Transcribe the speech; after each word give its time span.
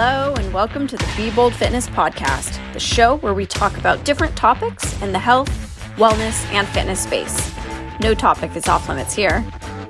Hello, 0.00 0.32
and 0.34 0.54
welcome 0.54 0.86
to 0.86 0.96
the 0.96 1.12
Be 1.16 1.28
Bold 1.32 1.52
Fitness 1.52 1.88
Podcast, 1.88 2.72
the 2.72 2.78
show 2.78 3.16
where 3.16 3.34
we 3.34 3.44
talk 3.44 3.76
about 3.78 4.04
different 4.04 4.36
topics 4.36 5.02
in 5.02 5.10
the 5.10 5.18
health, 5.18 5.50
wellness, 5.96 6.40
and 6.52 6.68
fitness 6.68 7.02
space. 7.02 7.52
No 7.98 8.14
topic 8.14 8.54
is 8.54 8.68
off 8.68 8.88
limits 8.88 9.12
here. 9.12 9.44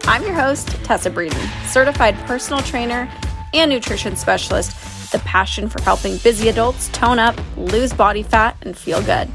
I'm 0.05 0.23
your 0.23 0.33
host, 0.33 0.69
Tessa 0.83 1.11
Breeden, 1.11 1.47
certified 1.67 2.17
personal 2.21 2.63
trainer 2.63 3.07
and 3.53 3.71
nutrition 3.71 4.17
specialist, 4.17 4.73
with 4.73 5.21
a 5.21 5.25
passion 5.27 5.69
for 5.69 5.83
helping 5.83 6.17
busy 6.17 6.49
adults 6.49 6.89
tone 6.89 7.19
up, 7.19 7.39
lose 7.59 7.93
body 7.93 8.23
fat, 8.23 8.57
and 8.63 8.79
feel 8.79 9.03
good. 9.03 9.29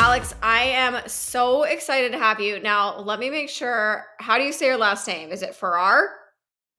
Alex, 0.00 0.34
I 0.42 0.62
am 0.62 1.06
so 1.06 1.64
excited 1.64 2.12
to 2.12 2.18
have 2.18 2.40
you. 2.40 2.58
Now, 2.58 3.00
let 3.00 3.20
me 3.20 3.28
make 3.28 3.50
sure. 3.50 4.06
How 4.18 4.38
do 4.38 4.44
you 4.44 4.50
say 4.50 4.64
your 4.64 4.78
last 4.78 5.06
name? 5.06 5.30
Is 5.30 5.42
it 5.42 5.54
Farrar? 5.54 6.08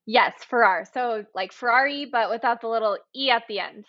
Yes, 0.07 0.33
Farrar. 0.49 0.85
So 0.91 1.23
like 1.35 1.51
Ferrari, 1.51 2.05
but 2.11 2.31
without 2.31 2.61
the 2.61 2.67
little 2.67 2.97
E 3.15 3.29
at 3.29 3.43
the 3.47 3.59
end. 3.59 3.85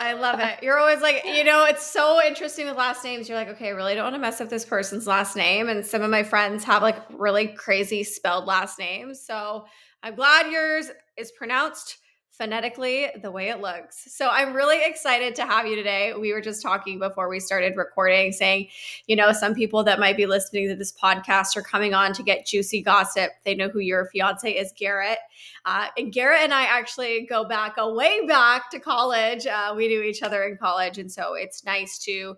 I 0.00 0.14
love 0.14 0.40
it. 0.42 0.62
You're 0.62 0.78
always 0.78 1.02
like, 1.02 1.26
you 1.26 1.44
know, 1.44 1.66
it's 1.66 1.84
so 1.84 2.22
interesting 2.26 2.66
with 2.66 2.78
last 2.78 3.04
names. 3.04 3.28
You're 3.28 3.36
like, 3.36 3.48
okay, 3.48 3.66
I 3.66 3.72
really 3.72 3.94
don't 3.94 4.04
want 4.04 4.14
to 4.14 4.18
mess 4.18 4.40
up 4.40 4.48
this 4.48 4.64
person's 4.64 5.06
last 5.06 5.36
name. 5.36 5.68
And 5.68 5.84
some 5.84 6.00
of 6.00 6.10
my 6.10 6.22
friends 6.22 6.64
have 6.64 6.80
like 6.82 6.96
really 7.10 7.48
crazy 7.48 8.02
spelled 8.02 8.46
last 8.46 8.78
names. 8.78 9.20
So 9.20 9.66
I'm 10.02 10.14
glad 10.14 10.50
yours 10.50 10.90
is 11.18 11.32
pronounced 11.32 11.98
phonetically 12.40 13.06
the 13.20 13.30
way 13.30 13.50
it 13.50 13.60
looks. 13.60 14.10
So 14.10 14.30
I'm 14.30 14.54
really 14.54 14.82
excited 14.82 15.34
to 15.34 15.44
have 15.44 15.66
you 15.66 15.76
today. 15.76 16.14
We 16.18 16.32
were 16.32 16.40
just 16.40 16.62
talking 16.62 16.98
before 16.98 17.28
we 17.28 17.38
started 17.38 17.76
recording, 17.76 18.32
saying, 18.32 18.68
you 19.06 19.14
know, 19.14 19.30
some 19.32 19.54
people 19.54 19.84
that 19.84 20.00
might 20.00 20.16
be 20.16 20.24
listening 20.24 20.66
to 20.70 20.74
this 20.74 20.90
podcast 20.90 21.54
are 21.58 21.62
coming 21.62 21.92
on 21.92 22.14
to 22.14 22.22
get 22.22 22.46
juicy 22.46 22.80
gossip. 22.80 23.32
They 23.44 23.54
know 23.54 23.68
who 23.68 23.80
your 23.80 24.06
fiance 24.06 24.50
is, 24.50 24.72
Garrett. 24.74 25.18
Uh, 25.66 25.88
and 25.98 26.14
Garrett 26.14 26.40
and 26.40 26.54
I 26.54 26.62
actually 26.62 27.26
go 27.26 27.44
back 27.44 27.74
a 27.76 27.92
way 27.92 28.26
back 28.26 28.70
to 28.70 28.80
college. 28.80 29.46
Uh, 29.46 29.74
we 29.76 29.88
knew 29.88 30.00
each 30.00 30.22
other 30.22 30.42
in 30.44 30.56
college. 30.56 30.96
And 30.96 31.12
so 31.12 31.34
it's 31.34 31.62
nice 31.66 31.98
to 32.04 32.36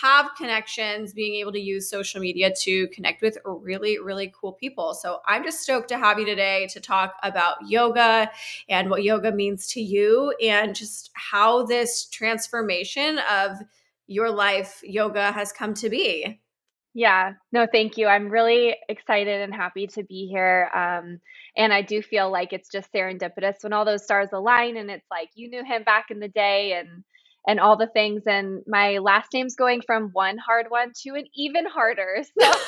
have 0.00 0.30
connections, 0.36 1.12
being 1.12 1.36
able 1.36 1.52
to 1.52 1.60
use 1.60 1.88
social 1.88 2.20
media 2.20 2.52
to 2.62 2.88
connect 2.88 3.22
with 3.22 3.38
really, 3.44 3.98
really 3.98 4.32
cool 4.38 4.52
people. 4.52 4.92
So 4.94 5.20
I'm 5.26 5.44
just 5.44 5.60
stoked 5.62 5.88
to 5.90 5.98
have 5.98 6.18
you 6.18 6.26
today 6.26 6.66
to 6.72 6.80
talk 6.80 7.14
about 7.22 7.68
yoga 7.68 8.30
and 8.68 8.90
what 8.90 9.04
yoga 9.04 9.30
means 9.30 9.68
to 9.68 9.80
you 9.80 10.34
and 10.42 10.74
just 10.74 11.10
how 11.14 11.64
this 11.64 12.06
transformation 12.06 13.20
of 13.30 13.58
your 14.06 14.30
life, 14.30 14.80
yoga, 14.82 15.30
has 15.30 15.52
come 15.52 15.74
to 15.74 15.88
be. 15.88 16.40
Yeah, 16.96 17.32
no, 17.52 17.66
thank 17.70 17.96
you. 17.96 18.06
I'm 18.06 18.28
really 18.28 18.76
excited 18.88 19.40
and 19.40 19.54
happy 19.54 19.86
to 19.88 20.04
be 20.04 20.26
here. 20.26 20.70
Um, 20.74 21.20
and 21.56 21.72
I 21.72 21.82
do 21.82 22.02
feel 22.02 22.30
like 22.30 22.52
it's 22.52 22.68
just 22.68 22.92
serendipitous 22.92 23.62
when 23.62 23.72
all 23.72 23.84
those 23.84 24.04
stars 24.04 24.28
align 24.32 24.76
and 24.76 24.90
it's 24.90 25.06
like 25.10 25.30
you 25.34 25.48
knew 25.48 25.64
him 25.64 25.82
back 25.82 26.06
in 26.10 26.20
the 26.20 26.28
day 26.28 26.74
and 26.74 27.04
and 27.46 27.60
all 27.60 27.76
the 27.76 27.86
things. 27.86 28.22
And 28.26 28.62
my 28.66 28.98
last 28.98 29.28
name's 29.32 29.56
going 29.56 29.82
from 29.86 30.10
one 30.12 30.38
hard 30.38 30.66
one 30.68 30.92
to 31.02 31.14
an 31.14 31.24
even 31.34 31.66
harder. 31.66 32.24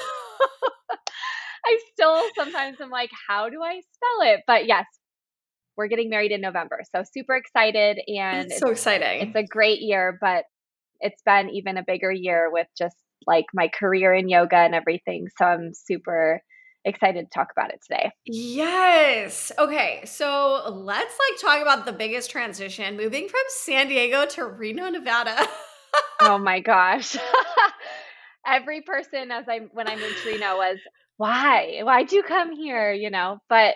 So 1.67 1.73
I 1.73 1.81
still 1.93 2.23
sometimes 2.37 2.77
I'm 2.81 2.91
like, 2.91 3.11
how 3.29 3.49
do 3.49 3.61
I 3.61 3.81
spell 3.81 4.33
it? 4.33 4.43
But 4.47 4.67
yes, 4.67 4.85
we're 5.77 5.89
getting 5.89 6.11
married 6.11 6.31
in 6.31 6.41
November. 6.41 6.81
So 6.95 7.03
super 7.13 7.35
excited 7.35 7.99
and 8.07 8.53
so 8.53 8.71
exciting. 8.71 9.29
It's 9.29 9.37
a 9.37 9.43
great 9.43 9.81
year, 9.81 10.17
but 10.21 10.45
it's 11.01 11.21
been 11.23 11.51
even 11.51 11.77
a 11.77 11.83
bigger 11.85 12.13
year 12.13 12.51
with 12.53 12.69
just 12.79 12.97
like 13.27 13.47
my 13.53 13.69
career 13.69 14.15
in 14.15 14.29
yoga 14.29 14.57
and 14.57 14.75
everything. 14.75 15.27
So 15.39 15.45
I'm 15.45 15.73
super 15.75 16.41
excited 16.87 17.27
to 17.27 17.35
talk 17.35 17.49
about 17.55 17.71
it 17.71 17.81
today. 17.83 18.11
Yes. 18.25 19.53
Okay. 19.59 20.03
So 20.07 20.63
let's 20.71 21.15
like 21.31 21.41
talk 21.41 21.61
about 21.61 21.85
the 21.85 21.93
biggest 21.93 22.31
transition 22.31 22.97
moving 22.97 23.29
from 23.29 23.41
San 23.49 23.89
Diego 23.89 24.25
to 24.27 24.47
Reno, 24.47 24.89
Nevada. 24.89 25.37
oh 26.21 26.39
my 26.39 26.61
gosh. 26.61 27.17
Every 28.47 28.81
person 28.83 29.33
as 29.33 29.45
I 29.49 29.69
when 29.73 29.89
I 29.89 29.97
moved 29.97 30.23
to 30.23 30.29
Reno 30.29 30.57
was 30.57 30.79
why? 31.17 31.81
Why'd 31.83 32.13
you 32.13 32.23
come 32.23 32.53
here? 32.53 32.93
You 32.93 33.11
know, 33.11 33.39
but 33.49 33.75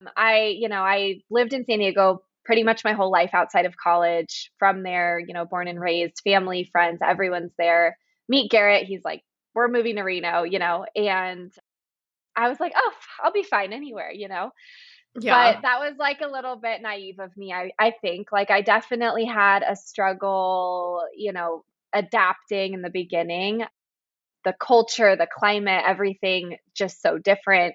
um, 0.00 0.12
I, 0.16 0.56
you 0.58 0.68
know, 0.68 0.82
I 0.82 1.20
lived 1.30 1.52
in 1.52 1.64
San 1.64 1.78
Diego 1.78 2.22
pretty 2.44 2.62
much 2.62 2.84
my 2.84 2.92
whole 2.92 3.10
life 3.10 3.30
outside 3.32 3.66
of 3.66 3.76
college. 3.76 4.50
From 4.58 4.82
there, 4.82 5.18
you 5.18 5.34
know, 5.34 5.44
born 5.44 5.66
and 5.66 5.80
raised, 5.80 6.20
family, 6.22 6.68
friends, 6.70 7.00
everyone's 7.04 7.52
there. 7.58 7.96
Meet 8.28 8.50
Garrett. 8.50 8.84
He's 8.84 9.02
like, 9.04 9.22
we're 9.54 9.68
moving 9.68 9.96
to 9.96 10.02
Reno, 10.02 10.44
you 10.44 10.58
know, 10.58 10.86
and 10.96 11.52
I 12.36 12.48
was 12.48 12.58
like, 12.60 12.72
oh, 12.76 12.92
I'll 13.22 13.32
be 13.32 13.42
fine 13.42 13.72
anywhere, 13.72 14.10
you 14.10 14.28
know? 14.28 14.50
Yeah. 15.20 15.54
But 15.54 15.62
that 15.62 15.80
was 15.80 15.94
like 15.98 16.20
a 16.22 16.28
little 16.28 16.56
bit 16.56 16.80
naive 16.80 17.18
of 17.18 17.36
me, 17.36 17.52
I, 17.52 17.72
I 17.78 17.92
think. 18.00 18.32
Like, 18.32 18.50
I 18.50 18.62
definitely 18.62 19.26
had 19.26 19.62
a 19.62 19.76
struggle, 19.76 21.02
you 21.16 21.32
know, 21.32 21.64
adapting 21.92 22.74
in 22.74 22.82
the 22.82 22.90
beginning. 22.90 23.64
The 24.44 24.54
culture, 24.58 25.14
the 25.14 25.28
climate, 25.30 25.84
everything 25.86 26.56
just 26.74 27.00
so 27.02 27.18
different. 27.18 27.74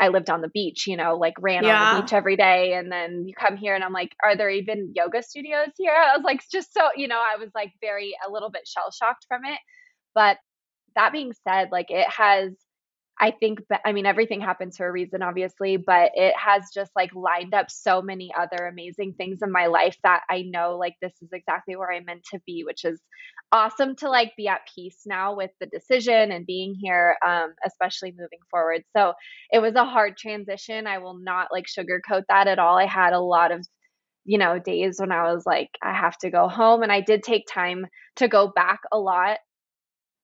I 0.00 0.08
lived 0.08 0.30
on 0.30 0.40
the 0.40 0.48
beach, 0.48 0.86
you 0.86 0.96
know, 0.96 1.16
like 1.16 1.34
ran 1.40 1.64
yeah. 1.64 1.90
on 1.90 1.96
the 1.96 2.02
beach 2.02 2.12
every 2.12 2.36
day. 2.36 2.74
And 2.74 2.90
then 2.90 3.24
you 3.26 3.34
come 3.34 3.56
here 3.56 3.74
and 3.74 3.84
I'm 3.84 3.92
like, 3.92 4.14
are 4.24 4.36
there 4.36 4.50
even 4.50 4.92
yoga 4.94 5.22
studios 5.22 5.70
here? 5.76 5.92
I 5.92 6.16
was 6.16 6.24
like, 6.24 6.40
just 6.50 6.72
so, 6.72 6.88
you 6.96 7.08
know, 7.08 7.18
I 7.20 7.36
was 7.38 7.50
like 7.54 7.72
very, 7.80 8.14
a 8.26 8.30
little 8.30 8.50
bit 8.50 8.66
shell 8.66 8.90
shocked 8.90 9.26
from 9.28 9.44
it. 9.44 9.58
But 10.14 10.38
that 10.94 11.12
being 11.12 11.32
said, 11.46 11.68
like 11.72 11.90
it 11.90 12.08
has 12.08 12.52
I 13.20 13.32
think, 13.32 13.60
I 13.84 13.92
mean, 13.92 14.06
everything 14.06 14.40
happens 14.40 14.76
for 14.76 14.86
a 14.86 14.92
reason, 14.92 15.22
obviously, 15.22 15.76
but 15.76 16.12
it 16.14 16.34
has 16.36 16.70
just 16.72 16.92
like 16.94 17.14
lined 17.14 17.54
up 17.54 17.70
so 17.70 18.00
many 18.00 18.30
other 18.38 18.66
amazing 18.66 19.14
things 19.18 19.40
in 19.42 19.50
my 19.50 19.66
life 19.66 19.96
that 20.04 20.22
I 20.30 20.42
know 20.42 20.76
like 20.76 20.94
this 21.02 21.14
is 21.20 21.30
exactly 21.32 21.76
where 21.76 21.92
I'm 21.92 22.04
meant 22.04 22.24
to 22.32 22.40
be, 22.46 22.62
which 22.64 22.84
is 22.84 23.00
awesome 23.50 23.96
to 23.96 24.08
like 24.08 24.32
be 24.36 24.48
at 24.48 24.60
peace 24.74 25.02
now 25.06 25.34
with 25.34 25.50
the 25.60 25.66
decision 25.66 26.30
and 26.30 26.46
being 26.46 26.74
here, 26.80 27.16
um, 27.26 27.54
especially 27.66 28.12
moving 28.12 28.40
forward. 28.50 28.82
So 28.96 29.14
it 29.52 29.60
was 29.60 29.74
a 29.74 29.84
hard 29.84 30.16
transition. 30.16 30.86
I 30.86 30.98
will 30.98 31.18
not 31.18 31.48
like 31.50 31.66
sugarcoat 31.66 32.22
that 32.28 32.46
at 32.46 32.58
all. 32.58 32.78
I 32.78 32.86
had 32.86 33.12
a 33.14 33.20
lot 33.20 33.52
of 33.52 33.66
you 34.24 34.36
know, 34.36 34.58
days 34.58 34.96
when 35.00 35.10
I 35.10 35.32
was 35.32 35.46
like, 35.46 35.70
I 35.82 35.94
have 35.94 36.18
to 36.18 36.30
go 36.30 36.48
home. 36.48 36.82
And 36.82 36.92
I 36.92 37.00
did 37.00 37.22
take 37.22 37.46
time 37.50 37.86
to 38.16 38.28
go 38.28 38.52
back 38.54 38.80
a 38.92 38.98
lot 38.98 39.38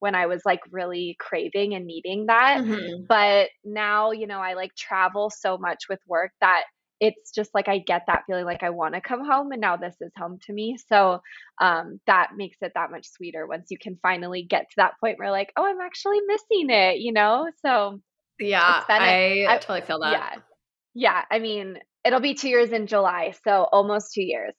when 0.04 0.15
I 0.15 0.26
was 0.26 0.42
like 0.44 0.60
really 0.70 1.16
craving 1.19 1.72
and 1.72 1.87
needing 1.87 2.26
that. 2.26 2.62
Mm-hmm. 2.62 3.04
But 3.09 3.48
now, 3.65 4.10
you 4.10 4.26
know, 4.26 4.38
I 4.38 4.53
like 4.53 4.75
travel 4.76 5.31
so 5.31 5.56
much 5.56 5.84
with 5.88 5.98
work 6.06 6.32
that 6.42 6.65
it's 7.00 7.32
just 7.32 7.54
like 7.54 7.69
I 7.69 7.78
get 7.78 8.03
that 8.06 8.25
feeling 8.26 8.44
like 8.44 8.62
I 8.62 8.69
want 8.69 8.93
to 8.97 9.00
come 9.00 9.25
home 9.25 9.50
and 9.50 9.62
now 9.62 9.78
this 9.78 9.97
is 10.03 10.12
home 10.14 10.41
to 10.47 10.53
me. 10.53 10.76
So 10.91 11.20
um, 11.59 12.00
that 12.06 12.32
makes 12.37 12.59
it 12.60 12.72
that 12.75 12.91
much 12.91 13.09
sweeter 13.09 13.47
once 13.47 13.69
you 13.70 13.78
can 13.78 13.98
finally 14.03 14.43
get 14.43 14.69
to 14.69 14.75
that 14.76 14.93
point 15.00 15.19
where 15.19 15.31
like, 15.31 15.50
oh, 15.56 15.64
I'm 15.64 15.81
actually 15.81 16.20
missing 16.26 16.69
it, 16.69 16.98
you 16.98 17.14
know? 17.14 17.48
So 17.64 17.98
yeah, 18.38 18.84
I, 18.87 19.47
I 19.48 19.56
totally 19.56 19.81
feel 19.81 20.00
that. 20.00 20.12
Yeah. 20.12 20.41
Yeah. 20.93 21.22
I 21.31 21.38
mean, 21.38 21.78
it'll 22.04 22.20
be 22.20 22.34
two 22.34 22.50
years 22.50 22.72
in 22.72 22.88
July. 22.88 23.32
So 23.43 23.66
almost 23.72 24.12
two 24.12 24.22
years. 24.22 24.53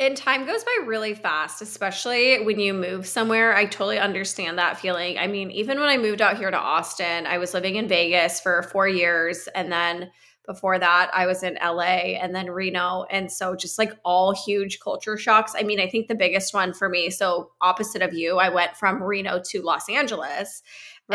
And 0.00 0.16
time 0.16 0.46
goes 0.46 0.64
by 0.64 0.86
really 0.86 1.12
fast, 1.12 1.60
especially 1.60 2.42
when 2.42 2.58
you 2.58 2.72
move 2.72 3.06
somewhere. 3.06 3.54
I 3.54 3.66
totally 3.66 3.98
understand 3.98 4.56
that 4.56 4.80
feeling. 4.80 5.18
I 5.18 5.26
mean, 5.26 5.50
even 5.50 5.78
when 5.78 5.90
I 5.90 5.98
moved 5.98 6.22
out 6.22 6.38
here 6.38 6.50
to 6.50 6.58
Austin, 6.58 7.26
I 7.26 7.36
was 7.36 7.52
living 7.52 7.76
in 7.76 7.86
Vegas 7.86 8.40
for 8.40 8.62
four 8.62 8.88
years. 8.88 9.46
And 9.54 9.70
then 9.70 10.10
before 10.46 10.78
that, 10.78 11.10
I 11.12 11.26
was 11.26 11.42
in 11.42 11.58
LA 11.62 12.16
and 12.16 12.34
then 12.34 12.50
Reno. 12.50 13.04
And 13.10 13.30
so 13.30 13.54
just 13.54 13.78
like 13.78 13.92
all 14.02 14.32
huge 14.34 14.80
culture 14.80 15.18
shocks. 15.18 15.52
I 15.54 15.64
mean, 15.64 15.78
I 15.78 15.86
think 15.86 16.08
the 16.08 16.14
biggest 16.14 16.54
one 16.54 16.72
for 16.72 16.88
me, 16.88 17.10
so 17.10 17.50
opposite 17.60 18.00
of 18.00 18.14
you, 18.14 18.38
I 18.38 18.48
went 18.48 18.78
from 18.78 19.02
Reno 19.02 19.42
to 19.50 19.60
Los 19.60 19.86
Angeles. 19.90 20.62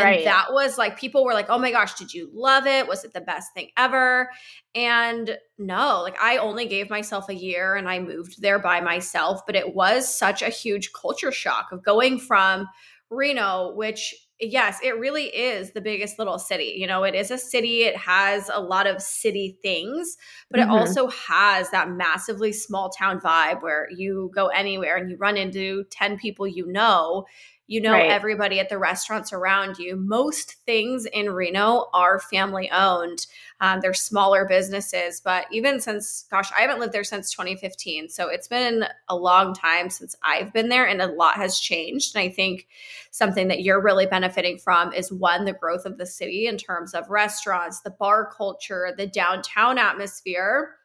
And 0.04 0.26
that 0.26 0.52
was 0.52 0.78
like, 0.78 0.98
people 0.98 1.24
were 1.24 1.32
like, 1.32 1.46
oh 1.48 1.58
my 1.58 1.70
gosh, 1.70 1.94
did 1.94 2.12
you 2.12 2.30
love 2.32 2.66
it? 2.66 2.86
Was 2.86 3.04
it 3.04 3.12
the 3.12 3.20
best 3.20 3.52
thing 3.54 3.70
ever? 3.76 4.30
And 4.74 5.38
no, 5.58 6.02
like 6.02 6.16
I 6.20 6.36
only 6.38 6.66
gave 6.66 6.90
myself 6.90 7.28
a 7.28 7.34
year 7.34 7.74
and 7.74 7.88
I 7.88 7.98
moved 7.98 8.42
there 8.42 8.58
by 8.58 8.80
myself, 8.80 9.40
but 9.46 9.56
it 9.56 9.74
was 9.74 10.14
such 10.14 10.42
a 10.42 10.48
huge 10.48 10.92
culture 10.92 11.32
shock 11.32 11.72
of 11.72 11.84
going 11.84 12.18
from 12.18 12.66
Reno, 13.10 13.74
which 13.74 14.14
yes, 14.40 14.78
it 14.82 14.98
really 14.98 15.24
is 15.26 15.72
the 15.72 15.80
biggest 15.80 16.18
little 16.18 16.38
city. 16.38 16.74
You 16.76 16.86
know, 16.86 17.04
it 17.04 17.14
is 17.14 17.30
a 17.30 17.38
city, 17.38 17.84
it 17.84 17.96
has 17.96 18.50
a 18.52 18.60
lot 18.60 18.86
of 18.86 19.00
city 19.00 19.58
things, 19.62 20.16
but 20.50 20.60
mm-hmm. 20.60 20.70
it 20.70 20.74
also 20.74 21.08
has 21.08 21.70
that 21.70 21.90
massively 21.90 22.52
small 22.52 22.90
town 22.90 23.20
vibe 23.20 23.62
where 23.62 23.88
you 23.96 24.30
go 24.34 24.48
anywhere 24.48 24.96
and 24.96 25.10
you 25.10 25.16
run 25.16 25.36
into 25.36 25.84
10 25.90 26.18
people 26.18 26.46
you 26.46 26.66
know 26.66 27.24
You 27.68 27.80
know 27.80 27.92
right. 27.92 28.10
everybody 28.10 28.60
at 28.60 28.68
the 28.68 28.78
restaurants 28.78 29.32
around 29.32 29.78
you. 29.78 29.96
Most 29.96 30.54
things 30.66 31.04
in 31.04 31.30
Reno 31.30 31.86
are 31.92 32.20
family 32.20 32.70
owned. 32.70 33.26
Um, 33.60 33.80
they're 33.80 33.92
smaller 33.92 34.44
businesses, 34.44 35.20
but 35.20 35.46
even 35.50 35.80
since, 35.80 36.26
gosh, 36.30 36.52
I 36.56 36.60
haven't 36.60 36.78
lived 36.78 36.92
there 36.92 37.02
since 37.02 37.32
2015. 37.32 38.08
So 38.08 38.28
it's 38.28 38.46
been 38.46 38.84
a 39.08 39.16
long 39.16 39.52
time 39.52 39.90
since 39.90 40.14
I've 40.22 40.52
been 40.52 40.68
there, 40.68 40.86
and 40.86 41.02
a 41.02 41.08
lot 41.08 41.34
has 41.34 41.58
changed. 41.58 42.14
And 42.14 42.22
I 42.22 42.28
think 42.28 42.68
something 43.10 43.48
that 43.48 43.62
you're 43.62 43.82
really 43.82 44.06
benefiting 44.06 44.58
from 44.58 44.92
is 44.92 45.10
one, 45.10 45.44
the 45.44 45.52
growth 45.52 45.86
of 45.86 45.98
the 45.98 46.06
city 46.06 46.46
in 46.46 46.58
terms 46.58 46.94
of 46.94 47.10
restaurants, 47.10 47.80
the 47.80 47.90
bar 47.90 48.30
culture, 48.30 48.94
the 48.96 49.08
downtown 49.08 49.76
atmosphere. 49.76 50.76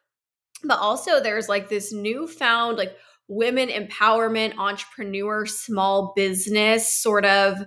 But 0.64 0.80
also, 0.80 1.20
there's 1.20 1.48
like 1.48 1.68
this 1.68 1.92
newfound, 1.92 2.76
like, 2.76 2.96
women 3.32 3.68
empowerment, 3.68 4.56
entrepreneur, 4.58 5.46
small 5.46 6.12
business 6.14 6.88
sort 6.88 7.24
of 7.24 7.58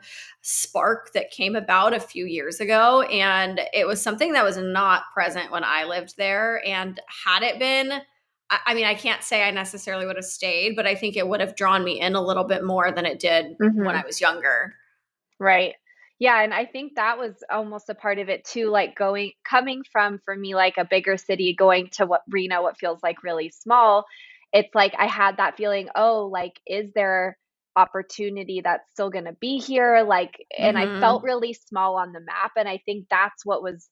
spark 0.42 1.12
that 1.14 1.32
came 1.32 1.56
about 1.56 1.94
a 1.94 2.00
few 2.00 2.26
years 2.26 2.60
ago. 2.60 3.02
And 3.04 3.60
it 3.74 3.88
was 3.88 4.02
something 4.02 4.34
that 4.34 4.44
was 4.44 4.58
not 4.58 5.04
present 5.14 5.52
when 5.52 5.64
I 5.64 5.86
lived 5.86 6.16
there. 6.18 6.62
And 6.66 7.00
had 7.26 7.42
it 7.42 7.58
been, 7.58 8.02
I 8.50 8.76
mean, 8.76 8.86
I 8.86 8.94
can't 8.94 9.24
say 9.24 9.44
I 9.44 9.52
necessarily 9.52 10.06
would 10.06 10.18
have 10.18 10.26
stayed, 10.26 10.76
but 10.76 10.86
I 10.86 10.94
think 10.94 11.18
it 11.18 11.28
would 11.28 11.42
have 11.42 11.56
drawn 11.56 11.84
me 11.84 12.00
in 12.00 12.16
a 12.16 12.22
little 12.22 12.44
bit 12.44 12.64
more 12.64 12.92
than 12.92 13.06
it 13.06 13.20
did 13.20 13.58
mm-hmm. 13.58 13.84
when 13.84 13.96
I 13.96 14.04
was 14.06 14.22
younger. 14.22 14.76
Right. 15.40 15.74
Yeah, 16.18 16.42
and 16.44 16.54
I 16.54 16.66
think 16.66 16.96
that 16.96 17.18
was 17.18 17.44
almost 17.52 17.90
a 17.90 17.96
part 17.96 18.20
of 18.20 18.30
it 18.30 18.46
too, 18.46 18.70
like 18.70 18.96
going 18.96 19.34
coming 19.44 19.84
from 19.92 20.22
for 20.24 20.34
me 20.36 20.56
like 20.56 20.78
a 20.78 20.86
bigger 20.86 21.18
city, 21.18 21.54
going 21.54 21.90
to 21.94 22.06
what 22.06 22.22
Reno, 22.30 22.62
what 22.62 22.78
feels 22.78 23.04
like 23.04 23.22
really 23.22 23.50
small 23.50 24.06
it's 24.56 24.74
like 24.74 24.94
I 24.98 25.06
had 25.06 25.38
that 25.38 25.58
feeling, 25.58 25.90
oh, 25.96 26.30
like, 26.32 26.54
is 26.66 26.90
there 26.96 27.38
opportunity 27.76 28.62
that's 28.64 28.90
still 28.94 29.10
going 29.10 29.26
to 29.26 29.36
be 29.42 29.58
here? 29.58 30.06
Like, 30.08 30.34
and 30.58 30.78
mm-hmm. 30.78 30.96
I 30.96 31.00
felt 31.02 31.24
really 31.24 31.54
small 31.54 31.98
on 31.98 32.14
the 32.14 32.22
map. 32.22 32.52
And 32.56 32.68
I 32.68 32.80
think 32.86 33.08
that's 33.12 33.46
what 33.46 33.62
was 33.62 33.90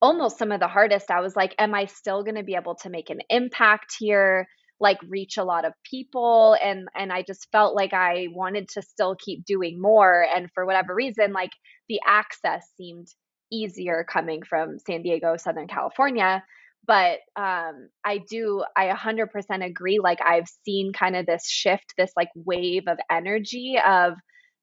almost 0.00 0.38
some 0.38 0.52
of 0.52 0.60
the 0.60 0.68
hardest. 0.68 1.10
I 1.10 1.20
was 1.20 1.34
like, 1.34 1.56
am 1.58 1.74
I 1.74 1.86
still 1.86 2.22
going 2.22 2.36
to 2.36 2.44
be 2.44 2.54
able 2.54 2.76
to 2.76 2.88
make 2.88 3.10
an 3.10 3.20
impact 3.28 3.96
here? 3.98 4.46
like 4.78 4.98
reach 5.08 5.38
a 5.38 5.42
lot 5.42 5.64
of 5.64 5.72
people 5.90 6.54
and 6.62 6.86
and 6.94 7.10
I 7.10 7.22
just 7.22 7.48
felt 7.50 7.74
like 7.74 7.94
I 7.94 8.26
wanted 8.30 8.68
to 8.74 8.82
still 8.82 9.16
keep 9.16 9.46
doing 9.46 9.80
more 9.80 10.26
and 10.36 10.50
for 10.52 10.66
whatever 10.66 10.94
reason 10.94 11.32
like 11.32 11.52
the 11.88 11.98
access 12.06 12.70
seemed 12.76 13.06
easier 13.50 14.04
coming 14.06 14.42
from 14.42 14.78
San 14.78 15.00
Diego 15.00 15.38
Southern 15.38 15.66
California 15.66 16.44
but 16.86 17.18
um, 17.36 17.88
i 18.04 18.18
do 18.30 18.64
i 18.76 18.86
100% 18.88 19.64
agree 19.64 19.98
like 20.02 20.18
i've 20.26 20.48
seen 20.64 20.92
kind 20.92 21.16
of 21.16 21.26
this 21.26 21.48
shift 21.48 21.94
this 21.98 22.12
like 22.16 22.28
wave 22.34 22.84
of 22.88 22.98
energy 23.10 23.76
of 23.86 24.14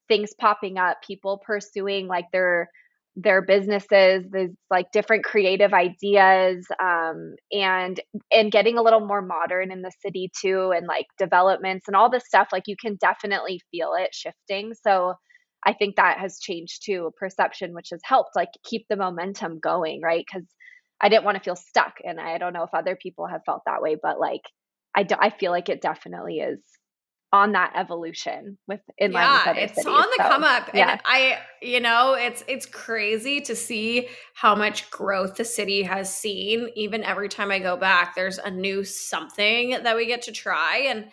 things 0.07 0.31
popping 0.39 0.77
up 0.77 0.97
people 1.05 1.41
pursuing 1.45 2.07
like 2.07 2.25
their 2.33 2.69
their 3.15 3.43
businesses 3.43 4.25
there's 4.31 4.51
like 4.71 4.91
different 4.91 5.23
creative 5.23 5.71
ideas 5.73 6.65
um, 6.81 7.35
and 7.51 7.99
and 8.31 8.51
getting 8.51 8.77
a 8.77 8.81
little 8.81 9.05
more 9.05 9.21
modern 9.21 9.71
in 9.71 9.81
the 9.83 9.91
city 10.03 10.31
too 10.41 10.73
and 10.75 10.87
like 10.87 11.05
developments 11.19 11.87
and 11.87 11.95
all 11.95 12.09
this 12.09 12.25
stuff 12.25 12.47
like 12.51 12.63
you 12.67 12.75
can 12.79 12.95
definitely 12.99 13.61
feel 13.71 13.91
it 13.97 14.09
shifting 14.13 14.73
so 14.73 15.13
i 15.65 15.73
think 15.73 15.95
that 15.95 16.17
has 16.17 16.39
changed 16.39 16.81
too 16.85 17.11
perception 17.19 17.73
which 17.73 17.89
has 17.91 18.01
helped 18.03 18.31
like 18.35 18.49
keep 18.63 18.85
the 18.89 18.95
momentum 18.97 19.59
going 19.59 20.01
right? 20.03 20.25
Because 20.27 20.47
I 21.01 21.09
didn't 21.09 21.25
want 21.25 21.37
to 21.37 21.43
feel 21.43 21.55
stuck. 21.55 21.95
And 22.03 22.19
I 22.19 22.37
don't 22.37 22.53
know 22.53 22.63
if 22.63 22.73
other 22.73 22.95
people 22.95 23.27
have 23.27 23.41
felt 23.45 23.61
that 23.65 23.81
way, 23.81 23.97
but 24.01 24.19
like 24.19 24.41
I, 24.95 25.03
do, 25.03 25.15
I 25.19 25.29
feel 25.29 25.51
like 25.51 25.69
it 25.69 25.81
definitely 25.81 26.39
is 26.39 26.59
on 27.33 27.53
that 27.53 27.73
evolution 27.75 28.59
with 28.67 28.79
in 28.99 29.11
yeah, 29.11 29.27
line 29.27 29.39
with 29.39 29.47
other 29.47 29.59
it's 29.59 29.75
cities. 29.75 29.87
on 29.87 30.03
the 30.03 30.23
so, 30.23 30.29
come 30.29 30.43
up. 30.43 30.69
Yeah. 30.73 30.91
And 30.91 31.01
I, 31.03 31.39
you 31.63 31.79
know, 31.79 32.13
it's 32.13 32.43
it's 32.47 32.67
crazy 32.67 33.41
to 33.41 33.55
see 33.55 34.07
how 34.35 34.53
much 34.53 34.89
growth 34.91 35.35
the 35.35 35.43
city 35.43 35.81
has 35.81 36.15
seen. 36.15 36.69
Even 36.75 37.03
every 37.03 37.29
time 37.29 37.49
I 37.49 37.57
go 37.57 37.75
back, 37.75 38.13
there's 38.15 38.37
a 38.37 38.51
new 38.51 38.83
something 38.83 39.71
that 39.71 39.95
we 39.95 40.05
get 40.05 40.21
to 40.23 40.31
try. 40.31 40.85
And 40.87 41.07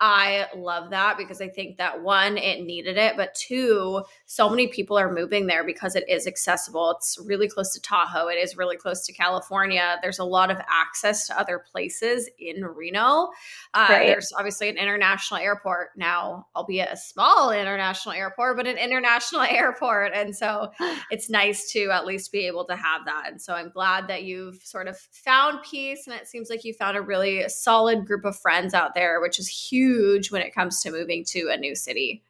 I 0.00 0.48
love 0.56 0.90
that 0.90 1.16
because 1.16 1.40
I 1.40 1.48
think 1.48 1.78
that 1.78 2.02
one, 2.02 2.36
it 2.36 2.64
needed 2.64 2.96
it, 2.96 3.16
but 3.16 3.32
two, 3.34 4.02
so 4.26 4.50
many 4.50 4.66
people 4.66 4.98
are 4.98 5.12
moving 5.12 5.46
there 5.46 5.64
because 5.64 5.94
it 5.94 6.04
is 6.08 6.26
accessible. 6.26 6.90
It's 6.96 7.16
really 7.24 7.48
close 7.48 7.72
to 7.74 7.80
Tahoe, 7.80 8.26
it 8.26 8.34
is 8.34 8.56
really 8.56 8.76
close 8.76 9.06
to 9.06 9.12
California. 9.12 9.96
There's 10.02 10.18
a 10.18 10.24
lot 10.24 10.50
of 10.50 10.58
access 10.68 11.28
to 11.28 11.38
other 11.38 11.64
places 11.70 12.28
in 12.40 12.64
Reno. 12.64 13.30
Uh, 13.72 13.86
right. 13.88 14.06
There's 14.06 14.32
obviously 14.36 14.68
an 14.68 14.78
international 14.78 15.40
airport 15.40 15.90
now, 15.96 16.48
albeit 16.56 16.88
a 16.90 16.96
small 16.96 17.52
international 17.52 18.14
airport, 18.14 18.56
but 18.56 18.66
an 18.66 18.76
international 18.76 19.42
airport. 19.48 20.12
And 20.12 20.34
so 20.34 20.72
it's 21.10 21.30
nice 21.30 21.70
to 21.70 21.90
at 21.90 22.04
least 22.04 22.32
be 22.32 22.46
able 22.46 22.64
to 22.64 22.74
have 22.74 23.04
that. 23.06 23.28
And 23.28 23.40
so 23.40 23.54
I'm 23.54 23.70
glad 23.70 24.08
that 24.08 24.24
you've 24.24 24.60
sort 24.64 24.88
of 24.88 24.98
found 24.98 25.60
peace 25.62 26.08
and 26.08 26.16
it 26.16 26.26
seems 26.26 26.50
like 26.50 26.64
you 26.64 26.74
found 26.74 26.96
a 26.96 27.00
really 27.00 27.48
solid 27.48 28.06
group 28.06 28.24
of 28.24 28.36
friends 28.36 28.74
out 28.74 28.94
there, 28.94 29.20
which 29.20 29.38
is 29.38 29.46
huge 29.46 29.93
huge 29.94 30.30
when 30.30 30.42
it 30.42 30.54
comes 30.54 30.80
to 30.80 30.90
moving 30.90 31.24
to 31.24 31.48
a 31.48 31.56
new 31.56 31.74
city. 31.74 32.22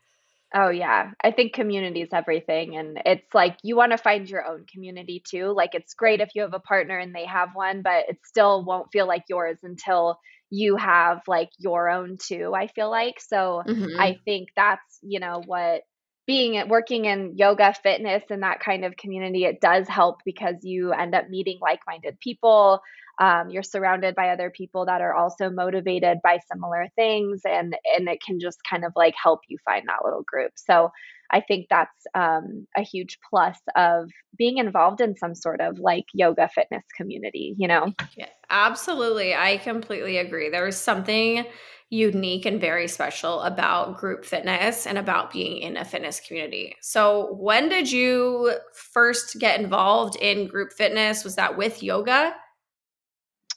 Oh 0.56 0.68
yeah. 0.68 1.10
I 1.22 1.32
think 1.32 1.52
community 1.52 2.02
is 2.02 2.10
everything 2.12 2.76
and 2.76 3.00
it's 3.04 3.34
like 3.34 3.56
you 3.64 3.74
want 3.74 3.90
to 3.90 3.98
find 3.98 4.30
your 4.30 4.46
own 4.46 4.66
community 4.72 5.22
too. 5.28 5.52
Like 5.52 5.74
it's 5.74 5.94
great 5.94 6.20
if 6.20 6.30
you 6.34 6.42
have 6.42 6.54
a 6.54 6.60
partner 6.60 6.96
and 6.96 7.12
they 7.12 7.26
have 7.26 7.50
one, 7.54 7.82
but 7.82 8.08
it 8.08 8.18
still 8.24 8.64
won't 8.64 8.92
feel 8.92 9.08
like 9.08 9.24
yours 9.28 9.58
until 9.64 10.20
you 10.50 10.76
have 10.76 11.22
like 11.26 11.50
your 11.58 11.90
own 11.90 12.18
too, 12.18 12.52
I 12.54 12.68
feel 12.68 12.88
like. 12.88 13.20
So 13.20 13.62
mm-hmm. 13.66 13.98
I 14.00 14.20
think 14.24 14.50
that's, 14.54 15.00
you 15.02 15.18
know, 15.18 15.42
what 15.44 15.82
being 16.26 16.68
working 16.68 17.04
in 17.06 17.36
yoga 17.36 17.74
fitness 17.82 18.22
and 18.30 18.44
that 18.44 18.60
kind 18.60 18.84
of 18.84 18.96
community 18.96 19.44
it 19.44 19.60
does 19.60 19.88
help 19.88 20.20
because 20.24 20.54
you 20.62 20.92
end 20.92 21.14
up 21.14 21.28
meeting 21.28 21.58
like-minded 21.60 22.18
people 22.20 22.80
um, 23.20 23.50
you're 23.50 23.62
surrounded 23.62 24.14
by 24.14 24.30
other 24.30 24.50
people 24.50 24.86
that 24.86 25.00
are 25.00 25.14
also 25.14 25.50
motivated 25.50 26.18
by 26.22 26.38
similar 26.50 26.88
things 26.96 27.42
and 27.44 27.76
and 27.96 28.08
it 28.08 28.18
can 28.24 28.40
just 28.40 28.58
kind 28.68 28.84
of 28.84 28.92
like 28.96 29.14
help 29.22 29.40
you 29.48 29.56
find 29.64 29.84
that 29.86 30.04
little 30.04 30.24
group 30.26 30.52
so 30.56 30.90
i 31.30 31.40
think 31.40 31.66
that's 31.70 32.06
um, 32.14 32.66
a 32.76 32.82
huge 32.82 33.18
plus 33.30 33.58
of 33.76 34.10
being 34.36 34.58
involved 34.58 35.00
in 35.00 35.16
some 35.16 35.34
sort 35.34 35.60
of 35.60 35.78
like 35.78 36.04
yoga 36.12 36.48
fitness 36.54 36.84
community 36.96 37.54
you 37.58 37.68
know 37.68 37.92
yeah, 38.16 38.28
absolutely 38.50 39.34
i 39.34 39.56
completely 39.58 40.18
agree 40.18 40.50
there 40.50 40.66
is 40.66 40.76
something 40.76 41.44
unique 41.90 42.44
and 42.44 42.60
very 42.60 42.88
special 42.88 43.40
about 43.42 43.98
group 43.98 44.24
fitness 44.24 44.86
and 44.86 44.98
about 44.98 45.30
being 45.30 45.58
in 45.58 45.76
a 45.76 45.84
fitness 45.84 46.18
community. 46.18 46.74
So, 46.80 47.34
when 47.34 47.68
did 47.68 47.92
you 47.92 48.54
first 48.72 49.38
get 49.38 49.60
involved 49.60 50.16
in 50.16 50.48
group 50.48 50.72
fitness? 50.72 51.22
Was 51.22 51.36
that 51.36 51.56
with 51.56 51.82
yoga? 51.82 52.34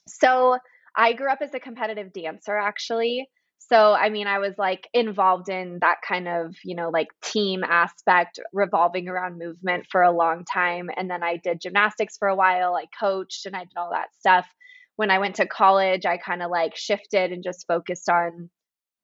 So 0.07 0.57
I 0.95 1.13
grew 1.13 1.31
up 1.31 1.39
as 1.41 1.53
a 1.53 1.59
competitive 1.59 2.11
dancer 2.13 2.57
actually. 2.57 3.27
So, 3.59 3.93
I 3.93 4.09
mean, 4.09 4.27
I 4.27 4.39
was 4.39 4.53
like 4.57 4.87
involved 4.93 5.49
in 5.49 5.79
that 5.81 5.97
kind 6.07 6.27
of, 6.27 6.55
you 6.63 6.75
know, 6.75 6.89
like 6.89 7.07
team 7.21 7.63
aspect 7.63 8.39
revolving 8.53 9.09
around 9.09 9.39
movement 9.39 9.87
for 9.91 10.03
a 10.03 10.11
long 10.11 10.45
time. 10.45 10.89
And 10.95 11.09
then 11.09 11.21
I 11.21 11.37
did 11.37 11.59
gymnastics 11.59 12.17
for 12.17 12.29
a 12.29 12.35
while. 12.35 12.75
I 12.75 12.85
coached 12.97 13.45
and 13.45 13.55
I 13.55 13.65
did 13.65 13.75
all 13.75 13.89
that 13.91 14.07
stuff. 14.19 14.47
When 14.95 15.11
I 15.11 15.19
went 15.19 15.35
to 15.35 15.47
college, 15.47 16.05
I 16.05 16.17
kind 16.17 16.41
of 16.41 16.49
like 16.49 16.75
shifted 16.77 17.31
and 17.31 17.43
just 17.43 17.67
focused 17.67 18.09
on, 18.09 18.49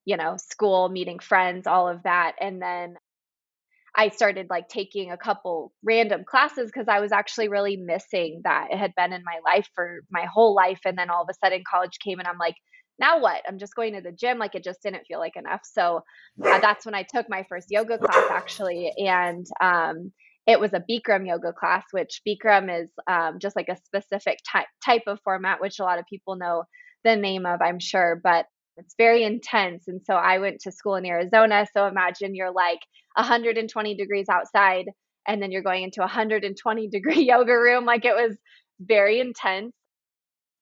you 0.05 0.15
know, 0.17 0.37
school, 0.37 0.87
meeting 0.87 1.19
friends, 1.19 1.67
all 1.67 1.89
of 1.89 2.03
that. 2.03 2.35
And 2.39 2.61
then 2.61 2.95
I 3.95 4.09
started 4.09 4.47
like 4.49 4.69
taking 4.69 5.11
a 5.11 5.17
couple 5.17 5.71
random 5.83 6.23
classes 6.25 6.71
because 6.73 6.87
I 6.87 6.99
was 6.99 7.11
actually 7.11 7.49
really 7.49 7.77
missing 7.77 8.41
that. 8.43 8.69
It 8.71 8.77
had 8.77 8.93
been 8.95 9.13
in 9.13 9.23
my 9.23 9.39
life 9.45 9.67
for 9.75 9.99
my 10.11 10.25
whole 10.25 10.55
life. 10.55 10.79
And 10.85 10.97
then 10.97 11.09
all 11.09 11.23
of 11.23 11.29
a 11.29 11.45
sudden 11.45 11.63
college 11.69 11.99
came 12.03 12.19
and 12.19 12.27
I'm 12.27 12.39
like, 12.39 12.55
now 12.99 13.19
what? 13.19 13.41
I'm 13.47 13.59
just 13.59 13.75
going 13.75 13.93
to 13.93 14.01
the 14.01 14.11
gym. 14.11 14.39
Like 14.39 14.55
it 14.55 14.63
just 14.63 14.81
didn't 14.83 15.05
feel 15.07 15.19
like 15.19 15.35
enough. 15.35 15.61
So 15.63 16.01
uh, 16.43 16.59
that's 16.59 16.85
when 16.85 16.95
I 16.95 17.03
took 17.03 17.27
my 17.29 17.45
first 17.49 17.67
yoga 17.69 17.97
class 17.99 18.25
actually. 18.31 18.91
And 18.97 19.45
um, 19.61 20.11
it 20.47 20.59
was 20.59 20.73
a 20.73 20.83
Bikram 20.89 21.27
yoga 21.27 21.53
class, 21.53 21.83
which 21.91 22.21
Bikram 22.27 22.83
is 22.83 22.89
um, 23.07 23.37
just 23.39 23.55
like 23.55 23.69
a 23.69 23.77
specific 23.85 24.39
type 24.51 24.67
type 24.83 25.03
of 25.07 25.19
format, 25.23 25.61
which 25.61 25.79
a 25.79 25.83
lot 25.83 25.99
of 25.99 26.05
people 26.09 26.35
know 26.35 26.63
the 27.03 27.15
name 27.15 27.45
of, 27.45 27.61
I'm 27.61 27.79
sure. 27.79 28.19
But 28.23 28.45
it's 28.77 28.95
very 28.97 29.23
intense. 29.23 29.87
And 29.87 30.01
so 30.05 30.13
I 30.13 30.39
went 30.39 30.61
to 30.61 30.71
school 30.71 30.95
in 30.95 31.05
Arizona. 31.05 31.65
So 31.73 31.87
imagine 31.87 32.35
you're 32.35 32.51
like 32.51 32.79
120 33.15 33.95
degrees 33.95 34.27
outside 34.29 34.89
and 35.27 35.41
then 35.41 35.51
you're 35.51 35.61
going 35.61 35.83
into 35.83 36.01
a 36.01 36.05
120 36.05 36.87
degree 36.89 37.23
yoga 37.27 37.53
room. 37.53 37.85
Like 37.85 38.05
it 38.05 38.15
was 38.15 38.37
very 38.79 39.19
intense. 39.19 39.73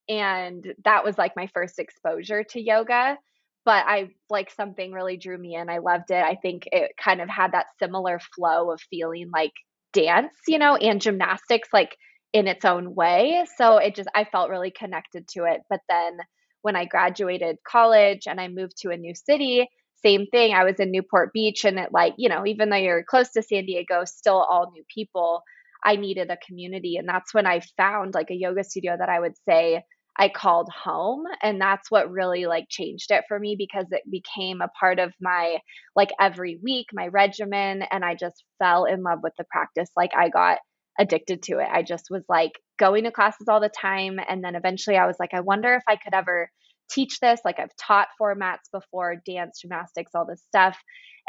And 0.09 0.65
that 0.83 1.03
was 1.03 1.17
like 1.17 1.33
my 1.35 1.47
first 1.53 1.79
exposure 1.79 2.43
to 2.43 2.61
yoga. 2.61 3.17
But 3.63 3.85
I 3.85 4.09
like 4.29 4.51
something 4.51 4.91
really 4.91 5.17
drew 5.17 5.37
me 5.37 5.55
in. 5.55 5.69
I 5.69 5.77
loved 5.77 6.09
it. 6.09 6.23
I 6.23 6.35
think 6.35 6.63
it 6.71 6.91
kind 7.01 7.21
of 7.21 7.29
had 7.29 7.51
that 7.51 7.67
similar 7.79 8.19
flow 8.35 8.71
of 8.71 8.81
feeling 8.89 9.29
like 9.31 9.53
dance, 9.93 10.33
you 10.47 10.57
know, 10.57 10.75
and 10.75 10.99
gymnastics, 10.99 11.69
like 11.71 11.95
in 12.33 12.47
its 12.47 12.65
own 12.65 12.95
way. 12.95 13.45
So 13.57 13.77
it 13.77 13.95
just, 13.95 14.09
I 14.15 14.23
felt 14.23 14.49
really 14.49 14.71
connected 14.71 15.27
to 15.33 15.43
it. 15.43 15.61
But 15.69 15.81
then 15.87 16.17
when 16.61 16.75
I 16.75 16.85
graduated 16.85 17.57
college 17.67 18.27
and 18.27 18.39
I 18.39 18.47
moved 18.47 18.77
to 18.79 18.89
a 18.89 18.97
new 18.97 19.13
city, 19.15 19.67
same 20.03 20.27
thing. 20.27 20.53
I 20.53 20.63
was 20.63 20.79
in 20.79 20.91
Newport 20.91 21.31
Beach 21.33 21.63
and 21.65 21.79
it 21.79 21.91
like, 21.91 22.13
you 22.17 22.29
know, 22.29 22.45
even 22.45 22.69
though 22.69 22.77
you're 22.77 23.03
close 23.03 23.31
to 23.31 23.43
San 23.43 23.65
Diego, 23.65 24.03
still 24.05 24.37
all 24.37 24.71
new 24.71 24.83
people. 24.93 25.43
I 25.83 25.95
needed 25.95 26.29
a 26.29 26.37
community. 26.45 26.97
And 26.97 27.07
that's 27.07 27.33
when 27.33 27.47
I 27.47 27.61
found 27.77 28.13
like 28.13 28.29
a 28.29 28.35
yoga 28.35 28.63
studio 28.63 28.95
that 28.97 29.09
I 29.09 29.19
would 29.19 29.35
say 29.47 29.83
I 30.17 30.29
called 30.29 30.69
home. 30.69 31.23
And 31.41 31.59
that's 31.59 31.89
what 31.89 32.11
really 32.11 32.45
like 32.45 32.65
changed 32.69 33.11
it 33.11 33.23
for 33.27 33.39
me 33.39 33.55
because 33.57 33.85
it 33.91 34.03
became 34.09 34.61
a 34.61 34.69
part 34.79 34.99
of 34.99 35.13
my 35.21 35.57
like 35.95 36.09
every 36.19 36.59
week, 36.61 36.87
my 36.93 37.07
regimen. 37.07 37.83
And 37.89 38.03
I 38.03 38.15
just 38.15 38.43
fell 38.59 38.85
in 38.85 39.03
love 39.03 39.19
with 39.23 39.33
the 39.37 39.45
practice. 39.49 39.89
Like 39.95 40.11
I 40.15 40.29
got 40.29 40.59
addicted 40.99 41.43
to 41.43 41.59
it. 41.59 41.67
I 41.71 41.81
just 41.83 42.07
was 42.09 42.23
like 42.27 42.51
going 42.81 43.03
to 43.03 43.11
classes 43.11 43.47
all 43.47 43.61
the 43.61 43.69
time. 43.69 44.19
And 44.27 44.43
then 44.43 44.55
eventually 44.55 44.97
I 44.97 45.05
was 45.05 45.17
like, 45.19 45.35
I 45.35 45.41
wonder 45.41 45.75
if 45.75 45.83
I 45.87 45.97
could 45.97 46.15
ever 46.15 46.49
teach 46.89 47.19
this. 47.19 47.39
Like 47.45 47.59
I've 47.59 47.75
taught 47.77 48.07
formats 48.19 48.71
before, 48.73 49.21
dance, 49.23 49.61
gymnastics, 49.61 50.11
all 50.15 50.25
this 50.25 50.41
stuff. 50.47 50.75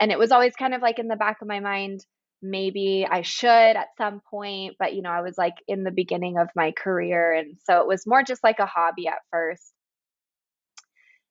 And 0.00 0.10
it 0.10 0.18
was 0.18 0.32
always 0.32 0.56
kind 0.56 0.72
of 0.72 0.80
like 0.80 0.98
in 0.98 1.08
the 1.08 1.16
back 1.16 1.42
of 1.42 1.48
my 1.48 1.60
mind, 1.60 2.00
maybe 2.40 3.06
I 3.08 3.20
should 3.20 3.48
at 3.50 3.88
some 3.98 4.22
point. 4.30 4.76
But, 4.78 4.94
you 4.94 5.02
know, 5.02 5.10
I 5.10 5.20
was 5.20 5.36
like 5.36 5.56
in 5.68 5.84
the 5.84 5.90
beginning 5.90 6.38
of 6.38 6.48
my 6.56 6.72
career. 6.72 7.34
And 7.34 7.58
so 7.64 7.82
it 7.82 7.86
was 7.86 8.06
more 8.06 8.22
just 8.22 8.42
like 8.42 8.58
a 8.58 8.66
hobby 8.66 9.06
at 9.08 9.18
first. 9.30 9.74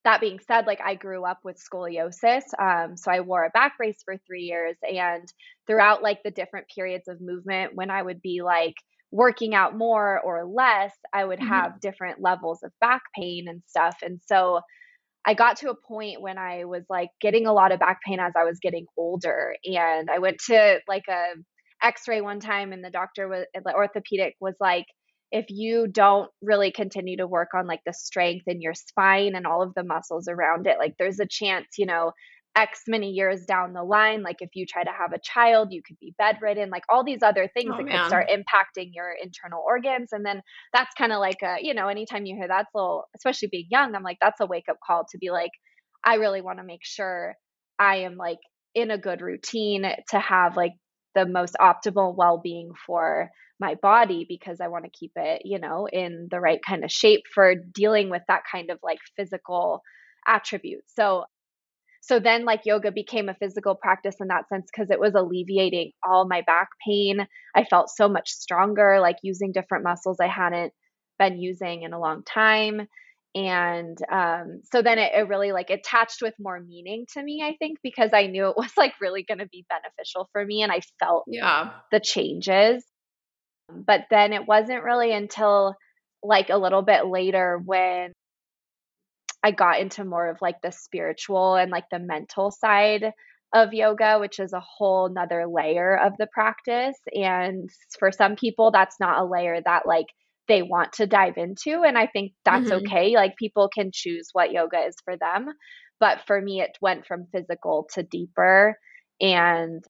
That 0.03 0.21
being 0.21 0.39
said, 0.47 0.67
like 0.67 0.81
I 0.81 0.93
grew 0.93 1.25
up 1.25 1.39
with 1.43 1.57
scoliosis. 1.59 2.43
Um, 2.59 2.95
so 2.95 3.11
I 3.11 3.21
wore 3.21 3.43
a 3.43 3.49
back 3.49 3.77
brace 3.77 4.01
for 4.05 4.17
three 4.27 4.43
years. 4.43 4.77
And 4.83 5.27
throughout 5.65 6.03
like 6.03 6.21
the 6.23 6.31
different 6.31 6.67
periods 6.73 7.07
of 7.07 7.21
movement, 7.21 7.73
when 7.73 7.89
I 7.89 8.03
would 8.03 8.21
be 8.21 8.43
like, 8.43 8.75
working 9.11 9.53
out 9.53 9.77
more 9.77 10.19
or 10.19 10.45
less, 10.45 10.93
I 11.13 11.25
would 11.25 11.39
mm-hmm. 11.39 11.49
have 11.49 11.81
different 11.81 12.21
levels 12.21 12.63
of 12.63 12.71
back 12.79 13.01
pain 13.15 13.47
and 13.47 13.61
stuff. 13.67 13.97
And 14.01 14.19
so 14.25 14.61
I 15.25 15.33
got 15.33 15.57
to 15.57 15.69
a 15.69 15.75
point 15.75 16.21
when 16.21 16.37
I 16.37 16.65
was 16.65 16.83
like 16.89 17.09
getting 17.19 17.45
a 17.45 17.53
lot 17.53 17.71
of 17.71 17.79
back 17.79 17.99
pain 18.05 18.19
as 18.19 18.33
I 18.35 18.43
was 18.43 18.59
getting 18.61 18.85
older. 18.97 19.55
And 19.65 20.09
I 20.09 20.19
went 20.19 20.39
to 20.47 20.79
like 20.87 21.03
a 21.09 21.33
x-ray 21.83 22.21
one 22.21 22.39
time 22.39 22.73
and 22.73 22.83
the 22.83 22.89
doctor 22.89 23.27
was 23.27 23.45
the 23.53 23.73
orthopedic 23.73 24.35
was 24.39 24.55
like, 24.59 24.85
if 25.31 25.45
you 25.49 25.87
don't 25.87 26.29
really 26.41 26.71
continue 26.71 27.17
to 27.17 27.27
work 27.27 27.49
on 27.55 27.65
like 27.65 27.79
the 27.85 27.93
strength 27.93 28.47
in 28.47 28.61
your 28.61 28.73
spine 28.73 29.35
and 29.35 29.47
all 29.47 29.61
of 29.61 29.73
the 29.75 29.83
muscles 29.83 30.27
around 30.27 30.67
it, 30.67 30.77
like 30.77 30.95
there's 30.97 31.19
a 31.19 31.27
chance, 31.27 31.67
you 31.77 31.85
know, 31.85 32.11
X 32.55 32.81
many 32.87 33.11
years 33.11 33.45
down 33.45 33.73
the 33.73 33.83
line, 33.83 34.23
like 34.23 34.37
if 34.39 34.49
you 34.53 34.65
try 34.65 34.83
to 34.83 34.91
have 34.91 35.13
a 35.13 35.19
child, 35.19 35.69
you 35.71 35.81
could 35.85 35.97
be 35.99 36.13
bedridden, 36.17 36.69
like 36.69 36.83
all 36.89 37.03
these 37.03 37.23
other 37.23 37.49
things 37.53 37.71
oh, 37.73 37.77
that 37.77 37.85
man. 37.85 37.97
could 37.97 38.07
start 38.07 38.29
impacting 38.29 38.89
your 38.93 39.13
internal 39.21 39.63
organs. 39.65 40.09
And 40.11 40.25
then 40.25 40.41
that's 40.73 40.93
kind 40.97 41.13
of 41.13 41.19
like 41.19 41.41
a, 41.43 41.57
you 41.61 41.73
know, 41.73 41.87
anytime 41.87 42.25
you 42.25 42.35
hear 42.35 42.47
that's 42.47 42.69
a 42.75 42.77
little, 42.77 43.05
especially 43.15 43.47
being 43.51 43.67
young, 43.69 43.95
I'm 43.95 44.03
like, 44.03 44.17
that's 44.21 44.41
a 44.41 44.45
wake 44.45 44.65
up 44.69 44.77
call 44.85 45.05
to 45.11 45.17
be 45.17 45.31
like, 45.31 45.51
I 46.03 46.15
really 46.15 46.41
want 46.41 46.59
to 46.59 46.65
make 46.65 46.83
sure 46.83 47.35
I 47.79 47.97
am 47.97 48.17
like 48.17 48.39
in 48.75 48.91
a 48.91 48.97
good 48.97 49.21
routine 49.21 49.85
to 50.09 50.19
have 50.19 50.57
like 50.57 50.73
the 51.15 51.25
most 51.25 51.55
optimal 51.59 52.15
well 52.15 52.39
being 52.43 52.71
for 52.85 53.29
my 53.59 53.75
body 53.75 54.25
because 54.27 54.59
I 54.59 54.67
want 54.67 54.85
to 54.85 54.91
keep 54.91 55.11
it, 55.15 55.43
you 55.45 55.59
know, 55.59 55.87
in 55.91 56.27
the 56.31 56.39
right 56.39 56.59
kind 56.67 56.83
of 56.83 56.91
shape 56.91 57.21
for 57.33 57.53
dealing 57.55 58.09
with 58.09 58.23
that 58.27 58.41
kind 58.51 58.71
of 58.71 58.79
like 58.83 58.97
physical 59.15 59.81
attribute. 60.27 60.83
So 60.87 61.25
so 62.01 62.19
then 62.19 62.45
like 62.45 62.61
yoga 62.65 62.91
became 62.91 63.29
a 63.29 63.35
physical 63.35 63.75
practice 63.75 64.15
in 64.19 64.27
that 64.27 64.49
sense 64.49 64.67
because 64.71 64.89
it 64.89 64.99
was 64.99 65.13
alleviating 65.15 65.91
all 66.03 66.27
my 66.27 66.41
back 66.41 66.69
pain. 66.85 67.27
I 67.55 67.63
felt 67.63 67.89
so 67.89 68.09
much 68.09 68.31
stronger 68.31 68.99
like 68.99 69.17
using 69.23 69.51
different 69.51 69.83
muscles 69.83 70.17
i 70.19 70.27
hadn't 70.27 70.73
been 71.19 71.39
using 71.39 71.83
in 71.83 71.93
a 71.93 71.99
long 71.99 72.23
time. 72.23 72.87
And 73.33 73.97
um, 74.11 74.61
so 74.73 74.81
then 74.81 74.99
it, 74.99 75.13
it 75.15 75.27
really 75.29 75.53
like 75.53 75.69
attached 75.69 76.21
with 76.21 76.33
more 76.37 76.59
meaning 76.59 77.05
to 77.13 77.23
me 77.23 77.41
i 77.41 77.55
think 77.59 77.77
because 77.81 78.09
i 78.13 78.25
knew 78.27 78.47
it 78.49 78.57
was 78.57 78.71
like 78.75 78.93
really 78.99 79.23
going 79.23 79.37
to 79.37 79.47
be 79.47 79.65
beneficial 79.69 80.27
for 80.33 80.43
me 80.43 80.63
and 80.63 80.71
i 80.71 80.81
felt 80.99 81.25
yeah. 81.27 81.71
the 81.91 81.99
changes. 81.99 82.83
But 83.69 84.07
then 84.09 84.33
it 84.33 84.47
wasn't 84.47 84.83
really 84.83 85.13
until 85.13 85.75
like 86.23 86.49
a 86.49 86.57
little 86.57 86.81
bit 86.81 87.05
later 87.05 87.61
when 87.63 88.11
I 89.43 89.51
got 89.51 89.79
into 89.79 90.05
more 90.05 90.29
of 90.29 90.37
like 90.41 90.61
the 90.61 90.71
spiritual 90.71 91.55
and 91.55 91.71
like 91.71 91.85
the 91.91 91.99
mental 91.99 92.51
side 92.51 93.11
of 93.53 93.73
yoga, 93.73 94.17
which 94.19 94.39
is 94.39 94.53
a 94.53 94.61
whole 94.61 95.09
nother 95.09 95.45
layer 95.47 95.97
of 95.97 96.13
the 96.17 96.27
practice. 96.27 96.97
And 97.13 97.69
for 97.99 98.11
some 98.11 98.35
people, 98.35 98.71
that's 98.71 98.99
not 98.99 99.19
a 99.19 99.25
layer 99.25 99.59
that 99.65 99.85
like 99.85 100.07
they 100.47 100.61
want 100.61 100.93
to 100.93 101.07
dive 101.07 101.37
into. 101.37 101.81
And 101.83 101.97
I 101.97 102.07
think 102.07 102.33
that's 102.45 102.69
mm-hmm. 102.69 102.85
okay. 102.85 103.15
Like 103.15 103.35
people 103.37 103.69
can 103.73 103.91
choose 103.93 104.29
what 104.33 104.51
yoga 104.51 104.79
is 104.85 104.95
for 105.03 105.17
them. 105.17 105.47
But 105.99 106.21
for 106.25 106.41
me, 106.41 106.61
it 106.61 106.77
went 106.81 107.05
from 107.05 107.27
physical 107.31 107.87
to 107.93 108.03
deeper. 108.03 108.77
And 109.19 109.83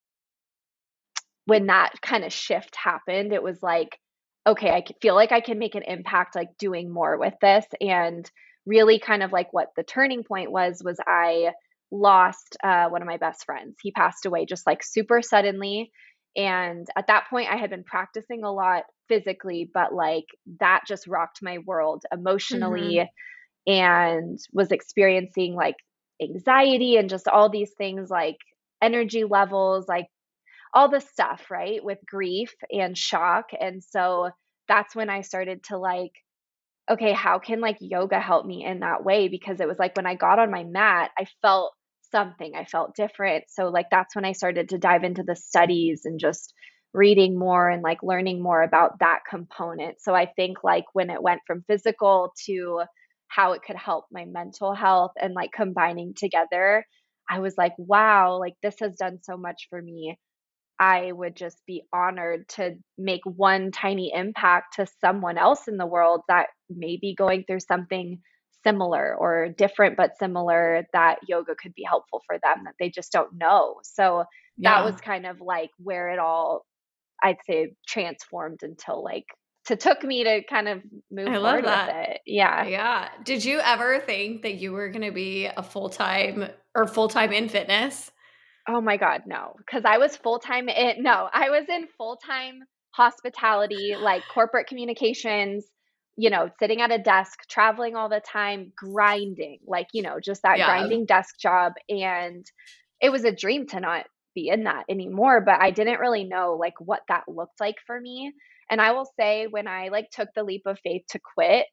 when 1.45 1.67
that 1.67 1.93
kind 2.01 2.23
of 2.23 2.33
shift 2.33 2.75
happened, 2.75 3.31
it 3.33 3.43
was 3.43 3.61
like, 3.61 3.97
okay, 4.45 4.71
I 4.71 4.83
feel 5.01 5.15
like 5.15 5.31
I 5.31 5.41
can 5.41 5.59
make 5.59 5.75
an 5.75 5.83
impact 5.83 6.35
like 6.35 6.57
doing 6.57 6.91
more 6.91 7.17
with 7.17 7.35
this. 7.41 7.65
And 7.79 8.29
really 8.65 8.99
kind 8.99 9.23
of 9.23 9.31
like 9.31 9.51
what 9.51 9.69
the 9.75 9.83
turning 9.83 10.23
point 10.23 10.51
was 10.51 10.81
was 10.83 10.99
I 11.05 11.51
lost 11.91 12.57
uh, 12.63 12.87
one 12.89 13.01
of 13.01 13.07
my 13.07 13.17
best 13.17 13.45
friends. 13.45 13.77
He 13.81 13.91
passed 13.91 14.25
away 14.25 14.45
just 14.45 14.65
like 14.65 14.83
super 14.83 15.21
suddenly. 15.21 15.91
And 16.35 16.87
at 16.95 17.07
that 17.07 17.25
point, 17.29 17.51
I 17.51 17.57
had 17.57 17.69
been 17.69 17.83
practicing 17.83 18.43
a 18.43 18.51
lot 18.51 18.83
physically, 19.09 19.69
but 19.73 19.93
like 19.93 20.25
that 20.59 20.81
just 20.87 21.07
rocked 21.07 21.39
my 21.41 21.57
world 21.65 22.03
emotionally 22.11 22.99
mm-hmm. 23.67 23.71
and 23.71 24.39
was 24.53 24.71
experiencing 24.71 25.55
like 25.55 25.75
anxiety 26.21 26.95
and 26.95 27.09
just 27.09 27.27
all 27.27 27.49
these 27.49 27.71
things 27.77 28.09
like 28.09 28.37
energy 28.81 29.25
levels, 29.25 29.87
like 29.89 30.07
all 30.73 30.89
the 30.89 31.01
stuff, 31.01 31.51
right? 31.51 31.83
With 31.83 31.97
grief 32.05 32.53
and 32.71 32.97
shock. 32.97 33.47
And 33.59 33.83
so 33.83 34.29
that's 34.69 34.95
when 34.95 35.09
I 35.09 35.21
started 35.21 35.63
to 35.65 35.77
like 35.77 36.13
okay, 36.91 37.13
how 37.13 37.39
can 37.39 37.61
like 37.61 37.77
yoga 37.79 38.19
help 38.19 38.45
me 38.45 38.65
in 38.65 38.79
that 38.81 39.03
way? 39.03 39.27
Because 39.27 39.59
it 39.59 39.67
was 39.67 39.79
like 39.79 39.95
when 39.95 40.07
I 40.07 40.15
got 40.15 40.39
on 40.39 40.51
my 40.51 40.63
mat, 40.63 41.11
I 41.17 41.25
felt 41.41 41.73
something, 42.11 42.53
I 42.55 42.65
felt 42.65 42.95
different. 42.95 43.45
So, 43.49 43.69
like, 43.69 43.87
that's 43.91 44.15
when 44.15 44.25
I 44.25 44.33
started 44.33 44.69
to 44.69 44.77
dive 44.77 45.03
into 45.03 45.23
the 45.23 45.35
studies 45.35 46.01
and 46.05 46.19
just 46.19 46.53
reading 46.93 47.37
more 47.39 47.69
and 47.69 47.81
like 47.83 48.03
learning 48.03 48.41
more 48.43 48.61
about 48.63 48.99
that 48.99 49.19
component. 49.29 50.01
So, 50.01 50.13
I 50.13 50.25
think 50.35 50.57
like 50.63 50.85
when 50.93 51.09
it 51.09 51.21
went 51.23 51.41
from 51.47 51.63
physical 51.67 52.33
to 52.47 52.83
how 53.27 53.53
it 53.53 53.61
could 53.65 53.77
help 53.77 54.05
my 54.11 54.25
mental 54.25 54.73
health 54.73 55.11
and 55.21 55.33
like 55.33 55.51
combining 55.53 56.13
together, 56.15 56.85
I 57.29 57.39
was 57.39 57.55
like, 57.57 57.73
wow, 57.77 58.37
like 58.39 58.55
this 58.61 58.75
has 58.81 58.95
done 58.97 59.19
so 59.23 59.37
much 59.37 59.67
for 59.69 59.81
me. 59.81 60.17
I 60.81 61.11
would 61.11 61.35
just 61.35 61.61
be 61.67 61.83
honored 61.93 62.49
to 62.49 62.75
make 62.97 63.21
one 63.23 63.71
tiny 63.71 64.11
impact 64.11 64.77
to 64.77 64.87
someone 64.99 65.37
else 65.37 65.67
in 65.67 65.77
the 65.77 65.85
world 65.85 66.21
that 66.27 66.47
may 66.71 66.97
be 66.99 67.13
going 67.13 67.43
through 67.43 67.59
something 67.59 68.19
similar 68.63 69.15
or 69.15 69.49
different 69.49 69.95
but 69.95 70.17
similar 70.17 70.87
that 70.91 71.19
yoga 71.27 71.53
could 71.53 71.75
be 71.75 71.83
helpful 71.83 72.23
for 72.25 72.39
them 72.39 72.63
that 72.65 72.73
they 72.79 72.89
just 72.89 73.11
don't 73.11 73.37
know. 73.37 73.75
So 73.83 74.23
yeah. 74.57 74.81
that 74.81 74.91
was 74.91 74.99
kind 74.99 75.27
of 75.27 75.39
like 75.39 75.69
where 75.77 76.09
it 76.09 76.17
all 76.17 76.65
I'd 77.21 77.37
say 77.45 77.75
transformed 77.87 78.61
until 78.63 79.03
like 79.03 79.25
to 79.65 79.75
took 79.75 80.03
me 80.03 80.23
to 80.23 80.41
kind 80.49 80.67
of 80.67 80.81
move 81.11 81.27
I 81.27 81.35
forward 81.35 81.63
with 81.63 81.89
it. 81.89 82.21
Yeah. 82.25 82.65
Yeah. 82.65 83.09
Did 83.23 83.45
you 83.45 83.59
ever 83.59 83.99
think 83.99 84.41
that 84.41 84.55
you 84.55 84.71
were 84.71 84.89
going 84.89 85.05
to 85.05 85.11
be 85.11 85.45
a 85.45 85.61
full-time 85.61 86.49
or 86.73 86.87
full-time 86.87 87.31
in 87.31 87.49
fitness? 87.49 88.09
Oh 88.67 88.81
my 88.81 88.97
God, 88.97 89.23
no. 89.25 89.55
Because 89.57 89.83
I 89.85 89.97
was 89.97 90.15
full 90.15 90.39
time 90.39 90.69
in, 90.69 91.03
no, 91.03 91.29
I 91.33 91.49
was 91.49 91.65
in 91.69 91.87
full 91.97 92.17
time 92.17 92.59
hospitality, 92.91 93.95
like 93.99 94.23
corporate 94.33 94.67
communications, 94.67 95.65
you 96.17 96.29
know, 96.29 96.49
sitting 96.59 96.81
at 96.81 96.91
a 96.91 96.97
desk, 96.97 97.39
traveling 97.49 97.95
all 97.95 98.09
the 98.09 98.19
time, 98.19 98.71
grinding, 98.75 99.59
like, 99.65 99.87
you 99.93 100.03
know, 100.03 100.19
just 100.19 100.43
that 100.43 100.57
yeah. 100.57 100.67
grinding 100.67 101.05
desk 101.05 101.39
job. 101.39 101.73
And 101.89 102.45
it 103.01 103.11
was 103.11 103.23
a 103.23 103.31
dream 103.31 103.65
to 103.67 103.79
not 103.79 104.05
be 104.35 104.49
in 104.49 104.63
that 104.65 104.85
anymore, 104.89 105.41
but 105.41 105.59
I 105.61 105.71
didn't 105.71 105.99
really 105.99 106.23
know 106.23 106.57
like 106.59 106.79
what 106.79 107.01
that 107.07 107.23
looked 107.27 107.59
like 107.59 107.77
for 107.85 107.99
me. 107.99 108.31
And 108.69 108.79
I 108.79 108.91
will 108.91 109.09
say, 109.19 109.47
when 109.47 109.67
I 109.67 109.89
like 109.89 110.09
took 110.11 110.29
the 110.35 110.43
leap 110.43 110.63
of 110.65 110.79
faith 110.83 111.03
to 111.09 111.19
quit, 111.35 111.65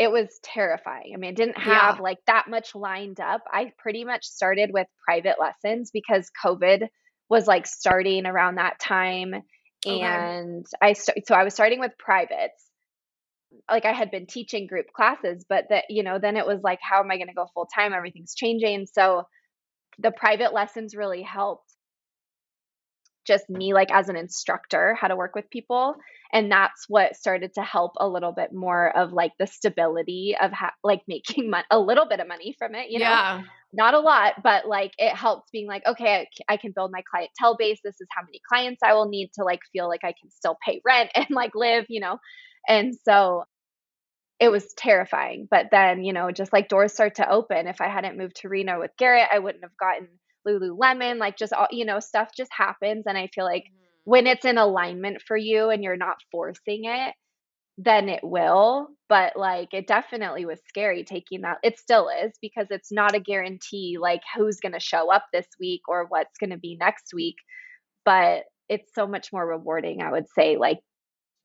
it 0.00 0.10
was 0.10 0.40
terrifying. 0.42 1.12
I 1.12 1.18
mean, 1.18 1.32
I 1.32 1.34
didn't 1.34 1.58
have 1.58 1.96
yeah. 1.96 2.02
like 2.02 2.16
that 2.26 2.48
much 2.48 2.74
lined 2.74 3.20
up. 3.20 3.42
I 3.52 3.70
pretty 3.76 4.02
much 4.06 4.24
started 4.24 4.70
with 4.72 4.86
private 5.04 5.36
lessons 5.38 5.90
because 5.92 6.30
COVID 6.42 6.88
was 7.28 7.46
like 7.46 7.66
starting 7.66 8.24
around 8.24 8.54
that 8.54 8.80
time. 8.80 9.34
Okay. 9.86 10.00
And 10.00 10.64
I 10.80 10.94
st- 10.94 11.26
so 11.26 11.34
I 11.34 11.44
was 11.44 11.52
starting 11.52 11.80
with 11.80 11.92
privates. 11.98 12.70
Like 13.70 13.84
I 13.84 13.92
had 13.92 14.10
been 14.10 14.24
teaching 14.24 14.66
group 14.66 14.86
classes, 14.96 15.44
but 15.46 15.66
that, 15.68 15.84
you 15.90 16.02
know, 16.02 16.18
then 16.18 16.38
it 16.38 16.46
was 16.46 16.60
like, 16.62 16.78
how 16.80 17.00
am 17.00 17.10
I 17.10 17.18
going 17.18 17.28
to 17.28 17.34
go 17.34 17.48
full 17.52 17.66
time? 17.66 17.92
Everything's 17.92 18.34
changing. 18.34 18.86
So 18.90 19.24
the 19.98 20.12
private 20.12 20.54
lessons 20.54 20.94
really 20.94 21.22
helped 21.22 21.69
just 23.30 23.48
me 23.48 23.72
like 23.72 23.92
as 23.92 24.08
an 24.08 24.16
instructor 24.16 24.96
how 25.00 25.06
to 25.06 25.14
work 25.14 25.36
with 25.36 25.48
people 25.50 25.94
and 26.32 26.50
that's 26.50 26.86
what 26.88 27.14
started 27.14 27.54
to 27.54 27.62
help 27.62 27.92
a 27.98 28.08
little 28.08 28.32
bit 28.32 28.52
more 28.52 28.96
of 28.96 29.12
like 29.12 29.32
the 29.38 29.46
stability 29.46 30.36
of 30.40 30.50
ha- 30.50 30.74
like 30.82 31.02
making 31.08 31.48
mo- 31.48 31.62
a 31.70 31.78
little 31.78 32.06
bit 32.06 32.18
of 32.18 32.26
money 32.26 32.54
from 32.58 32.74
it 32.74 32.90
you 32.90 32.98
know 32.98 33.04
yeah. 33.04 33.42
not 33.72 33.94
a 33.94 34.00
lot, 34.00 34.42
but 34.42 34.66
like 34.66 34.92
it 34.98 35.14
helped 35.14 35.52
being 35.52 35.68
like, 35.68 35.86
okay, 35.86 36.26
I, 36.48 36.54
I 36.54 36.56
can 36.56 36.72
build 36.74 36.90
my 36.90 37.02
clientele 37.08 37.56
base. 37.56 37.78
This 37.84 38.00
is 38.00 38.08
how 38.10 38.22
many 38.22 38.40
clients 38.48 38.80
I 38.84 38.94
will 38.94 39.08
need 39.08 39.30
to 39.34 39.44
like 39.44 39.60
feel 39.72 39.86
like 39.86 40.02
I 40.02 40.12
can 40.20 40.28
still 40.30 40.56
pay 40.66 40.80
rent 40.84 41.10
and 41.14 41.28
like 41.30 41.52
live, 41.54 41.86
you 41.88 42.00
know? 42.00 42.18
And 42.68 42.94
so 43.04 43.44
it 44.40 44.50
was 44.50 44.72
terrifying. 44.74 45.46
But 45.48 45.66
then, 45.70 46.02
you 46.02 46.12
know, 46.12 46.32
just 46.32 46.52
like 46.52 46.68
doors 46.68 46.92
start 46.94 47.16
to 47.16 47.30
open. 47.30 47.68
If 47.68 47.80
I 47.80 47.88
hadn't 47.88 48.16
moved 48.16 48.36
to 48.36 48.48
Reno 48.48 48.80
with 48.80 48.90
Garrett, 48.98 49.28
I 49.30 49.38
wouldn't 49.38 49.62
have 49.62 49.76
gotten 49.78 50.08
Lululemon. 50.46 51.18
Like 51.18 51.36
just 51.36 51.52
all, 51.52 51.68
you 51.70 51.84
know, 51.84 52.00
stuff 52.00 52.30
just 52.36 52.50
happens. 52.52 53.04
And 53.06 53.16
I 53.16 53.28
feel 53.34 53.44
like 53.44 53.64
mm-hmm. 53.64 54.10
when 54.10 54.26
it's 54.26 54.44
in 54.44 54.58
alignment 54.58 55.22
for 55.26 55.36
you 55.36 55.70
and 55.70 55.82
you're 55.82 55.96
not 55.96 56.16
forcing 56.30 56.84
it, 56.84 57.14
then 57.78 58.08
it 58.08 58.22
will. 58.22 58.88
But 59.08 59.36
like 59.36 59.68
it 59.72 59.86
definitely 59.86 60.44
was 60.44 60.60
scary 60.68 61.04
taking 61.04 61.42
that. 61.42 61.58
It 61.62 61.78
still 61.78 62.08
is 62.08 62.32
because 62.40 62.66
it's 62.70 62.92
not 62.92 63.14
a 63.14 63.20
guarantee 63.20 63.96
like 64.00 64.22
who's 64.36 64.60
going 64.60 64.72
to 64.72 64.80
show 64.80 65.10
up 65.10 65.26
this 65.32 65.46
week 65.58 65.82
or 65.88 66.06
what's 66.08 66.38
going 66.38 66.50
to 66.50 66.58
be 66.58 66.76
next 66.78 67.12
week. 67.14 67.36
But 68.04 68.44
it's 68.68 68.94
so 68.94 69.06
much 69.06 69.32
more 69.32 69.46
rewarding, 69.46 70.00
I 70.00 70.12
would 70.12 70.26
say, 70.34 70.56
like 70.56 70.78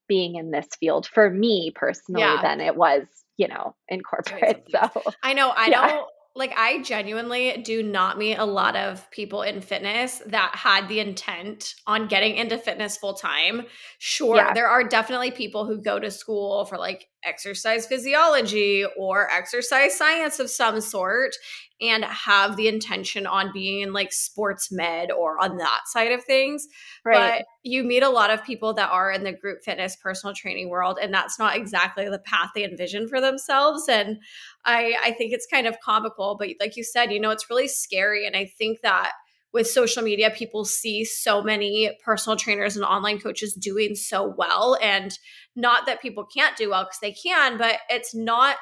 being 0.07 0.35
in 0.35 0.51
this 0.51 0.67
field 0.79 1.07
for 1.07 1.29
me 1.29 1.71
personally 1.75 2.21
yeah. 2.21 2.39
than 2.41 2.61
it 2.61 2.75
was, 2.75 3.07
you 3.37 3.47
know, 3.47 3.75
in 3.87 4.01
corporate. 4.01 4.63
So 4.71 5.03
I 5.23 5.33
know 5.33 5.49
I 5.49 5.67
yeah. 5.67 5.87
don't 5.87 6.07
like 6.35 6.53
I 6.57 6.81
genuinely 6.81 7.61
do 7.63 7.81
not 7.81 8.17
meet 8.17 8.35
a 8.35 8.45
lot 8.45 8.75
of 8.75 9.09
people 9.09 9.41
in 9.41 9.61
fitness 9.61 10.21
that 10.27 10.51
had 10.53 10.89
the 10.89 10.99
intent 10.99 11.75
on 11.87 12.07
getting 12.07 12.35
into 12.35 12.57
fitness 12.57 12.97
full 12.97 13.13
time. 13.13 13.65
Sure, 13.99 14.35
yeah. 14.35 14.53
there 14.53 14.67
are 14.67 14.83
definitely 14.83 15.31
people 15.31 15.65
who 15.65 15.81
go 15.81 15.97
to 15.97 16.11
school 16.11 16.65
for 16.65 16.77
like 16.77 17.07
exercise 17.25 17.85
physiology 17.87 18.85
or 18.97 19.29
exercise 19.31 19.97
science 19.97 20.39
of 20.39 20.49
some 20.49 20.81
sort 20.81 21.35
and 21.81 22.05
have 22.05 22.55
the 22.55 22.67
intention 22.69 23.27
on 23.27 23.51
being 23.51 23.81
in 23.81 23.91
like 23.91 24.13
sports 24.13 24.71
med 24.71 25.11
or 25.11 25.41
on 25.43 25.57
that 25.57 25.81
side 25.87 26.11
of 26.11 26.23
things. 26.23 26.67
Right. 27.03 27.39
But 27.39 27.45
you 27.63 27.83
meet 27.83 28.03
a 28.03 28.09
lot 28.09 28.29
of 28.29 28.43
people 28.43 28.73
that 28.75 28.89
are 28.89 29.11
in 29.11 29.23
the 29.23 29.33
group 29.33 29.59
fitness 29.63 29.95
personal 29.95 30.33
training 30.33 30.69
world 30.69 30.97
and 31.01 31.13
that's 31.13 31.37
not 31.37 31.57
exactly 31.57 32.09
the 32.09 32.19
path 32.19 32.51
they 32.55 32.63
envision 32.63 33.07
for 33.07 33.19
themselves 33.19 33.89
and 33.89 34.17
I 34.63 34.95
I 35.03 35.11
think 35.11 35.33
it's 35.33 35.47
kind 35.51 35.67
of 35.67 35.79
comical 35.81 36.37
but 36.39 36.49
like 36.59 36.77
you 36.77 36.83
said, 36.83 37.11
you 37.11 37.19
know, 37.19 37.31
it's 37.31 37.49
really 37.49 37.67
scary 37.67 38.25
and 38.25 38.37
I 38.37 38.45
think 38.57 38.81
that 38.81 39.11
with 39.55 39.67
social 39.67 40.03
media, 40.03 40.29
people 40.29 40.65
see 40.65 41.05
so 41.05 41.41
many 41.41 41.97
personal 42.03 42.35
trainers 42.35 42.75
and 42.75 42.83
online 42.83 43.21
coaches 43.21 43.53
doing 43.53 43.95
so 43.95 44.27
well. 44.37 44.77
And 44.81 45.17
not 45.55 45.85
that 45.85 46.01
people 46.01 46.25
can't 46.25 46.57
do 46.57 46.71
well 46.71 46.83
because 46.83 46.99
they 47.01 47.13
can, 47.13 47.57
but 47.57 47.77
it's 47.89 48.13
not 48.13 48.57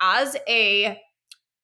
as 0.00 0.36
a 0.48 0.96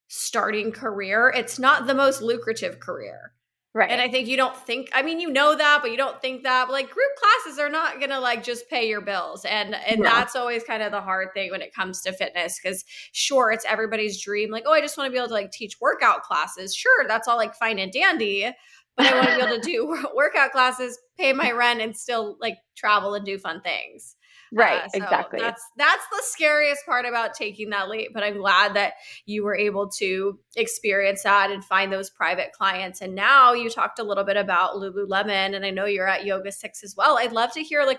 starting 0.09 0.73
career, 0.73 1.33
it's 1.35 1.57
not 1.57 1.87
the 1.87 1.95
most 1.95 2.21
lucrative 2.21 2.81
career. 2.81 3.34
Right. 3.77 3.91
And 3.91 4.01
I 4.01 4.09
think 4.09 4.29
you 4.29 4.37
don't 4.37 4.57
think, 4.57 4.89
I 4.93 5.03
mean, 5.03 5.19
you 5.19 5.29
know 5.31 5.57
that, 5.57 5.81
but 5.83 5.91
you 5.91 5.97
don't 5.97 6.21
think 6.23 6.45
that. 6.45 6.67
But 6.69 6.73
like 6.73 6.91
group 6.91 7.11
classes 7.19 7.59
are 7.59 7.69
not 7.69 7.99
going 7.99 8.11
to 8.11 8.21
like 8.21 8.45
just 8.45 8.71
pay 8.71 8.89
your 8.89 9.01
bills. 9.01 9.45
And 9.45 9.75
and 9.75 9.99
yeah. 9.99 10.11
that's 10.11 10.37
always 10.37 10.63
kind 10.63 10.81
of 10.81 10.93
the 10.93 11.01
hard 11.01 11.31
thing 11.35 11.51
when 11.51 11.61
it 11.61 11.75
comes 11.75 12.01
to 12.03 12.13
fitness 12.13 12.61
cuz 12.61 12.85
sure, 13.11 13.51
it's 13.51 13.65
everybody's 13.65 14.23
dream 14.23 14.51
like, 14.53 14.63
"Oh, 14.65 14.73
I 14.73 14.81
just 14.81 14.97
want 14.97 15.09
to 15.09 15.11
be 15.11 15.19
able 15.19 15.27
to 15.27 15.35
like 15.35 15.51
teach 15.51 15.81
workout 15.81 16.23
classes." 16.23 16.73
Sure, 16.73 17.05
that's 17.09 17.27
all 17.27 17.37
like 17.37 17.57
fine 17.57 17.81
and 17.81 17.91
dandy, 17.91 18.49
but 18.97 19.07
I 19.07 19.15
want 19.17 19.29
to 19.31 19.37
be 19.37 19.43
able 19.43 19.57
to 19.57 19.61
do 19.71 20.07
workout 20.15 20.53
classes, 20.53 20.97
pay 21.19 21.33
my 21.33 21.51
rent 21.51 21.81
and 21.81 21.97
still 21.97 22.37
like 22.41 22.59
travel 22.77 23.15
and 23.15 23.27
do 23.27 23.39
fun 23.39 23.61
things. 23.61 24.15
Right, 24.55 24.83
uh, 24.83 24.89
so 24.89 25.03
exactly. 25.03 25.41
That's 25.41 25.63
that's 25.77 26.05
the 26.11 26.23
scariest 26.23 26.87
part 26.87 27.07
about 27.07 27.35
taking 27.35 27.71
that 27.71 27.89
leap. 27.89 28.13
But 28.15 28.23
I'm 28.23 28.39
glad 28.39 28.75
that 28.75 28.95
you 29.27 29.43
were 29.43 29.57
able 29.57 29.89
to 29.99 30.39
experience 30.57 31.25
that 31.25 31.51
and 31.51 31.65
find 31.65 31.93
those 31.93 32.11
private 32.11 32.53
clients. 32.53 33.01
And 33.01 33.15
now 33.15 33.53
you 33.53 33.69
talked 33.69 33.99
a 33.99 34.05
little 34.05 34.25
bit 34.25 34.37
about 34.37 34.77
Lululemon, 34.77 35.57
and 35.57 35.67
I 35.67 35.71
know 35.71 35.87
you're 35.87 36.07
at 36.07 36.25
Yoga 36.25 36.53
6 36.53 36.85
as 36.85 36.95
well. 36.97 37.19
I'd 37.19 37.33
love 37.33 37.53
to 37.55 37.63
hear 37.63 37.85
like 37.85 37.99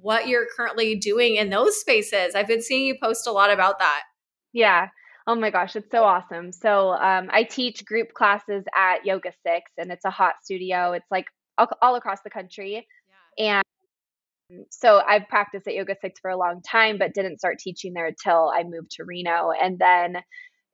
what 0.00 0.28
you're 0.28 0.46
currently 0.56 0.94
doing 0.94 1.36
in 1.36 1.50
those 1.50 1.80
spaces. 1.80 2.34
I've 2.34 2.48
been 2.48 2.62
seeing 2.62 2.86
you 2.86 2.96
post 3.02 3.26
a 3.26 3.32
lot 3.32 3.50
about 3.50 3.78
that. 3.80 4.02
Yeah. 4.52 4.88
Oh 5.26 5.34
my 5.34 5.50
gosh, 5.50 5.74
it's 5.74 5.90
so 5.90 6.04
awesome. 6.04 6.52
So 6.52 6.90
um, 6.92 7.28
I 7.32 7.42
teach 7.42 7.84
group 7.84 8.12
classes 8.14 8.64
at 8.76 9.04
Yoga 9.04 9.32
Six, 9.44 9.72
and 9.76 9.90
it's 9.90 10.04
a 10.04 10.10
hot 10.10 10.34
studio. 10.44 10.92
It's 10.92 11.10
like 11.10 11.26
all, 11.58 11.68
all 11.82 11.96
across 11.96 12.20
the 12.22 12.30
country. 12.30 12.86
Yeah. 13.36 13.62
And 14.50 14.66
so 14.70 15.00
I've 15.06 15.28
practiced 15.28 15.66
at 15.66 15.74
Yoga 15.74 15.96
Six 16.00 16.20
for 16.20 16.30
a 16.30 16.36
long 16.36 16.62
time, 16.62 16.98
but 16.98 17.14
didn't 17.14 17.38
start 17.38 17.58
teaching 17.58 17.92
there 17.94 18.06
until 18.06 18.50
I 18.54 18.62
moved 18.62 18.92
to 18.92 19.04
Reno. 19.04 19.50
And 19.50 19.78
then 19.78 20.16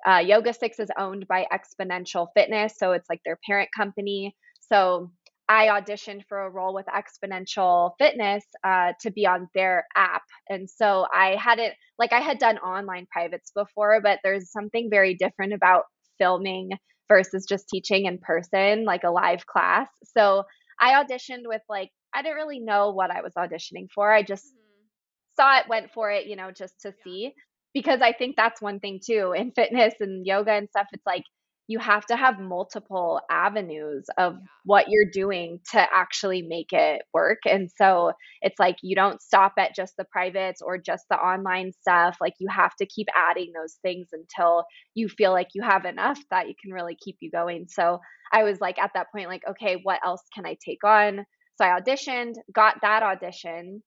uh, 0.07 0.23
Six 0.53 0.79
is 0.79 0.90
owned 0.99 1.27
by 1.29 1.46
Xponential 1.53 2.29
Fitness, 2.35 2.75
so 2.77 2.92
it's 2.92 3.09
like 3.09 3.20
their 3.25 3.38
parent 3.46 3.70
company. 3.77 4.35
So 4.61 5.11
I 5.49 5.66
auditioned 5.66 6.23
for 6.29 6.38
a 6.40 6.51
role 6.51 6.75
with 6.75 6.87
Xponential 6.87 7.92
Fitness 7.99 8.44
uh, 8.64 8.92
to 9.01 9.11
be 9.11 9.27
on 9.27 9.49
their 9.55 9.87
app, 9.96 10.23
and 10.49 10.68
so 10.68 11.07
I 11.12 11.37
hadn't 11.37 11.75
like 11.99 12.12
I 12.12 12.20
had 12.20 12.38
done 12.38 12.59
online 12.59 13.07
privates 13.11 13.53
before, 13.55 14.01
but 14.03 14.20
there's 14.23 14.51
something 14.51 14.88
very 14.90 15.14
different 15.14 15.53
about 15.53 15.85
filming 16.18 16.70
versus 17.09 17.44
just 17.49 17.68
teaching 17.68 18.07
in 18.07 18.18
person, 18.18 18.85
like 18.85 19.05
a 19.05 19.11
live 19.11 19.46
class. 19.46 19.88
So 20.16 20.44
I 20.81 21.03
auditioned 21.03 21.42
with 21.44 21.62
like 21.68 21.90
I 22.14 22.22
didn't 22.22 22.37
really 22.37 22.61
know 22.61 22.90
what 22.90 23.11
I 23.11 23.22
was 23.22 23.33
auditioning 23.37 23.88
for. 23.94 24.12
I 24.12 24.22
just 24.22 24.46
mm-hmm. 24.46 25.40
saw 25.40 25.59
it, 25.59 25.68
went 25.68 25.92
for 25.92 26.11
it, 26.11 26.27
you 26.27 26.37
know, 26.37 26.51
just 26.51 26.81
to 26.83 26.88
yeah. 26.88 27.05
see. 27.05 27.33
Because 27.75 28.01
I 28.03 28.12
think 28.12 28.37
that's 28.37 28.61
one 28.61 28.81
thing 28.81 29.01
too 29.05 29.33
in 29.35 29.51
fitness 29.53 29.94
and 30.01 30.27
yoga 30.27 30.53
and 30.53 30.68
stuff. 30.68 30.88
It's 30.92 31.07
like 31.07 31.25
you 31.68 31.79
have 31.79 32.05
to 32.05 32.16
have 32.16 32.38
multiple 32.38 33.20
avenues 33.31 34.05
of 34.18 34.35
yeah. 34.35 34.38
what 34.64 34.87
you're 34.88 35.11
doing 35.11 35.59
to 35.70 35.81
actually 35.81 36.42
make 36.42 36.72
it 36.72 37.03
work. 37.14 37.38
And 37.46 37.70
so 37.77 38.12
it's 38.42 38.59
like 38.59 38.77
you 38.83 38.94
don't 38.94 39.22
stop 39.22 39.55
at 39.59 39.75
just 39.75 39.94
the 39.96 40.05
privates 40.05 40.61
or 40.61 40.77
just 40.77 41.05
the 41.09 41.16
online 41.16 41.72
stuff. 41.72 42.18
Like 42.20 42.35
you 42.38 42.48
have 42.51 42.75
to 42.77 42.87
keep 42.87 43.07
adding 43.16 43.53
those 43.55 43.79
things 43.81 44.09
until 44.12 44.64
you 44.94 45.09
feel 45.09 45.33
like 45.33 45.48
you 45.55 45.62
have 45.62 45.85
enough 45.85 46.18
that 46.31 46.48
you 46.48 46.55
can 46.61 46.72
really 46.72 46.96
keep 47.03 47.16
you 47.20 47.31
going. 47.31 47.66
So 47.68 48.01
I 48.33 48.42
was 48.42 48.61
like 48.61 48.79
at 48.79 48.90
that 48.94 49.07
point, 49.12 49.29
like, 49.29 49.42
okay, 49.48 49.79
what 49.83 50.01
else 50.05 50.22
can 50.35 50.44
I 50.44 50.57
take 50.64 50.85
on? 50.85 51.25
So 51.57 51.65
I 51.65 51.81
auditioned, 51.81 52.35
got 52.53 52.77
that 52.83 53.03
audition 53.03 53.83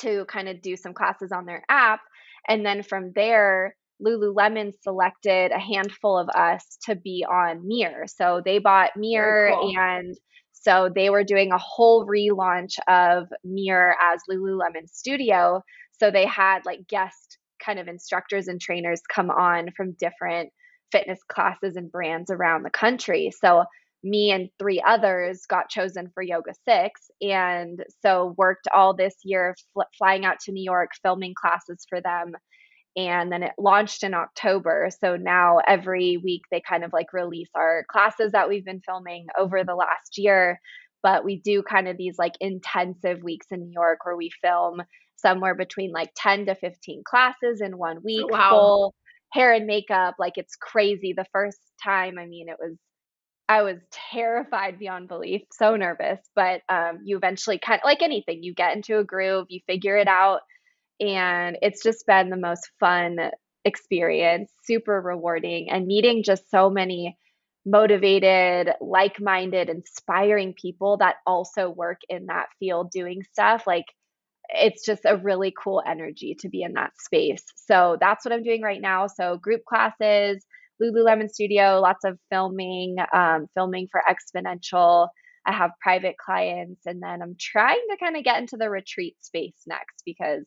to 0.00 0.24
kind 0.26 0.48
of 0.48 0.60
do 0.62 0.76
some 0.76 0.94
classes 0.94 1.32
on 1.32 1.46
their 1.46 1.64
app. 1.68 2.00
And 2.48 2.64
then 2.64 2.82
from 2.82 3.12
there, 3.14 3.74
Lululemon 4.04 4.72
selected 4.82 5.50
a 5.50 5.58
handful 5.58 6.18
of 6.18 6.28
us 6.28 6.78
to 6.86 6.94
be 6.94 7.24
on 7.28 7.66
Mirror. 7.66 8.06
So 8.06 8.40
they 8.44 8.58
bought 8.58 8.96
Mirror 8.96 9.52
cool. 9.54 9.74
and 9.76 10.16
so 10.52 10.90
they 10.92 11.10
were 11.10 11.24
doing 11.24 11.52
a 11.52 11.58
whole 11.58 12.06
relaunch 12.06 12.78
of 12.88 13.28
Mirror 13.44 13.96
as 14.00 14.20
Lululemon 14.30 14.88
Studio. 14.88 15.62
So 15.98 16.10
they 16.10 16.26
had 16.26 16.60
like 16.64 16.86
guest 16.88 17.38
kind 17.64 17.78
of 17.78 17.88
instructors 17.88 18.48
and 18.48 18.60
trainers 18.60 19.00
come 19.12 19.30
on 19.30 19.70
from 19.76 19.96
different 19.98 20.50
fitness 20.92 21.18
classes 21.28 21.76
and 21.76 21.90
brands 21.90 22.30
around 22.30 22.62
the 22.62 22.70
country. 22.70 23.30
So 23.42 23.64
me 24.02 24.30
and 24.30 24.48
three 24.58 24.82
others 24.86 25.44
got 25.46 25.68
chosen 25.68 26.10
for 26.14 26.22
Yoga 26.22 26.52
Six, 26.68 27.10
and 27.20 27.84
so 28.02 28.34
worked 28.36 28.68
all 28.74 28.94
this 28.94 29.16
year 29.24 29.56
fl- 29.72 29.82
flying 29.96 30.24
out 30.24 30.40
to 30.40 30.52
new 30.52 30.62
york 30.62 30.90
filming 31.02 31.34
classes 31.34 31.84
for 31.88 32.00
them. 32.00 32.32
And 32.96 33.30
then 33.30 33.42
it 33.42 33.52
launched 33.58 34.02
in 34.02 34.14
october 34.14 34.88
so 35.00 35.16
now 35.16 35.58
every 35.66 36.16
week 36.16 36.42
they 36.50 36.60
kind 36.60 36.84
of 36.84 36.92
like 36.92 37.12
release 37.12 37.50
our 37.54 37.84
classes 37.90 38.32
that 38.32 38.48
we've 38.48 38.64
been 38.64 38.82
filming 38.84 39.26
over 39.38 39.64
the 39.64 39.74
last 39.74 40.18
year. 40.18 40.60
But 41.02 41.24
we 41.24 41.36
do 41.36 41.62
kind 41.62 41.86
of 41.88 41.96
these 41.96 42.18
like 42.18 42.34
intensive 42.40 43.22
weeks 43.22 43.46
in 43.50 43.60
new 43.60 43.72
york 43.72 44.04
where 44.04 44.16
we 44.16 44.30
film 44.42 44.82
somewhere 45.16 45.54
between 45.54 45.90
like 45.92 46.10
10 46.16 46.46
to 46.46 46.54
15 46.54 47.02
classes 47.04 47.60
in 47.60 47.76
one 47.76 47.98
oh, 47.98 48.02
week 48.04 48.30
wow. 48.30 48.50
full 48.50 48.94
hair 49.32 49.52
and 49.52 49.66
makeup 49.66 50.14
like 50.18 50.34
it's 50.38 50.56
crazy. 50.56 51.12
The 51.16 51.26
first 51.32 51.58
time 51.82 52.18
i 52.18 52.26
mean 52.26 52.48
it 52.48 52.56
was 52.60 52.76
I 53.48 53.62
was 53.62 53.78
terrified 53.90 54.78
beyond 54.78 55.08
belief, 55.08 55.42
so 55.52 55.74
nervous. 55.76 56.20
But 56.34 56.62
um, 56.68 57.00
you 57.04 57.16
eventually 57.16 57.58
kind 57.58 57.80
of 57.80 57.84
like 57.86 58.02
anything, 58.02 58.42
you 58.42 58.54
get 58.54 58.76
into 58.76 58.98
a 58.98 59.04
groove, 59.04 59.46
you 59.48 59.60
figure 59.66 59.96
it 59.96 60.08
out, 60.08 60.40
and 61.00 61.58
it's 61.62 61.82
just 61.82 62.06
been 62.06 62.30
the 62.30 62.36
most 62.36 62.70
fun 62.80 63.18
experience, 63.64 64.50
super 64.64 65.00
rewarding, 65.00 65.70
and 65.70 65.86
meeting 65.86 66.22
just 66.24 66.50
so 66.50 66.70
many 66.70 67.16
motivated, 67.66 68.70
like 68.80 69.20
minded, 69.20 69.68
inspiring 69.70 70.54
people 70.54 70.98
that 70.98 71.16
also 71.26 71.70
work 71.70 72.00
in 72.08 72.26
that 72.26 72.48
field 72.60 72.90
doing 72.90 73.22
stuff. 73.32 73.66
Like, 73.66 73.86
it's 74.50 74.84
just 74.84 75.02
a 75.04 75.16
really 75.16 75.52
cool 75.62 75.82
energy 75.86 76.36
to 76.40 76.48
be 76.48 76.62
in 76.62 76.74
that 76.74 76.92
space. 76.98 77.44
So, 77.56 77.98
that's 78.00 78.24
what 78.24 78.32
I'm 78.32 78.42
doing 78.42 78.62
right 78.62 78.80
now. 78.80 79.06
So, 79.08 79.36
group 79.38 79.64
classes 79.66 80.44
Lululemon 80.82 81.30
Studio, 81.30 81.80
lots 81.80 82.04
of 82.04 82.18
filming, 82.30 82.96
um, 83.12 83.46
filming 83.54 83.88
for 83.90 84.02
Xponential. 84.08 85.08
I 85.46 85.52
have 85.52 85.70
private 85.80 86.16
clients, 86.18 86.86
and 86.86 87.02
then 87.02 87.22
I'm 87.22 87.36
trying 87.38 87.82
to 87.90 87.96
kind 87.98 88.16
of 88.16 88.24
get 88.24 88.38
into 88.38 88.56
the 88.56 88.70
retreat 88.70 89.16
space 89.20 89.62
next 89.66 90.02
because 90.04 90.44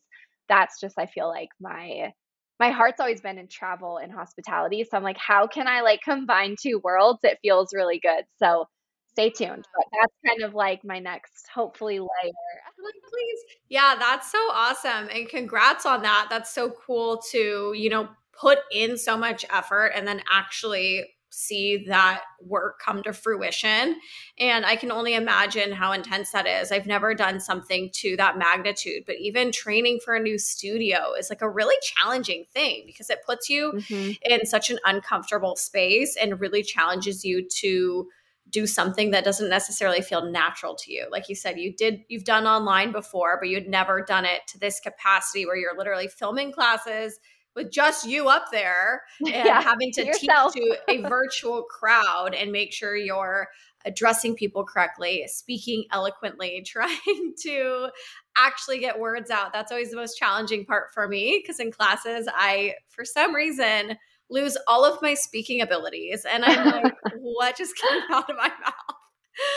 that's 0.48 0.80
just 0.80 0.98
I 0.98 1.06
feel 1.06 1.28
like 1.28 1.48
my 1.60 2.12
my 2.60 2.70
heart's 2.70 3.00
always 3.00 3.20
been 3.20 3.38
in 3.38 3.48
travel 3.48 3.98
and 3.98 4.12
hospitality. 4.12 4.84
So 4.84 4.96
I'm 4.96 5.02
like, 5.02 5.18
how 5.18 5.46
can 5.48 5.66
I 5.66 5.80
like 5.80 6.00
combine 6.04 6.54
two 6.60 6.80
worlds? 6.84 7.20
It 7.24 7.38
feels 7.42 7.70
really 7.74 7.98
good. 7.98 8.24
So 8.38 8.66
stay 9.12 9.30
tuned. 9.30 9.64
But 9.74 9.86
that's 9.92 10.14
kind 10.26 10.42
of 10.42 10.54
like 10.54 10.84
my 10.84 10.98
next, 10.98 11.48
hopefully, 11.52 11.98
layer. 11.98 12.08
Please. 13.10 13.40
Yeah, 13.68 13.96
that's 13.98 14.30
so 14.30 14.38
awesome. 14.52 15.08
And 15.12 15.28
congrats 15.28 15.86
on 15.86 16.02
that. 16.02 16.28
That's 16.30 16.54
so 16.54 16.70
cool 16.70 17.20
to, 17.32 17.72
you 17.74 17.90
know, 17.90 18.08
put 18.42 18.58
in 18.72 18.98
so 18.98 19.16
much 19.16 19.44
effort 19.50 19.92
and 19.94 20.06
then 20.06 20.20
actually 20.30 21.04
see 21.30 21.84
that 21.86 22.22
work 22.42 22.78
come 22.84 23.02
to 23.02 23.12
fruition. 23.12 23.96
And 24.38 24.66
I 24.66 24.76
can 24.76 24.92
only 24.92 25.14
imagine 25.14 25.72
how 25.72 25.92
intense 25.92 26.30
that 26.32 26.46
is. 26.46 26.70
I've 26.70 26.86
never 26.86 27.14
done 27.14 27.40
something 27.40 27.88
to 28.00 28.16
that 28.18 28.36
magnitude, 28.36 29.04
but 29.06 29.16
even 29.18 29.50
training 29.50 30.00
for 30.04 30.14
a 30.14 30.20
new 30.20 30.38
studio 30.38 31.14
is 31.18 31.30
like 31.30 31.40
a 31.40 31.48
really 31.48 31.76
challenging 31.82 32.44
thing 32.52 32.82
because 32.84 33.08
it 33.08 33.20
puts 33.24 33.48
you 33.48 33.72
mm-hmm. 33.74 34.10
in 34.30 34.44
such 34.44 34.70
an 34.70 34.78
uncomfortable 34.84 35.56
space 35.56 36.18
and 36.20 36.40
really 36.40 36.62
challenges 36.62 37.24
you 37.24 37.48
to 37.60 38.08
do 38.50 38.66
something 38.66 39.12
that 39.12 39.24
doesn't 39.24 39.48
necessarily 39.48 40.02
feel 40.02 40.30
natural 40.30 40.74
to 40.74 40.92
you. 40.92 41.06
Like 41.10 41.30
you 41.30 41.34
said, 41.34 41.58
you 41.58 41.72
did 41.74 42.00
you've 42.08 42.24
done 42.24 42.46
online 42.46 42.92
before, 42.92 43.38
but 43.40 43.48
you'd 43.48 43.68
never 43.68 44.04
done 44.04 44.26
it 44.26 44.42
to 44.48 44.58
this 44.58 44.80
capacity 44.80 45.46
where 45.46 45.56
you're 45.56 45.78
literally 45.78 46.08
filming 46.08 46.52
classes 46.52 47.18
with 47.54 47.70
just 47.70 48.06
you 48.06 48.28
up 48.28 48.46
there 48.50 49.02
and 49.20 49.28
yeah, 49.28 49.60
having 49.60 49.92
to 49.92 50.04
yourself. 50.04 50.54
teach 50.54 50.62
to 50.62 50.78
a 50.88 51.08
virtual 51.08 51.62
crowd 51.62 52.34
and 52.34 52.52
make 52.52 52.72
sure 52.72 52.96
you're 52.96 53.48
addressing 53.84 54.34
people 54.34 54.64
correctly, 54.64 55.24
speaking 55.26 55.84
eloquently, 55.90 56.62
trying 56.66 57.34
to 57.42 57.88
actually 58.36 58.78
get 58.78 58.98
words 58.98 59.30
out. 59.30 59.52
That's 59.52 59.72
always 59.72 59.90
the 59.90 59.96
most 59.96 60.16
challenging 60.16 60.64
part 60.64 60.92
for 60.94 61.08
me 61.08 61.40
because 61.42 61.60
in 61.60 61.72
classes, 61.72 62.28
I, 62.32 62.74
for 62.88 63.04
some 63.04 63.34
reason, 63.34 63.98
lose 64.30 64.56
all 64.66 64.84
of 64.84 65.00
my 65.02 65.14
speaking 65.14 65.60
abilities. 65.60 66.24
And 66.30 66.44
I'm 66.44 66.66
like, 66.66 66.94
what 67.18 67.56
just 67.56 67.74
came 67.76 68.00
out 68.10 68.30
of 68.30 68.36
my 68.36 68.48
mouth? 68.48 68.96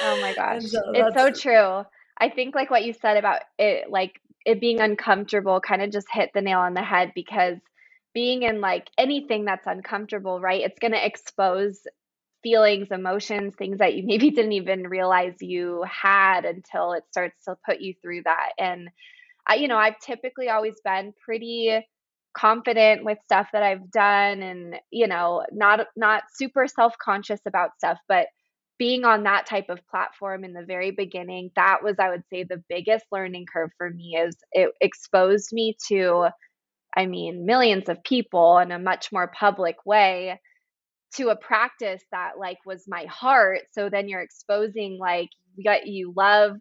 Oh 0.02 0.22
my 0.22 0.34
gosh. 0.34 0.64
So 0.64 0.82
it's 0.94 1.16
so 1.16 1.32
true. 1.32 1.84
I 2.18 2.30
think 2.30 2.56
like 2.56 2.70
what 2.72 2.86
you 2.86 2.94
said 2.94 3.18
about 3.18 3.42
it, 3.58 3.90
like 3.90 4.22
it 4.46 4.62
being 4.62 4.80
uncomfortable 4.80 5.60
kind 5.60 5.82
of 5.82 5.92
just 5.92 6.08
hit 6.12 6.32
the 6.34 6.42
nail 6.42 6.60
on 6.60 6.74
the 6.74 6.84
head 6.84 7.12
because 7.16 7.58
being 8.16 8.44
in 8.44 8.62
like 8.62 8.90
anything 8.98 9.46
that's 9.46 9.68
uncomfortable, 9.68 10.40
right? 10.40 10.62
It's 10.62 10.80
going 10.80 10.94
to 10.94 11.06
expose 11.06 11.82
feelings, 12.42 12.88
emotions, 12.90 13.54
things 13.56 13.78
that 13.80 13.94
you 13.94 14.04
maybe 14.04 14.32
didn't 14.32 14.54
even 14.54 14.88
realize 14.88 15.36
you 15.42 15.84
had 15.88 16.46
until 16.46 16.94
it 16.94 17.04
starts 17.12 17.44
to 17.46 17.58
put 17.64 17.82
you 17.82 17.94
through 18.02 18.24
that. 18.24 18.54
And 18.58 18.90
I, 19.48 19.56
you 19.56 19.68
know, 19.68 19.78
I've 19.78 20.00
typically 20.00 20.50
always 20.50 20.76
been 20.84 21.14
pretty 21.24 21.86
confident 22.36 23.04
with 23.04 23.18
stuff 23.24 23.50
that 23.54 23.64
I've 23.64 23.92
done 23.92 24.42
and, 24.42 24.76
you 24.92 25.08
know, 25.08 25.46
not 25.52 25.88
not 25.96 26.24
super 26.34 26.68
self-conscious 26.68 27.42
about 27.46 27.72
stuff, 27.78 28.00
but 28.08 28.28
being 28.78 29.06
on 29.06 29.24
that 29.24 29.46
type 29.46 29.70
of 29.70 29.86
platform 29.88 30.44
in 30.44 30.54
the 30.54 30.66
very 30.66 30.92
beginning, 30.92 31.52
that 31.56 31.84
was 31.84 31.96
I 32.00 32.10
would 32.10 32.24
say 32.30 32.44
the 32.44 32.64
biggest 32.70 33.06
learning 33.12 33.46
curve 33.52 33.72
for 33.78 33.90
me 33.90 34.18
is 34.18 34.36
it 34.54 34.72
exposed 34.82 35.52
me 35.52 35.78
to 35.88 36.30
I 36.96 37.06
mean, 37.06 37.46
millions 37.46 37.90
of 37.90 38.04
people 38.04 38.58
in 38.60 38.72
a 38.72 38.80
much 38.80 39.12
more 39.12 39.32
public 39.38 39.76
way 39.86 40.40
to 41.16 41.30
a 41.30 41.36
practice 41.36 42.02
that 42.12 42.32
like 42.40 42.58
was 42.66 42.86
my 42.88 43.06
heart. 43.06 43.62
So 43.72 43.90
then 43.90 44.10
you're 44.10 44.22
exposing 44.22 44.98
like 45.00 45.30
what 45.64 45.88
you 45.88 46.14
love, 46.16 46.54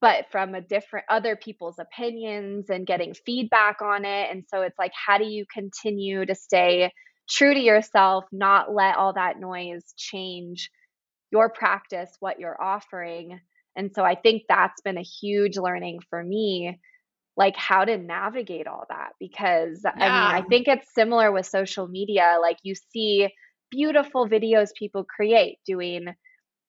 but 0.00 0.26
from 0.32 0.54
a 0.54 0.60
different 0.60 1.06
other 1.08 1.36
people's 1.36 1.78
opinions 1.78 2.70
and 2.70 2.86
getting 2.86 3.14
feedback 3.14 3.82
on 3.82 4.04
it. 4.04 4.30
And 4.30 4.44
so 4.48 4.62
it's 4.62 4.78
like, 4.78 4.92
how 4.94 5.18
do 5.18 5.24
you 5.24 5.44
continue 5.52 6.26
to 6.26 6.34
stay 6.34 6.90
true 7.28 7.54
to 7.54 7.60
yourself, 7.60 8.24
not 8.32 8.72
let 8.72 8.96
all 8.96 9.14
that 9.14 9.38
noise 9.38 9.94
change 9.96 10.70
your 11.30 11.50
practice, 11.50 12.10
what 12.20 12.40
you're 12.40 12.60
offering? 12.60 13.40
And 13.76 13.90
so 13.94 14.04
I 14.04 14.14
think 14.14 14.42
that's 14.48 14.80
been 14.82 14.98
a 14.98 15.02
huge 15.02 15.56
learning 15.56 16.00
for 16.10 16.22
me 16.22 16.80
like 17.36 17.56
how 17.56 17.84
to 17.84 17.98
navigate 17.98 18.66
all 18.66 18.84
that 18.88 19.10
because 19.18 19.80
yeah. 19.84 19.92
I 19.94 19.98
mean 19.98 20.44
I 20.44 20.48
think 20.48 20.68
it's 20.68 20.94
similar 20.94 21.32
with 21.32 21.46
social 21.46 21.88
media 21.88 22.38
like 22.40 22.58
you 22.62 22.74
see 22.92 23.28
beautiful 23.70 24.28
videos 24.28 24.68
people 24.78 25.04
create 25.04 25.58
doing 25.66 26.06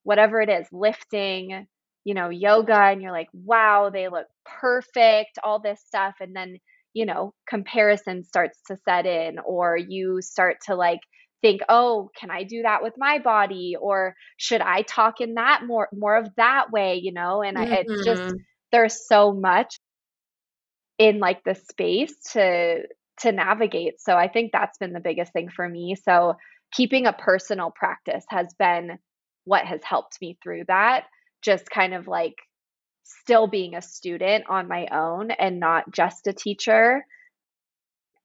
whatever 0.04 0.41
it 0.41 0.49
is 0.49 0.67
lifting 0.71 1.67
you 2.04 2.13
know 2.13 2.30
yoga 2.30 2.75
and 2.75 3.01
you're 3.01 3.12
like 3.12 3.28
wow 3.34 3.89
they 3.91 4.08
look 4.08 4.28
perfect 4.45 5.38
all 5.43 5.60
this 5.60 5.82
stuff 5.86 6.15
and 6.19 6.36
then 6.36 6.58
you 6.93 7.06
know 7.06 7.34
comparison 7.47 8.23
starts 8.23 8.60
to 8.67 8.78
set 8.88 9.06
in 9.06 9.38
or 9.45 9.78
you 9.78 10.21
start 10.21 10.58
to 10.65 10.75
like 10.75 10.99
think 11.41 11.62
oh 11.69 12.10
can 12.17 12.32
i 12.32 12.43
do 12.43 12.62
that 12.63 12.82
with 12.82 12.93
my 12.97 13.19
body 13.19 13.75
or 13.80 14.15
should 14.38 14.62
i 14.62 14.82
talk 14.84 15.19
in 15.19 15.36
that 15.36 15.62
more 15.65 15.89
more 15.93 16.15
of 16.15 16.28
that 16.38 16.71
way 16.71 16.99
you 17.04 17.12
know 17.13 17.41
and 17.41 17.58
mm-hmm. 17.58 17.73
it's 17.73 18.06
just 18.06 18.21
mm-hmm. 18.21 18.38
there's 18.71 19.08
so 19.08 19.34
much 19.34 19.80
in 20.97 21.19
like 21.19 21.43
the 21.43 21.55
space 21.55 22.15
to 22.34 22.84
to 23.21 23.31
navigate. 23.31 24.01
So 24.01 24.15
I 24.15 24.27
think 24.27 24.51
that's 24.51 24.77
been 24.77 24.93
the 24.93 24.99
biggest 24.99 25.31
thing 25.31 25.49
for 25.49 25.67
me. 25.67 25.95
So 25.95 26.36
keeping 26.73 27.05
a 27.05 27.13
personal 27.13 27.71
practice 27.71 28.25
has 28.29 28.53
been 28.60 28.97
what 29.45 29.65
has 29.65 29.81
helped 29.84 30.17
me 30.21 30.38
through 30.43 30.65
that. 30.67 31.05
Just 31.41 31.69
kind 31.69 31.93
of 31.93 32.08
like 32.08 32.36
still 33.03 33.47
being 33.47 33.75
a 33.75 33.81
student 33.81 34.45
on 34.49 34.67
my 34.67 34.88
own 34.91 35.31
and 35.31 35.60
not 35.60 35.91
just 35.91 36.27
a 36.27 36.34
teacher 36.34 37.05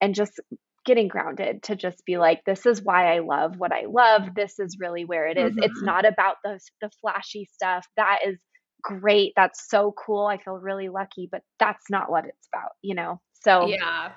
and 0.01 0.15
just 0.15 0.41
getting 0.87 1.09
grounded 1.09 1.63
to 1.63 1.77
just 1.77 2.05
be 2.07 2.17
like 2.17 2.43
this 2.47 2.65
is 2.65 2.83
why 2.83 3.15
I 3.15 3.19
love 3.19 3.59
what 3.59 3.73
I 3.73 3.85
love. 3.87 4.35
This 4.35 4.59
is 4.59 4.79
really 4.81 5.05
where 5.05 5.27
it 5.27 5.37
is. 5.37 5.53
Mm-hmm. 5.53 5.65
It's 5.65 5.83
not 5.83 6.07
about 6.07 6.37
the 6.43 6.59
the 6.81 6.91
flashy 7.01 7.49
stuff. 7.53 7.87
That 7.97 8.21
is 8.27 8.41
great. 8.83 9.33
That's 9.37 9.69
so 9.69 9.95
cool. 9.97 10.27
I 10.27 10.39
feel 10.39 10.55
really 10.55 10.89
lucky, 10.89 11.29
but 11.31 11.43
that's 11.59 11.91
not 11.91 12.11
what 12.11 12.25
it's 12.25 12.49
about, 12.53 12.73
you 12.83 12.95
know? 12.95 13.21
So, 13.43 13.67
yeah. 13.67 14.13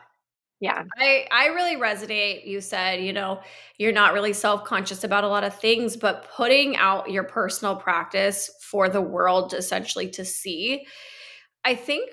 Yeah. 0.60 0.84
I, 0.98 1.28
I 1.30 1.48
really 1.48 1.76
resonate. 1.76 2.48
You 2.48 2.62
said, 2.62 3.04
you 3.04 3.12
know, 3.12 3.42
you're 3.78 3.92
not 3.92 4.14
really 4.14 4.32
self 4.32 4.64
conscious 4.64 5.04
about 5.04 5.26
a 5.26 5.28
lot 5.28 5.44
of 5.44 5.60
things, 5.60 5.98
but 5.98 6.30
putting 6.34 6.78
out 6.78 7.12
your 7.12 7.26
personal 7.26 7.76
practice 7.76 8.50
for 8.62 8.88
the 8.88 9.02
world 9.02 9.54
essentially 9.54 10.10
to 10.12 10.24
see. 10.24 10.86
I 11.66 11.76
think, 11.76 12.12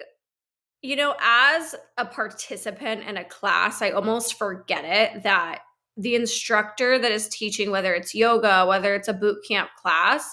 you 0.83 0.97
know, 0.97 1.15
as 1.23 1.77
a 1.97 2.05
participant 2.05 3.05
in 3.05 3.19
a 3.19 3.25
class, 3.25 3.83
I 3.83 3.91
almost 3.91 4.35
forget 4.35 4.85
it 4.85 5.23
that 5.23 5.61
the 5.97 6.17
instructor 6.17 6.99
that 6.99 7.13
is 7.13 7.29
teaching, 7.29 7.71
whether 7.71 7.95
it's 7.95 8.17
yoga, 8.17 8.67
whether 8.67 8.97
it's 8.97 9.09
a 9.09 9.13
boot 9.13 9.39
camp 9.47 9.71
class, 9.81 10.29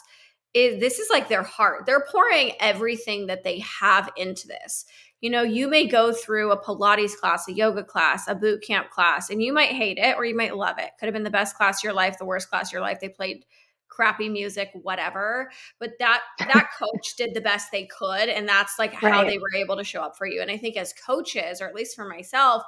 is 0.57 0.79
this 0.79 0.99
is 0.99 1.09
like 1.09 1.29
their 1.29 1.43
heart. 1.43 1.85
They're 1.85 2.05
pouring 2.11 2.51
everything 2.59 3.27
that 3.27 3.43
they 3.43 3.59
have 3.59 4.09
into 4.17 4.47
this. 4.47 4.85
You 5.21 5.31
know, 5.31 5.41
you 5.41 5.67
may 5.67 5.87
go 5.87 6.13
through 6.13 6.51
a 6.51 6.61
Pilates 6.61 7.15
class, 7.15 7.47
a 7.47 7.53
yoga 7.53 7.83
class, 7.83 8.27
a 8.27 8.35
boot 8.35 8.61
camp 8.61 8.89
class, 8.89 9.29
and 9.29 9.41
you 9.41 9.51
might 9.51 9.71
hate 9.71 9.97
it 9.97 10.15
or 10.15 10.25
you 10.25 10.35
might 10.35 10.55
love 10.55 10.77
it. 10.77 10.91
Could 10.99 11.07
have 11.07 11.13
been 11.13 11.23
the 11.23 11.31
best 11.31 11.55
class 11.55 11.79
of 11.79 11.83
your 11.83 11.93
life, 11.93 12.17
the 12.17 12.25
worst 12.25 12.49
class 12.49 12.69
of 12.69 12.73
your 12.73 12.81
life. 12.81 12.99
They 12.99 13.09
played 13.09 13.45
crappy 13.87 14.29
music, 14.29 14.69
whatever. 14.73 15.49
But 15.79 15.93
that 15.99 16.21
that 16.39 16.69
coach 16.79 17.15
did 17.17 17.33
the 17.33 17.41
best 17.41 17.71
they 17.71 17.85
could, 17.87 18.29
and 18.29 18.47
that's 18.47 18.77
like 18.77 18.93
how 18.93 19.23
they 19.23 19.39
were 19.39 19.55
able 19.55 19.77
to 19.77 19.83
show 19.83 20.01
up 20.01 20.17
for 20.17 20.27
you. 20.27 20.41
And 20.41 20.51
I 20.51 20.57
think 20.57 20.77
as 20.77 20.93
coaches, 20.93 21.61
or 21.61 21.67
at 21.67 21.75
least 21.75 21.95
for 21.95 22.07
myself, 22.07 22.63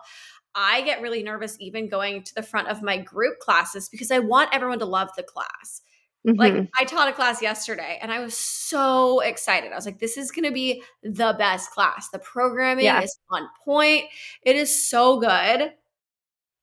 I 0.55 0.81
get 0.81 1.01
really 1.01 1.21
nervous 1.21 1.55
even 1.59 1.87
going 1.87 2.23
to 2.23 2.33
the 2.33 2.43
front 2.43 2.67
of 2.67 2.81
my 2.81 2.97
group 2.97 3.39
classes 3.39 3.89
because 3.89 4.11
I 4.11 4.19
want 4.19 4.49
everyone 4.53 4.79
to 4.79 4.85
love 4.85 5.09
the 5.15 5.23
class. 5.23 5.81
Mm-hmm. 6.29 6.39
Like 6.39 6.69
I 6.77 6.85
taught 6.85 7.09
a 7.09 7.13
class 7.13 7.41
yesterday 7.41 7.99
and 8.01 8.11
I 8.11 8.19
was 8.19 8.35
so 8.35 9.19
excited. 9.19 9.71
I 9.71 9.75
was 9.75 9.85
like, 9.85 9.99
this 9.99 10.17
is 10.17 10.31
going 10.31 10.45
to 10.45 10.51
be 10.51 10.83
the 11.03 11.35
best 11.37 11.71
class. 11.71 12.09
The 12.09 12.19
programming 12.19 12.85
yeah. 12.85 13.01
is 13.01 13.17
on 13.29 13.47
point. 13.63 14.05
It 14.43 14.55
is 14.55 14.87
so 14.87 15.19
good. 15.19 15.73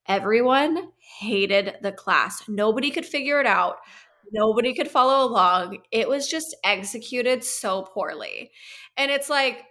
Everyone 0.09 0.91
hated 1.19 1.77
the 1.83 1.93
class. 1.93 2.43
Nobody 2.49 2.91
could 2.91 3.07
figure 3.07 3.41
it 3.41 3.47
out. 3.47 3.79
Nobody 4.33 4.75
could 4.75 4.89
follow 4.89 5.27
along. 5.27 5.79
It 5.91 6.09
was 6.09 6.29
just 6.29 6.55
executed 6.65 7.45
so 7.45 7.83
poorly. 7.83 8.51
And 8.97 9.11
it's 9.11 9.29
like, 9.29 9.65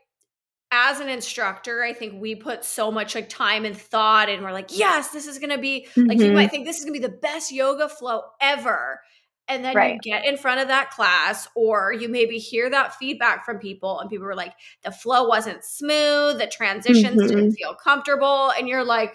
as 0.72 1.00
an 1.00 1.10
instructor, 1.10 1.84
I 1.84 1.94
think 1.94 2.22
we 2.22 2.36
put 2.36 2.66
so 2.66 2.92
much 2.92 3.16
like 3.16 3.30
time 3.30 3.66
and 3.66 3.78
thought, 3.78 4.30
and 4.30 4.44
we're 4.44 4.52
like, 4.52 4.78
yes, 4.78 5.10
this 5.10 5.28
is 5.28 5.40
gonna 5.40 5.58
be 5.58 5.88
mm-hmm. 5.96 6.08
like 6.08 6.18
you 6.18 6.26
mm-hmm. 6.26 6.36
might 6.36 6.52
think 6.52 6.66
this 6.66 6.80
is 6.80 6.84
gonna 6.84 6.94
be 6.94 7.00
the 7.00 7.10
best 7.10 7.52
yoga 7.52 7.88
flow 7.88 8.22
ever. 8.42 9.00
And 9.48 9.64
then 9.64 9.76
right. 9.76 9.94
you 9.94 10.00
get 10.00 10.26
in 10.26 10.38
front 10.38 10.62
of 10.62 10.70
that 10.70 10.90
class, 10.90 11.48
or 11.56 11.94
you 11.94 12.10
maybe 12.10 12.40
hear 12.40 12.70
that 12.70 12.96
feedback 12.96 13.46
from 13.46 13.60
people, 13.60 14.00
and 14.00 14.10
people 14.10 14.26
were 14.26 14.36
like, 14.36 14.54
the 14.84 14.92
flow 14.92 15.28
wasn't 15.28 15.64
smooth, 15.64 16.40
the 16.40 16.52
transitions 16.52 17.22
mm-hmm. 17.22 17.28
didn't 17.28 17.52
feel 17.54 17.76
comfortable. 17.76 18.52
And 18.58 18.68
you're 18.68 18.84
like, 18.84 19.14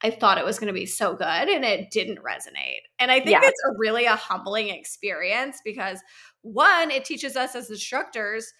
I 0.00 0.10
thought 0.10 0.38
it 0.38 0.44
was 0.44 0.58
going 0.58 0.68
to 0.68 0.78
be 0.78 0.86
so 0.86 1.14
good, 1.14 1.24
and 1.24 1.64
it 1.64 1.90
didn't 1.90 2.18
resonate. 2.18 2.82
And 2.98 3.10
I 3.10 3.16
think 3.16 3.30
yeah. 3.30 3.40
it's 3.42 3.62
a 3.68 3.78
really 3.78 4.04
a 4.04 4.14
humbling 4.14 4.68
experience 4.68 5.60
because 5.64 6.00
one, 6.42 6.90
it 6.90 7.04
teaches 7.04 7.36
us 7.36 7.56
as 7.56 7.70
instructors, 7.70 8.52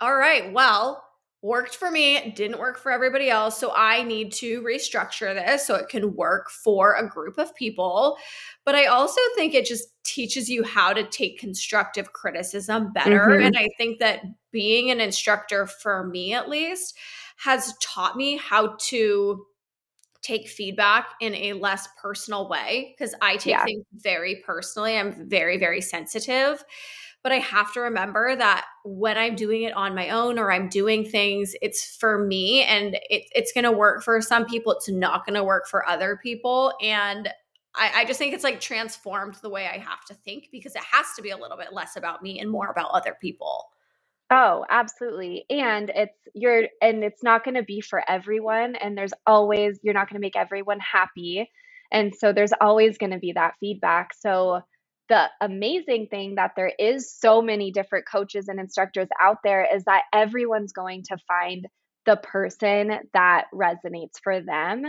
all 0.00 0.14
right, 0.14 0.52
well, 0.52 1.02
worked 1.42 1.76
for 1.76 1.90
me, 1.90 2.32
didn't 2.34 2.58
work 2.58 2.78
for 2.78 2.90
everybody 2.90 3.30
else. 3.30 3.58
So 3.58 3.72
I 3.76 4.02
need 4.02 4.32
to 4.34 4.62
restructure 4.62 5.34
this 5.34 5.66
so 5.66 5.74
it 5.74 5.88
can 5.88 6.14
work 6.14 6.50
for 6.50 6.94
a 6.94 7.08
group 7.08 7.38
of 7.38 7.54
people. 7.54 8.16
But 8.64 8.74
I 8.74 8.86
also 8.86 9.20
think 9.36 9.54
it 9.54 9.66
just 9.66 9.88
teaches 10.04 10.48
you 10.48 10.64
how 10.64 10.92
to 10.92 11.04
take 11.04 11.38
constructive 11.38 12.12
criticism 12.12 12.92
better. 12.92 13.28
Mm-hmm. 13.28 13.46
And 13.46 13.56
I 13.56 13.68
think 13.76 14.00
that 14.00 14.22
being 14.50 14.90
an 14.90 15.00
instructor, 15.00 15.66
for 15.66 16.06
me 16.06 16.32
at 16.32 16.48
least, 16.48 16.96
has 17.36 17.74
taught 17.82 18.16
me 18.16 18.36
how 18.36 18.76
to 18.88 19.44
take 20.22 20.48
feedback 20.48 21.10
in 21.20 21.34
a 21.34 21.52
less 21.52 21.86
personal 22.00 22.48
way 22.48 22.94
because 22.96 23.14
I 23.22 23.36
take 23.36 23.52
yeah. 23.52 23.64
things 23.64 23.84
very 23.92 24.42
personally. 24.44 24.96
I'm 24.98 25.28
very, 25.28 25.58
very 25.58 25.80
sensitive. 25.80 26.64
But 27.26 27.32
I 27.32 27.38
have 27.38 27.72
to 27.72 27.80
remember 27.80 28.36
that 28.36 28.66
when 28.84 29.18
I'm 29.18 29.34
doing 29.34 29.62
it 29.62 29.72
on 29.72 29.96
my 29.96 30.10
own 30.10 30.38
or 30.38 30.52
I'm 30.52 30.68
doing 30.68 31.04
things, 31.04 31.56
it's 31.60 31.96
for 31.96 32.24
me 32.24 32.62
and 32.62 32.94
it, 33.10 33.24
it's 33.34 33.50
going 33.52 33.64
to 33.64 33.72
work 33.72 34.04
for 34.04 34.20
some 34.20 34.44
people. 34.46 34.70
It's 34.70 34.88
not 34.88 35.26
going 35.26 35.34
to 35.34 35.42
work 35.42 35.66
for 35.66 35.84
other 35.88 36.20
people. 36.22 36.72
And 36.80 37.26
I, 37.74 37.90
I 37.96 38.04
just 38.04 38.20
think 38.20 38.32
it's 38.32 38.44
like 38.44 38.60
transformed 38.60 39.34
the 39.42 39.50
way 39.50 39.66
I 39.66 39.78
have 39.78 40.04
to 40.04 40.14
think 40.14 40.50
because 40.52 40.76
it 40.76 40.84
has 40.88 41.06
to 41.16 41.22
be 41.22 41.30
a 41.30 41.36
little 41.36 41.56
bit 41.56 41.72
less 41.72 41.96
about 41.96 42.22
me 42.22 42.38
and 42.38 42.48
more 42.48 42.70
about 42.70 42.92
other 42.92 43.16
people. 43.20 43.70
Oh, 44.30 44.64
absolutely. 44.70 45.46
And 45.50 45.90
it's 45.96 46.28
you're 46.32 46.68
and 46.80 47.02
it's 47.02 47.24
not 47.24 47.42
going 47.42 47.56
to 47.56 47.64
be 47.64 47.80
for 47.80 48.08
everyone 48.08 48.76
and 48.76 48.96
there's 48.96 49.14
always 49.26 49.80
you're 49.82 49.94
not 49.94 50.08
going 50.08 50.20
to 50.20 50.24
make 50.24 50.36
everyone 50.36 50.78
happy. 50.78 51.50
And 51.90 52.14
so 52.14 52.32
there's 52.32 52.52
always 52.60 52.98
going 52.98 53.10
to 53.10 53.18
be 53.18 53.32
that 53.32 53.54
feedback. 53.58 54.14
So 54.14 54.62
the 55.08 55.26
amazing 55.40 56.08
thing 56.10 56.34
that 56.36 56.52
there 56.56 56.72
is 56.78 57.12
so 57.12 57.40
many 57.40 57.70
different 57.70 58.06
coaches 58.10 58.48
and 58.48 58.58
instructors 58.58 59.08
out 59.20 59.38
there 59.44 59.66
is 59.72 59.84
that 59.84 60.02
everyone's 60.12 60.72
going 60.72 61.02
to 61.04 61.16
find 61.28 61.66
the 62.06 62.16
person 62.16 62.92
that 63.12 63.46
resonates 63.52 64.18
for 64.22 64.40
them. 64.40 64.84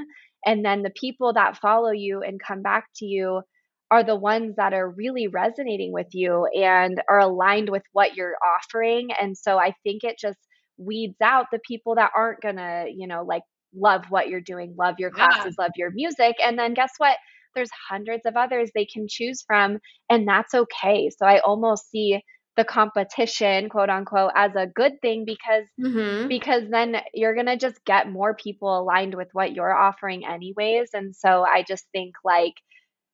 And 0.45 0.63
then 0.63 0.83
the 0.83 0.91
people 0.91 1.33
that 1.33 1.57
follow 1.57 1.91
you 1.91 2.21
and 2.21 2.39
come 2.41 2.61
back 2.61 2.85
to 2.97 3.05
you 3.05 3.41
are 3.89 4.03
the 4.03 4.15
ones 4.15 4.55
that 4.57 4.73
are 4.73 4.89
really 4.89 5.27
resonating 5.27 5.93
with 5.93 6.07
you 6.13 6.45
and 6.55 7.01
are 7.09 7.19
aligned 7.19 7.69
with 7.69 7.83
what 7.93 8.15
you're 8.15 8.35
offering. 8.45 9.09
And 9.19 9.37
so 9.37 9.57
i 9.57 9.73
think 9.83 10.03
it 10.03 10.17
just 10.19 10.39
weeds 10.77 11.15
out 11.23 11.47
the 11.51 11.59
people 11.67 11.95
that 11.95 12.11
aren't 12.15 12.41
going 12.41 12.55
to 12.55 12.85
you 12.93 13.07
know 13.07 13.23
like 13.23 13.41
love 13.75 14.05
what 14.09 14.29
you're 14.29 14.39
doing 14.41 14.75
love 14.77 14.95
your 14.99 15.09
classes 15.09 15.55
yeah. 15.57 15.63
love 15.63 15.71
your 15.75 15.91
music. 15.91 16.35
And 16.43 16.57
then 16.57 16.73
guess 16.73 16.91
what 16.97 17.17
there's 17.57 17.69
hundreds 17.89 18.25
of 18.25 18.37
others 18.37 18.69
they 18.73 18.85
can 18.85 19.07
choose 19.09 19.43
from, 19.47 19.79
and 20.09 20.27
that's 20.27 20.53
okay. 20.53 21.09
So 21.09 21.25
I 21.25 21.39
almost 21.39 21.89
see 21.89 22.21
the 22.57 22.65
competition 22.65 23.69
quote 23.69 23.89
unquote 23.89 24.31
as 24.35 24.51
a 24.55 24.65
good 24.65 24.99
thing 25.01 25.23
because 25.25 25.65
mm-hmm. 25.79 26.27
because 26.27 26.63
then 26.69 26.97
you're 27.13 27.35
going 27.35 27.45
to 27.45 27.55
just 27.55 27.85
get 27.85 28.11
more 28.11 28.35
people 28.35 28.79
aligned 28.79 29.13
with 29.13 29.29
what 29.31 29.53
you're 29.53 29.73
offering 29.73 30.25
anyways 30.25 30.89
and 30.93 31.15
so 31.15 31.43
i 31.43 31.63
just 31.65 31.85
think 31.91 32.15
like 32.25 32.55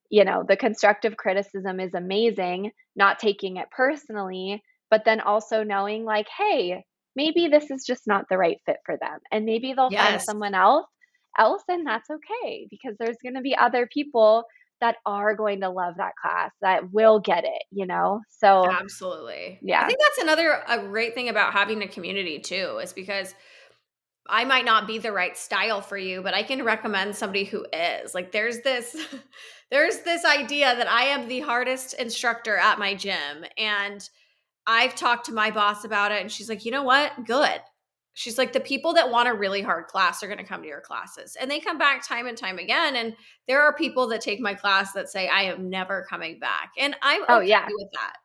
you 0.10 0.24
know 0.24 0.46
the 0.48 0.56
constructive 0.56 1.18
criticism 1.18 1.82
is 1.82 1.94
amazing 1.94 2.72
not 2.96 3.20
taking 3.20 3.58
it 3.58 3.68
personally 3.70 4.64
but 4.90 5.04
then 5.04 5.20
also 5.20 5.62
knowing 5.62 6.06
like 6.06 6.28
hey 6.38 6.82
maybe 7.16 7.50
this 7.50 7.70
is 7.70 7.84
just 7.86 8.08
not 8.08 8.26
the 8.30 8.38
right 8.38 8.60
fit 8.66 8.78
for 8.86 8.98
them 8.98 9.20
and 9.30 9.44
maybe 9.46 9.74
they'll 9.74 9.92
yes. 9.92 10.10
find 10.10 10.22
someone 10.22 10.56
else 10.56 10.88
else, 11.38 11.64
and 11.68 11.86
that's 11.86 12.10
okay 12.10 12.68
because 12.70 12.96
there's 13.00 13.18
going 13.22 13.36
to 13.36 13.42
be 13.42 13.56
other 13.56 13.88
people 13.92 14.46
that 14.82 14.98
are 15.06 15.34
going 15.34 15.62
to 15.62 15.70
love 15.70 15.96
that 15.98 16.12
class 16.22 16.52
that 16.62 16.92
will 16.92 17.20
get 17.20 17.46
it, 17.46 17.64
you 17.72 17.86
know? 17.86 18.20
So, 18.30 18.70
absolutely. 18.70 19.60
Yeah. 19.62 19.82
I 19.82 19.88
think 19.88 20.00
that's 20.00 20.18
another 20.18 20.62
a 20.68 20.80
great 20.80 21.16
thing 21.16 21.30
about 21.30 21.54
having 21.54 21.82
a 21.82 21.88
community 21.88 22.40
too, 22.40 22.80
is 22.84 22.92
because 22.92 23.34
I 24.28 24.46
might 24.46 24.66
not 24.66 24.88
be 24.88 24.98
the 24.98 25.12
right 25.12 25.38
style 25.38 25.82
for 25.82 25.98
you, 25.98 26.22
but 26.22 26.34
I 26.34 26.44
can 26.44 26.64
recommend 26.64 27.16
somebody 27.16 27.46
who 27.46 27.66
is. 27.72 28.14
Like 28.14 28.32
there's 28.32 28.60
this 28.60 28.96
there's 29.72 30.00
this 30.00 30.26
idea 30.26 30.76
that 30.76 30.90
I 30.90 31.04
am 31.04 31.28
the 31.28 31.40
hardest 31.40 31.94
instructor 31.94 32.58
at 32.58 32.80
my 32.80 32.94
gym 32.94 33.46
and 33.58 34.08
I've 34.68 34.96
talked 34.96 35.26
to 35.26 35.34
my 35.34 35.52
boss 35.52 35.84
about 35.84 36.12
it 36.12 36.22
and 36.22 36.32
she's 36.32 36.48
like, 36.48 36.64
"You 36.64 36.72
know 36.72 36.84
what? 36.84 37.26
Good. 37.26 37.60
She's 38.14 38.38
like, 38.38 38.54
the 38.54 38.60
people 38.60 38.94
that 38.94 39.10
want 39.10 39.28
a 39.28 39.34
really 39.34 39.62
hard 39.62 39.88
class 39.88 40.22
are 40.22 40.28
going 40.28 40.38
to 40.38 40.44
come 40.44 40.62
to 40.62 40.68
your 40.68 40.82
classes. 40.82 41.36
And 41.40 41.50
they 41.50 41.60
come 41.60 41.78
back 41.78 42.08
time 42.08 42.28
and 42.28 42.38
time 42.38 42.60
again. 42.60 42.96
And 42.96 43.16
there 43.48 43.62
are 43.62 43.76
people 43.76 44.08
that 44.10 44.22
take 44.22 44.40
my 44.40 44.54
class 44.54 44.94
that 44.94 45.10
say, 45.10 45.28
I 45.28 45.44
am 45.44 45.70
never 45.70 46.06
coming 46.10 46.40
back. 46.40 46.72
And 46.78 46.96
I'm 47.02 47.24
oh, 47.28 47.38
okay 47.38 47.48
yeah. 47.48 47.66
with 47.66 47.90
that. 47.94 48.18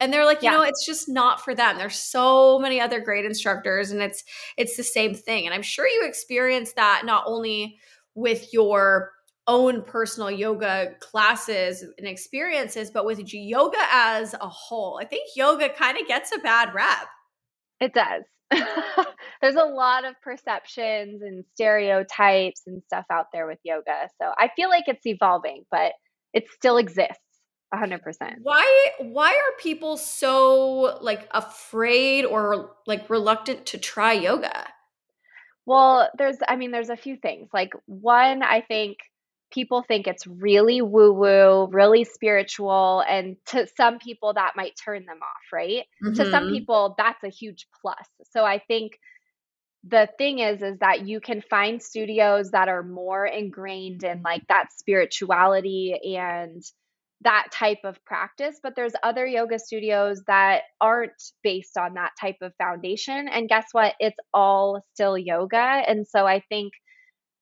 And 0.00 0.12
they're 0.12 0.24
like, 0.24 0.42
you 0.42 0.50
yeah. 0.50 0.56
know, 0.56 0.62
it's 0.62 0.86
just 0.86 1.08
not 1.08 1.42
for 1.44 1.54
them. 1.54 1.76
There's 1.76 1.98
so 1.98 2.58
many 2.58 2.80
other 2.80 3.00
great 3.00 3.24
instructors 3.24 3.90
and 3.90 4.00
it's 4.00 4.22
it's 4.56 4.76
the 4.76 4.84
same 4.84 5.14
thing. 5.14 5.44
And 5.44 5.54
I'm 5.54 5.62
sure 5.62 5.88
you 5.88 6.04
experience 6.06 6.72
that 6.74 7.02
not 7.04 7.24
only 7.26 7.78
with 8.14 8.52
your 8.52 9.12
own 9.48 9.82
personal 9.82 10.30
yoga 10.30 10.94
classes 11.00 11.84
and 11.96 12.06
experiences, 12.06 12.90
but 12.90 13.06
with 13.06 13.32
yoga 13.32 13.78
as 13.90 14.34
a 14.34 14.48
whole. 14.48 15.00
I 15.02 15.04
think 15.04 15.30
yoga 15.34 15.68
kind 15.70 15.98
of 15.98 16.06
gets 16.06 16.30
a 16.32 16.38
bad 16.38 16.74
rep. 16.74 17.08
It 17.80 17.94
does. 17.94 18.22
there's 19.40 19.54
a 19.54 19.64
lot 19.64 20.04
of 20.04 20.20
perceptions 20.22 21.22
and 21.22 21.44
stereotypes 21.54 22.62
and 22.66 22.82
stuff 22.86 23.04
out 23.10 23.26
there 23.32 23.46
with 23.46 23.58
yoga. 23.62 24.08
So 24.20 24.30
I 24.38 24.50
feel 24.56 24.68
like 24.68 24.84
it's 24.86 25.06
evolving, 25.06 25.64
but 25.70 25.92
it 26.32 26.48
still 26.50 26.76
exists. 26.76 27.20
100%. 27.74 28.00
Why 28.42 28.90
why 28.98 29.28
are 29.28 29.60
people 29.60 29.98
so 29.98 30.98
like 31.02 31.28
afraid 31.32 32.24
or 32.24 32.70
like 32.86 33.10
reluctant 33.10 33.66
to 33.66 33.78
try 33.78 34.14
yoga? 34.14 34.66
Well, 35.66 36.08
there's 36.16 36.38
I 36.48 36.56
mean 36.56 36.70
there's 36.70 36.88
a 36.88 36.96
few 36.96 37.16
things. 37.16 37.50
Like 37.52 37.74
one, 37.84 38.42
I 38.42 38.62
think 38.62 38.96
people 39.50 39.82
think 39.82 40.06
it's 40.06 40.26
really 40.26 40.82
woo 40.82 41.12
woo, 41.12 41.68
really 41.70 42.04
spiritual. 42.04 43.02
And 43.08 43.36
to 43.46 43.66
some 43.76 43.98
people, 43.98 44.34
that 44.34 44.52
might 44.56 44.74
turn 44.82 45.06
them 45.06 45.18
off, 45.22 45.52
right? 45.52 45.84
Mm-hmm. 46.04 46.14
To 46.14 46.30
some 46.30 46.44
mm-hmm. 46.44 46.54
people, 46.54 46.94
that's 46.98 47.22
a 47.24 47.28
huge 47.28 47.66
plus. 47.82 48.06
So 48.32 48.44
I 48.44 48.58
think 48.58 48.98
the 49.84 50.08
thing 50.18 50.40
is 50.40 50.62
is 50.62 50.78
that 50.80 51.06
you 51.06 51.20
can 51.20 51.42
find 51.42 51.82
studios 51.82 52.50
that 52.50 52.68
are 52.68 52.82
more 52.82 53.24
ingrained 53.26 54.02
in 54.02 54.22
like 54.22 54.46
that 54.48 54.66
spirituality 54.76 56.16
and 56.16 56.62
that 57.22 57.46
type 57.52 57.78
of 57.84 58.02
practice 58.04 58.58
but 58.62 58.74
there's 58.76 58.92
other 59.02 59.26
yoga 59.26 59.58
studios 59.58 60.22
that 60.26 60.62
aren't 60.80 61.12
based 61.42 61.76
on 61.76 61.94
that 61.94 62.12
type 62.20 62.36
of 62.42 62.52
foundation 62.56 63.28
and 63.28 63.48
guess 63.48 63.66
what 63.72 63.94
it's 63.98 64.18
all 64.34 64.82
still 64.94 65.16
yoga 65.16 65.56
and 65.56 66.06
so 66.06 66.26
i 66.26 66.40
think 66.48 66.72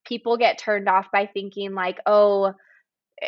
people 0.06 0.36
get 0.36 0.58
turned 0.58 0.88
off 0.88 1.06
by 1.12 1.26
thinking 1.26 1.74
like, 1.74 1.98
oh, 2.06 2.52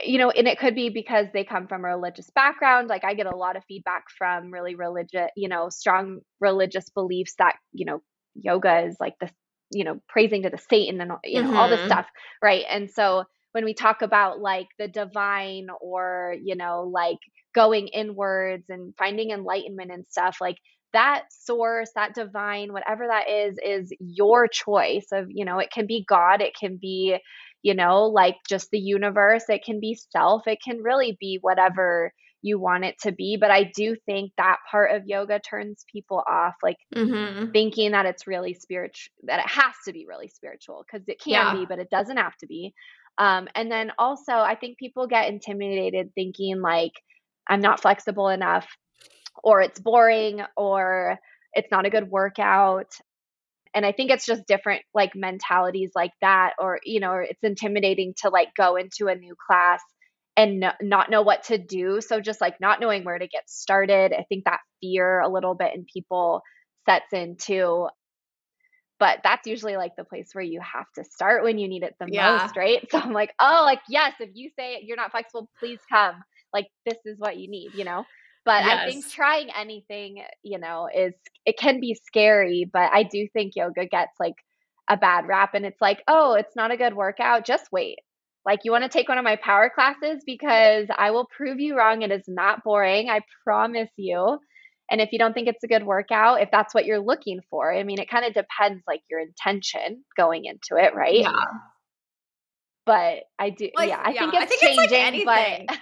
you 0.05 0.19
know, 0.19 0.31
and 0.31 0.47
it 0.47 0.59
could 0.59 0.75
be 0.75 0.91
because 0.91 1.27
they 1.33 1.45
come 1.45 1.67
from 1.67 1.85
a 1.85 1.89
religious 1.89 2.29
background. 2.31 2.89
Like 2.89 3.05
I 3.05 3.15
get 3.15 3.27
a 3.27 3.37
lot 3.37 3.57
of 3.57 3.65
feedback 3.67 4.05
from 4.17 4.51
really 4.51 4.75
religious, 4.75 5.31
you 5.37 5.49
know, 5.49 5.71
strong 5.71 6.21
religious 6.41 6.89
beliefs 6.91 7.35
that, 7.39 7.57
you 7.73 7.87
know, 7.87 8.03
yoga 8.35 8.81
is 8.81 8.97
like 9.01 9.15
the, 9.21 9.31
you 9.71 9.85
know, 9.85 10.01
praising 10.09 10.43
to 10.43 10.51
the 10.51 10.59
Satan 10.59 11.01
and, 11.01 11.13
you 11.25 11.43
know, 11.43 11.49
mm-hmm. 11.49 11.57
all 11.57 11.69
this 11.69 11.79
mm-hmm. 11.79 11.89
stuff. 11.89 12.07
Right. 12.43 12.65
And 12.69 12.91
so 12.91 13.25
when 13.53 13.65
we 13.65 13.73
talk 13.73 14.03
about 14.03 14.41
like 14.41 14.69
the 14.79 14.89
divine 14.89 15.69
or, 15.81 16.37
you 16.43 16.55
know, 16.55 16.83
like 16.83 17.19
going 17.55 17.89
inwards 17.89 18.65
and 18.69 18.95
finding 18.99 19.31
enlightenment 19.31 19.91
and 19.91 20.05
stuff, 20.07 20.37
like 20.41 20.57
that 20.93 21.25
source, 21.31 21.91
that 21.95 22.15
divine, 22.15 22.73
whatever 22.73 23.07
that 23.07 23.29
is, 23.29 23.59
is 23.65 23.93
your 24.01 24.49
choice 24.49 25.07
of, 25.13 25.27
you 25.29 25.45
know, 25.45 25.59
it 25.59 25.71
can 25.71 25.87
be 25.87 26.05
God, 26.09 26.41
it 26.41 26.55
can 26.59 26.79
be, 26.81 27.19
you 27.63 27.75
know, 27.75 28.05
like 28.05 28.37
just 28.49 28.71
the 28.71 28.79
universe, 28.79 29.45
it 29.49 29.65
can 29.65 29.81
be 29.81 29.99
self, 30.11 30.47
it 30.47 30.59
can 30.65 30.83
really 30.83 31.17
be 31.21 31.39
whatever 31.41 32.13
you 32.41 32.59
want 32.59 32.85
it 32.85 32.95
to 33.03 33.13
be. 33.13 33.37
But 33.41 33.51
I 33.51 33.71
do 33.75 33.97
think 34.07 34.33
that 34.39 34.59
part 34.71 34.95
of 34.95 35.07
yoga 35.07 35.41
turns 35.41 35.85
people 35.93 36.23
off, 36.29 36.55
like 36.63 36.77
mm-hmm. 36.95 37.51
thinking 37.51 37.93
that 37.93 38.07
it's 38.07 38.27
really 38.27 38.55
spiritual, 38.55 39.13
that 39.25 39.41
it 39.41 39.49
has 39.49 39.75
to 39.87 39.93
be 39.93 40.07
really 40.09 40.29
spiritual 40.29 40.85
because 40.87 41.07
it 41.09 41.21
can 41.21 41.33
yeah. 41.33 41.55
be, 41.55 41.67
but 41.67 41.79
it 41.79 41.91
doesn't 41.91 42.17
have 42.17 42.37
to 42.39 42.47
be. 42.47 42.73
Um, 43.19 43.49
and 43.55 43.71
then 43.71 43.91
also, 43.99 44.33
I 44.33 44.55
think 44.55 44.79
people 44.79 45.09
get 45.09 45.29
intimidated 45.29 46.13
thinking 46.15 46.61
like, 46.61 46.93
I'm 47.49 47.61
not 47.61 47.81
flexible 47.81 48.29
enough 48.29 48.69
or 49.43 49.61
it's 49.61 49.81
boring 49.81 50.43
or 50.57 51.19
it's 51.55 51.71
not 51.71 51.87
a 51.87 51.91
good 51.91 52.11
workout. 52.11 52.93
And 53.75 53.85
i 53.85 53.93
think 53.93 54.11
it's 54.11 54.27
just 54.27 54.47
different 54.47 54.83
like 54.95 55.15
mentalities 55.15 55.93
like 55.95 56.13
that 56.23 56.55
or 56.59 56.81
you 56.85 57.01
know 57.01 57.15
it's 57.15 57.43
intimidating 57.43 58.15
to 58.23 58.31
like 58.31 58.49
go 58.57 58.77
into 58.77 59.09
a 59.09 59.15
new 59.15 59.35
class 59.47 59.81
and 60.37 60.61
no, 60.61 60.71
not 60.81 61.11
know 61.11 61.23
what 61.23 61.43
to 61.45 61.59
do. 61.59 62.01
So 62.01 62.21
just 62.21 62.41
like 62.41 62.61
not 62.61 62.81
knowing 62.81 63.05
where 63.05 63.19
to 63.19 63.27
get 63.27 63.49
started 63.49 64.13
i 64.13 64.25
think 64.29 64.45
that 64.45 64.61
fear 64.81 65.21
a 65.21 65.29
little 65.29 65.55
bit 65.55 65.75
in 65.75 65.85
people 65.93 66.43
sets 66.89 67.13
in 67.13 67.37
too. 67.37 67.89
But 68.99 69.21
that's 69.23 69.47
usually 69.47 69.77
like 69.77 69.93
the 69.97 70.05
place 70.05 70.31
where 70.33 70.43
you 70.45 70.61
have 70.61 70.87
to 70.97 71.05
start 71.05 71.45
when 71.45 71.59
you 71.59 71.69
need 71.69 71.85
it 71.85 71.95
the 72.01 72.09
yeah. 72.11 72.39
most 72.43 72.57
right? 72.57 72.85
So 72.91 72.99
i'm 72.99 73.13
like 73.13 73.35
oh 73.41 73.63
like 73.67 73.81
yes 73.89 74.15
if 74.19 74.31
you 74.35 74.51
say 74.59 74.81
you're 74.83 74.97
not 74.97 75.11
flexible 75.11 75.49
please 75.61 75.81
come. 75.93 76.17
Like 76.55 76.69
this 76.87 76.99
is 77.05 77.19
what 77.19 77.37
you 77.37 77.51
need 77.51 77.75
you 77.75 77.85
know 77.85 78.05
But 78.49 78.65
yes. 78.65 78.81
I 78.81 78.91
think 78.91 79.11
trying 79.11 79.51
anything, 79.55 80.23
you 80.43 80.59
know, 80.59 80.89
is 80.89 81.13
it 81.45 81.59
can 81.59 81.81
be 81.81 81.95
scary, 82.07 82.65
but 82.73 82.91
I 82.95 83.03
do 83.03 83.29
think 83.35 83.55
yoga 83.55 83.85
gets 83.85 84.19
like 84.19 84.37
a 84.89 84.97
bad 84.97 85.27
rap 85.27 85.51
and 85.53 85.67
it's 85.67 85.83
like, 85.83 86.03
"Oh, 86.09 86.33
it's 86.33 86.57
not 86.57 86.71
a 86.71 86.79
good 86.79 86.95
workout, 86.95 87.45
just 87.45 87.71
wait." 87.71 87.99
Like 88.47 88.61
you 88.65 88.71
want 88.73 88.85
to 88.85 88.89
take 88.89 89.07
one 89.07 89.19
of 89.19 89.25
my 89.25 89.37
power 89.37 89.71
classes 89.75 90.23
because 90.25 90.87
I 90.97 91.11
will 91.11 91.27
prove 91.27 91.61
you 91.61 91.77
wrong. 91.77 92.01
It 92.01 92.11
is 92.11 92.25
not 92.27 92.65
boring. 92.65 93.11
I 93.11 93.21
promise 93.45 93.91
you. 93.97 94.39
And 94.91 95.03
if 95.03 95.13
you 95.13 95.19
don't 95.19 95.35
think 95.35 95.49
it's 95.49 95.63
a 95.63 95.69
good 95.69 95.85
workout, 95.85 96.41
if 96.41 96.49
that's 96.51 96.75
what 96.75 96.87
you're 96.87 97.01
looking 97.01 97.43
for, 97.51 97.71
I 97.71 97.83
mean, 97.83 98.01
it 98.01 98.09
kind 98.09 98.25
of 98.25 98.33
depends 98.33 98.83
like 98.87 99.03
your 99.11 99.21
intention 99.21 100.07
going 100.17 100.47
into 100.47 100.83
it, 100.83 100.95
right? 100.95 101.21
Yeah. 101.21 101.45
But 102.87 103.25
I 103.39 103.51
do, 103.51 103.69
like, 103.77 103.91
yeah, 103.91 104.03
I 104.03 104.13
yeah. 104.13 104.21
think 104.21 104.33
it's 104.33 104.43
I 104.45 104.57
think 104.57 104.91
changing, 104.91 105.21
it's 105.21 105.27
like 105.27 105.67
but 105.67 105.79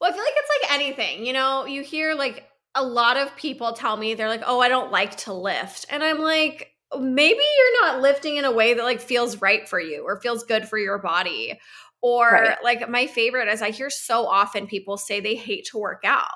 well, 0.00 0.10
I 0.10 0.12
feel 0.12 0.22
like 0.22 0.34
it's 0.36 0.50
like 0.62 0.72
anything. 0.80 1.26
You 1.26 1.32
know, 1.32 1.66
you 1.66 1.82
hear 1.82 2.14
like 2.14 2.48
a 2.74 2.84
lot 2.84 3.16
of 3.16 3.34
people 3.36 3.72
tell 3.72 3.96
me 3.96 4.14
they're 4.14 4.28
like, 4.28 4.42
"Oh, 4.44 4.60
I 4.60 4.68
don't 4.68 4.90
like 4.90 5.16
to 5.18 5.32
lift," 5.32 5.86
and 5.90 6.02
I'm 6.02 6.20
like, 6.20 6.74
maybe 7.00 7.40
you're 7.56 7.82
not 7.82 8.02
lifting 8.02 8.36
in 8.36 8.44
a 8.44 8.52
way 8.52 8.74
that 8.74 8.82
like 8.82 9.00
feels 9.00 9.40
right 9.40 9.68
for 9.68 9.80
you 9.80 10.04
or 10.04 10.20
feels 10.20 10.44
good 10.44 10.68
for 10.68 10.78
your 10.78 10.98
body. 10.98 11.58
Or 12.02 12.30
right. 12.30 12.58
like 12.62 12.88
my 12.88 13.06
favorite 13.06 13.48
is 13.48 13.62
I 13.62 13.70
hear 13.70 13.88
so 13.88 14.26
often 14.26 14.66
people 14.66 14.96
say 14.96 15.20
they 15.20 15.36
hate 15.36 15.66
to 15.70 15.78
work 15.78 16.02
out. 16.04 16.28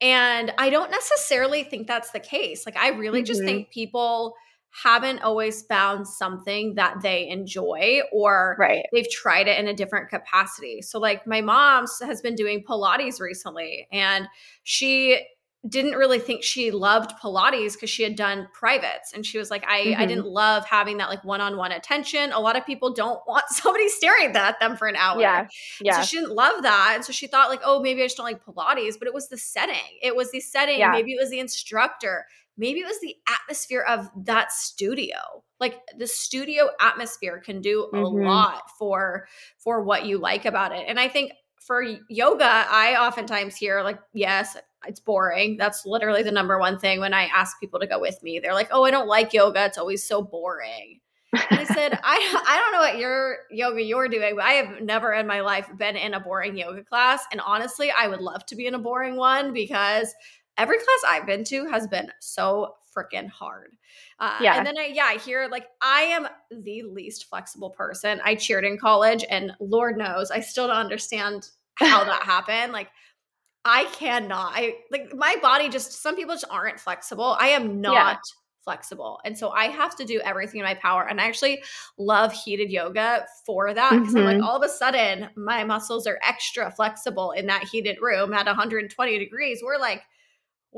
And 0.00 0.52
I 0.58 0.70
don't 0.70 0.90
necessarily 0.90 1.64
think 1.64 1.86
that's 1.86 2.10
the 2.10 2.20
case. 2.20 2.66
Like 2.66 2.76
I 2.76 2.90
really 2.90 3.20
mm-hmm. 3.20 3.26
just 3.26 3.42
think 3.42 3.70
people 3.70 4.34
haven't 4.70 5.20
always 5.22 5.62
found 5.62 6.06
something 6.06 6.74
that 6.74 7.00
they 7.02 7.28
enjoy 7.28 8.00
or 8.12 8.56
right. 8.58 8.86
they've 8.92 9.10
tried 9.10 9.48
it 9.48 9.58
in 9.58 9.66
a 9.66 9.74
different 9.74 10.08
capacity. 10.08 10.82
So 10.82 10.98
like 10.98 11.26
my 11.26 11.40
mom 11.40 11.86
has 12.02 12.20
been 12.20 12.34
doing 12.34 12.62
Pilates 12.62 13.20
recently 13.20 13.88
and 13.90 14.28
she 14.62 15.20
didn't 15.68 15.94
really 15.94 16.20
think 16.20 16.44
she 16.44 16.70
loved 16.70 17.12
Pilates 17.20 17.72
because 17.72 17.90
she 17.90 18.04
had 18.04 18.14
done 18.14 18.48
privates. 18.52 19.12
And 19.12 19.26
she 19.26 19.38
was 19.38 19.50
like, 19.50 19.64
I, 19.66 19.86
mm-hmm. 19.86 20.00
I 20.00 20.06
didn't 20.06 20.26
love 20.26 20.64
having 20.64 20.98
that 20.98 21.08
like 21.08 21.24
one 21.24 21.40
on 21.40 21.56
one 21.56 21.72
attention. 21.72 22.30
A 22.32 22.38
lot 22.38 22.56
of 22.56 22.64
people 22.64 22.94
don't 22.94 23.20
want 23.26 23.44
somebody 23.48 23.88
staring 23.88 24.36
at 24.36 24.60
them 24.60 24.76
for 24.76 24.86
an 24.86 24.94
hour. 24.94 25.20
Yeah. 25.20 25.48
Yeah. 25.80 26.00
So 26.00 26.06
she 26.06 26.16
didn't 26.18 26.34
love 26.34 26.62
that. 26.62 26.92
And 26.94 27.04
so 27.04 27.12
she 27.12 27.26
thought, 27.26 27.50
like, 27.50 27.60
oh, 27.64 27.80
maybe 27.80 28.02
I 28.02 28.06
just 28.06 28.16
don't 28.16 28.24
like 28.24 28.44
Pilates. 28.44 28.98
But 28.98 29.08
it 29.08 29.14
was 29.14 29.28
the 29.28 29.36
setting. 29.36 29.98
It 30.00 30.14
was 30.14 30.30
the 30.30 30.40
setting. 30.40 30.78
Yeah. 30.78 30.92
Maybe 30.92 31.12
it 31.12 31.18
was 31.20 31.30
the 31.30 31.40
instructor 31.40 32.26
maybe 32.58 32.80
it 32.80 32.86
was 32.86 33.00
the 33.00 33.16
atmosphere 33.28 33.84
of 33.88 34.10
that 34.24 34.52
studio. 34.52 35.16
Like 35.60 35.80
the 35.96 36.06
studio 36.06 36.68
atmosphere 36.80 37.40
can 37.40 37.60
do 37.60 37.88
a 37.92 37.96
mm-hmm. 37.96 38.26
lot 38.26 38.62
for 38.78 39.26
for 39.58 39.82
what 39.82 40.04
you 40.04 40.18
like 40.18 40.44
about 40.44 40.72
it. 40.72 40.84
And 40.86 41.00
i 41.00 41.08
think 41.08 41.32
for 41.60 41.82
yoga 42.08 42.44
i 42.44 42.96
oftentimes 42.96 43.56
hear 43.56 43.82
like 43.82 43.98
yes 44.12 44.56
it's 44.86 45.00
boring. 45.00 45.56
That's 45.56 45.84
literally 45.84 46.22
the 46.22 46.30
number 46.30 46.58
one 46.58 46.78
thing 46.78 47.00
when 47.00 47.14
i 47.14 47.24
ask 47.26 47.58
people 47.60 47.80
to 47.80 47.86
go 47.86 48.00
with 48.00 48.22
me. 48.22 48.38
They're 48.38 48.54
like 48.54 48.68
oh 48.70 48.84
i 48.84 48.90
don't 48.90 49.08
like 49.08 49.32
yoga. 49.32 49.64
It's 49.64 49.78
always 49.78 50.06
so 50.06 50.22
boring. 50.22 51.00
And 51.32 51.60
I 51.60 51.64
said, 51.64 51.92
I 52.02 52.42
I 52.46 52.58
don't 52.58 52.72
know 52.72 52.78
what 52.78 52.98
your 52.98 53.38
yoga 53.50 53.82
you're 53.82 54.08
doing, 54.08 54.36
but 54.36 54.44
I 54.44 54.52
have 54.52 54.80
never 54.82 55.12
in 55.12 55.26
my 55.26 55.40
life 55.40 55.68
been 55.76 55.96
in 55.96 56.14
a 56.14 56.20
boring 56.20 56.56
yoga 56.56 56.82
class. 56.84 57.24
And 57.32 57.40
honestly, 57.40 57.90
I 57.90 58.08
would 58.08 58.20
love 58.20 58.46
to 58.46 58.56
be 58.56 58.66
in 58.66 58.74
a 58.74 58.78
boring 58.78 59.16
one 59.16 59.52
because 59.52 60.14
every 60.58 60.76
class 60.76 61.02
I've 61.06 61.26
been 61.26 61.44
to 61.44 61.66
has 61.66 61.86
been 61.86 62.10
so 62.20 62.74
freaking 62.94 63.28
hard. 63.28 63.72
Uh, 64.18 64.38
yeah. 64.40 64.56
And 64.56 64.66
then 64.66 64.76
I, 64.78 64.90
yeah, 64.92 65.04
I 65.04 65.18
hear 65.18 65.48
like 65.50 65.68
I 65.80 66.02
am 66.02 66.28
the 66.50 66.82
least 66.82 67.26
flexible 67.26 67.70
person. 67.70 68.20
I 68.24 68.34
cheered 68.34 68.64
in 68.64 68.78
college, 68.78 69.24
and 69.30 69.52
Lord 69.60 69.96
knows 69.96 70.30
I 70.30 70.40
still 70.40 70.66
don't 70.66 70.76
understand 70.76 71.48
how 71.74 72.04
that 72.04 72.22
happened. 72.24 72.72
Like 72.72 72.88
I 73.64 73.84
cannot. 73.86 74.52
I 74.54 74.76
like 74.90 75.14
my 75.14 75.36
body 75.40 75.68
just. 75.68 76.02
Some 76.02 76.16
people 76.16 76.34
just 76.34 76.46
aren't 76.50 76.80
flexible. 76.80 77.36
I 77.38 77.48
am 77.48 77.80
not. 77.80 77.94
Yeah. 77.94 78.16
Flexible. 78.64 79.18
And 79.24 79.38
so 79.38 79.48
I 79.48 79.68
have 79.68 79.96
to 79.96 80.04
do 80.04 80.20
everything 80.20 80.60
in 80.60 80.66
my 80.66 80.74
power. 80.74 81.08
And 81.08 81.18
I 81.22 81.26
actually 81.26 81.62
love 81.96 82.34
heated 82.34 82.70
yoga 82.70 83.24
for 83.46 83.72
that 83.72 83.92
because 83.92 84.08
mm-hmm. 84.08 84.18
I'm 84.18 84.24
like, 84.24 84.36
mm-hmm. 84.36 84.44
all 84.44 84.56
of 84.58 84.62
a 84.62 84.68
sudden, 84.68 85.30
my 85.36 85.64
muscles 85.64 86.06
are 86.06 86.18
extra 86.22 86.70
flexible 86.70 87.30
in 87.30 87.46
that 87.46 87.64
heated 87.64 87.96
room 88.02 88.34
at 88.34 88.44
120 88.44 89.18
degrees. 89.18 89.62
We're 89.64 89.78
like, 89.78 90.02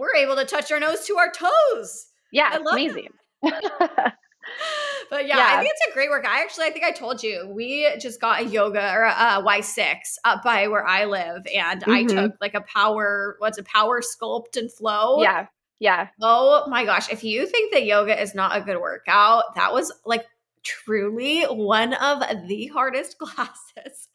we're 0.01 0.17
able 0.17 0.35
to 0.37 0.47
touch 0.47 0.73
our 0.73 0.81
nose 0.81 1.05
to 1.07 1.19
our 1.19 1.31
toes. 1.31 2.07
Yeah, 2.33 2.57
it's 2.57 2.71
amazing. 2.71 3.11
but 3.43 3.53
yeah, 3.53 5.37
yeah, 5.37 5.47
I 5.51 5.59
think 5.59 5.71
it's 5.71 5.91
a 5.91 5.93
great 5.93 6.09
work. 6.09 6.25
I 6.27 6.43
actually, 6.43 6.65
I 6.65 6.71
think 6.71 6.87
I 6.87 6.91
told 6.91 7.23
you, 7.23 7.47
we 7.55 7.87
just 8.01 8.19
got 8.19 8.41
a 8.41 8.45
yoga 8.45 8.93
or 8.95 9.05
a 9.05 9.43
Y6 9.45 9.97
up 10.25 10.43
by 10.43 10.69
where 10.69 10.87
I 10.87 11.05
live, 11.05 11.47
and 11.55 11.83
mm-hmm. 11.83 11.91
I 11.91 12.05
took 12.05 12.33
like 12.41 12.55
a 12.55 12.63
power, 12.63 13.37
what's 13.41 13.59
a 13.59 13.63
power 13.63 14.01
sculpt 14.01 14.57
and 14.57 14.73
flow. 14.73 15.21
Yeah, 15.21 15.47
yeah. 15.81 16.09
Oh 16.23 16.65
my 16.69 16.87
gosh, 16.87 17.13
if 17.13 17.23
you 17.23 17.47
think 17.47 17.75
that 17.75 17.85
yoga 17.85 18.19
is 18.21 18.35
not 18.35 18.57
a 18.57 18.63
good 18.63 18.81
workout, 18.81 19.55
that 19.57 19.75
was 19.75 19.93
like 20.07 20.25
truly 20.63 21.43
one 21.45 21.93
of 21.93 22.23
the 22.49 22.69
hardest 22.69 23.19
classes. 23.19 24.09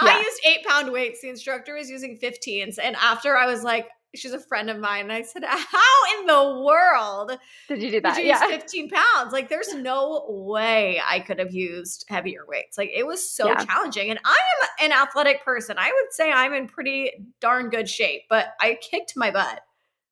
Yeah. 0.00 0.08
I 0.08 0.18
used 0.18 0.40
eight 0.46 0.64
pound 0.64 0.92
weights. 0.92 1.20
The 1.20 1.30
instructor 1.30 1.74
was 1.74 1.90
using 1.90 2.18
15s. 2.22 2.78
And 2.82 2.96
after 2.96 3.36
I 3.36 3.46
was 3.46 3.62
like, 3.64 3.88
she's 4.14 4.32
a 4.32 4.38
friend 4.38 4.70
of 4.70 4.78
mine. 4.78 5.02
And 5.02 5.12
I 5.12 5.22
said, 5.22 5.44
How 5.46 6.18
in 6.18 6.26
the 6.26 6.62
world 6.62 7.38
did 7.68 7.82
you 7.82 7.90
do 7.90 8.00
that? 8.00 8.16
Did 8.16 8.22
you 8.22 8.28
yeah. 8.28 8.46
15 8.46 8.90
pounds? 8.90 9.32
Like, 9.32 9.48
there's 9.48 9.74
no 9.74 10.26
way 10.28 11.00
I 11.06 11.20
could 11.20 11.38
have 11.38 11.52
used 11.52 12.04
heavier 12.08 12.44
weights. 12.46 12.78
Like, 12.78 12.90
it 12.94 13.06
was 13.06 13.28
so 13.28 13.48
yeah. 13.48 13.64
challenging. 13.64 14.10
And 14.10 14.18
I 14.24 14.36
am 14.80 14.90
an 14.90 14.92
athletic 14.92 15.44
person. 15.44 15.76
I 15.78 15.90
would 15.90 16.12
say 16.12 16.30
I'm 16.30 16.52
in 16.52 16.68
pretty 16.68 17.12
darn 17.40 17.70
good 17.70 17.88
shape, 17.88 18.22
but 18.28 18.54
I 18.60 18.78
kicked 18.80 19.14
my 19.16 19.30
butt. 19.30 19.60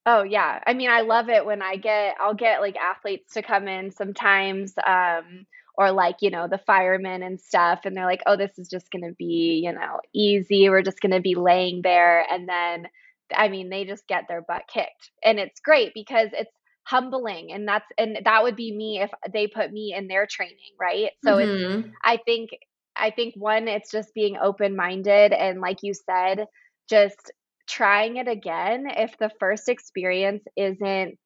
Oh 0.06 0.22
yeah. 0.22 0.60
I 0.66 0.72
mean, 0.72 0.90
I 0.90 1.02
love 1.02 1.28
it 1.28 1.44
when 1.44 1.60
I 1.60 1.76
get 1.76 2.16
I'll 2.20 2.34
get 2.34 2.60
like 2.62 2.76
athletes 2.76 3.34
to 3.34 3.42
come 3.42 3.68
in 3.68 3.90
sometimes 3.90 4.72
um 4.86 5.46
or 5.76 5.92
like, 5.92 6.16
you 6.20 6.30
know, 6.30 6.48
the 6.48 6.58
firemen 6.58 7.22
and 7.22 7.40
stuff 7.40 7.80
and 7.84 7.96
they're 7.96 8.06
like, 8.06 8.22
"Oh, 8.26 8.36
this 8.36 8.58
is 8.58 8.68
just 8.68 8.90
going 8.90 9.04
to 9.04 9.14
be, 9.14 9.62
you 9.64 9.72
know, 9.72 10.00
easy. 10.12 10.68
We're 10.68 10.82
just 10.82 11.00
going 11.00 11.12
to 11.12 11.20
be 11.20 11.34
laying 11.34 11.82
there." 11.82 12.26
And 12.30 12.48
then 12.48 12.88
I 13.34 13.48
mean, 13.48 13.70
they 13.70 13.84
just 13.84 14.06
get 14.06 14.24
their 14.28 14.42
butt 14.42 14.62
kicked. 14.72 15.10
And 15.24 15.38
it's 15.38 15.60
great 15.60 15.92
because 15.94 16.28
it's 16.32 16.50
humbling 16.84 17.52
and 17.52 17.68
that's 17.68 17.86
and 17.98 18.18
that 18.24 18.42
would 18.42 18.56
be 18.56 18.74
me 18.74 19.00
if 19.00 19.10
they 19.32 19.46
put 19.46 19.70
me 19.70 19.94
in 19.96 20.08
their 20.08 20.26
training, 20.26 20.56
right? 20.80 21.10
So 21.24 21.36
mm-hmm. 21.36 21.80
it's 21.80 21.88
I 22.04 22.18
think 22.24 22.50
I 22.96 23.10
think 23.10 23.34
one 23.36 23.68
it's 23.68 23.90
just 23.90 24.14
being 24.14 24.36
open-minded 24.36 25.32
and 25.32 25.60
like 25.60 25.78
you 25.82 25.94
said, 25.94 26.46
just 26.88 27.32
trying 27.68 28.16
it 28.16 28.28
again 28.28 28.86
if 28.88 29.16
the 29.18 29.30
first 29.38 29.68
experience 29.68 30.42
isn't 30.56 31.16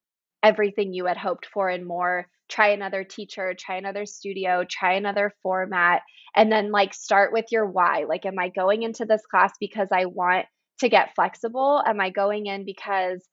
everything 0.43 0.93
you 0.93 1.05
had 1.05 1.17
hoped 1.17 1.47
for 1.51 1.69
and 1.69 1.87
more 1.87 2.27
try 2.49 2.67
another 2.67 3.03
teacher 3.03 3.55
try 3.57 3.77
another 3.77 4.05
studio 4.05 4.63
try 4.69 4.93
another 4.93 5.33
format 5.41 6.03
and 6.35 6.51
then 6.51 6.71
like 6.71 6.93
start 6.93 7.33
with 7.33 7.45
your 7.51 7.65
why 7.65 8.05
like 8.07 8.27
am 8.27 8.37
i 8.37 8.49
going 8.49 8.83
into 8.83 9.05
this 9.05 9.23
class 9.31 9.51
because 9.59 9.87
i 9.91 10.05
want 10.05 10.45
to 10.79 10.89
get 10.89 11.15
flexible? 11.15 11.81
Am 11.85 11.99
I 11.99 12.09
going 12.09 12.47
in 12.47 12.65
because 12.65 13.23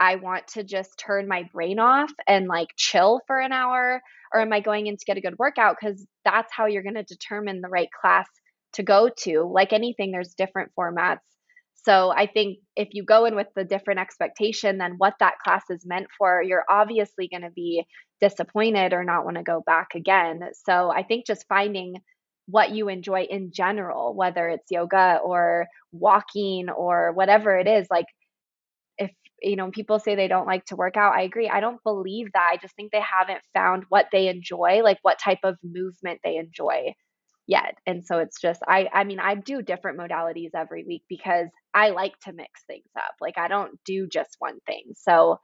I 0.00 0.16
want 0.16 0.46
to 0.48 0.64
just 0.64 0.98
turn 0.98 1.28
my 1.28 1.44
brain 1.52 1.78
off 1.78 2.10
and 2.26 2.46
like 2.46 2.68
chill 2.76 3.20
for 3.26 3.40
an 3.40 3.52
hour? 3.52 4.00
Or 4.32 4.40
am 4.40 4.52
I 4.52 4.60
going 4.60 4.86
in 4.86 4.96
to 4.96 5.04
get 5.06 5.16
a 5.16 5.22
good 5.22 5.38
workout? 5.38 5.76
Because 5.80 6.06
that's 6.24 6.52
how 6.52 6.66
you're 6.66 6.82
going 6.82 6.94
to 6.94 7.02
determine 7.02 7.60
the 7.60 7.68
right 7.68 7.88
class 8.00 8.26
to 8.74 8.82
go 8.82 9.10
to. 9.20 9.42
Like 9.42 9.72
anything, 9.72 10.12
there's 10.12 10.34
different 10.34 10.70
formats. 10.78 11.18
So 11.84 12.10
I 12.10 12.26
think 12.26 12.58
if 12.76 12.88
you 12.92 13.04
go 13.04 13.24
in 13.24 13.34
with 13.34 13.46
the 13.56 13.64
different 13.64 14.00
expectation 14.00 14.78
than 14.78 14.96
what 14.98 15.14
that 15.20 15.38
class 15.42 15.62
is 15.70 15.86
meant 15.86 16.08
for, 16.18 16.42
you're 16.42 16.64
obviously 16.68 17.28
going 17.28 17.42
to 17.42 17.50
be 17.50 17.84
disappointed 18.20 18.92
or 18.92 19.04
not 19.04 19.24
want 19.24 19.36
to 19.36 19.42
go 19.42 19.62
back 19.64 19.88
again. 19.94 20.40
So 20.66 20.90
I 20.90 21.02
think 21.04 21.26
just 21.26 21.46
finding 21.48 21.94
what 22.48 22.70
you 22.70 22.88
enjoy 22.88 23.22
in 23.22 23.52
general, 23.52 24.14
whether 24.14 24.48
it's 24.48 24.70
yoga 24.70 25.20
or 25.22 25.66
walking 25.92 26.70
or 26.70 27.12
whatever 27.12 27.58
it 27.58 27.68
is. 27.68 27.86
Like, 27.90 28.06
if 28.96 29.10
you 29.42 29.54
know, 29.54 29.70
people 29.70 29.98
say 29.98 30.14
they 30.14 30.28
don't 30.28 30.46
like 30.46 30.64
to 30.66 30.76
work 30.76 30.96
out, 30.96 31.14
I 31.14 31.22
agree. 31.22 31.48
I 31.48 31.60
don't 31.60 31.82
believe 31.84 32.28
that. 32.32 32.50
I 32.52 32.56
just 32.56 32.74
think 32.74 32.90
they 32.90 33.02
haven't 33.02 33.42
found 33.54 33.84
what 33.90 34.06
they 34.12 34.28
enjoy, 34.28 34.80
like 34.82 34.98
what 35.02 35.18
type 35.18 35.40
of 35.44 35.56
movement 35.62 36.20
they 36.24 36.36
enjoy 36.36 36.94
yet. 37.46 37.76
And 37.86 38.04
so 38.04 38.18
it's 38.18 38.40
just, 38.40 38.60
I, 38.66 38.88
I 38.92 39.04
mean, 39.04 39.20
I 39.20 39.34
do 39.34 39.62
different 39.62 39.98
modalities 39.98 40.50
every 40.54 40.84
week 40.84 41.02
because 41.08 41.48
I 41.74 41.90
like 41.90 42.18
to 42.20 42.32
mix 42.32 42.62
things 42.66 42.88
up. 42.96 43.14
Like, 43.20 43.38
I 43.38 43.48
don't 43.48 43.78
do 43.84 44.06
just 44.06 44.36
one 44.38 44.58
thing. 44.66 44.92
So 44.96 45.38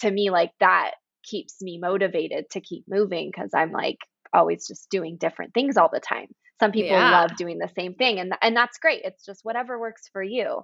to 0.00 0.10
me, 0.10 0.30
like 0.30 0.52
that 0.60 0.92
keeps 1.24 1.60
me 1.60 1.78
motivated 1.78 2.46
to 2.52 2.60
keep 2.60 2.84
moving 2.88 3.30
because 3.30 3.50
I'm 3.54 3.72
like, 3.72 3.98
always 4.32 4.66
just 4.66 4.90
doing 4.90 5.16
different 5.16 5.54
things 5.54 5.76
all 5.76 5.90
the 5.92 6.00
time. 6.00 6.28
Some 6.60 6.72
people 6.72 6.90
yeah. 6.90 7.10
love 7.10 7.36
doing 7.36 7.58
the 7.58 7.70
same 7.76 7.94
thing 7.94 8.18
and 8.18 8.34
and 8.42 8.56
that's 8.56 8.78
great. 8.78 9.02
It's 9.04 9.24
just 9.24 9.44
whatever 9.44 9.78
works 9.78 10.08
for 10.12 10.22
you. 10.22 10.62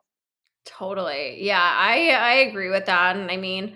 Totally. 0.65 1.45
Yeah, 1.45 1.61
I 1.61 2.11
I 2.11 2.33
agree 2.35 2.71
with 2.71 2.87
that 2.87 3.17
and 3.17 3.31
I 3.31 3.37
mean 3.37 3.75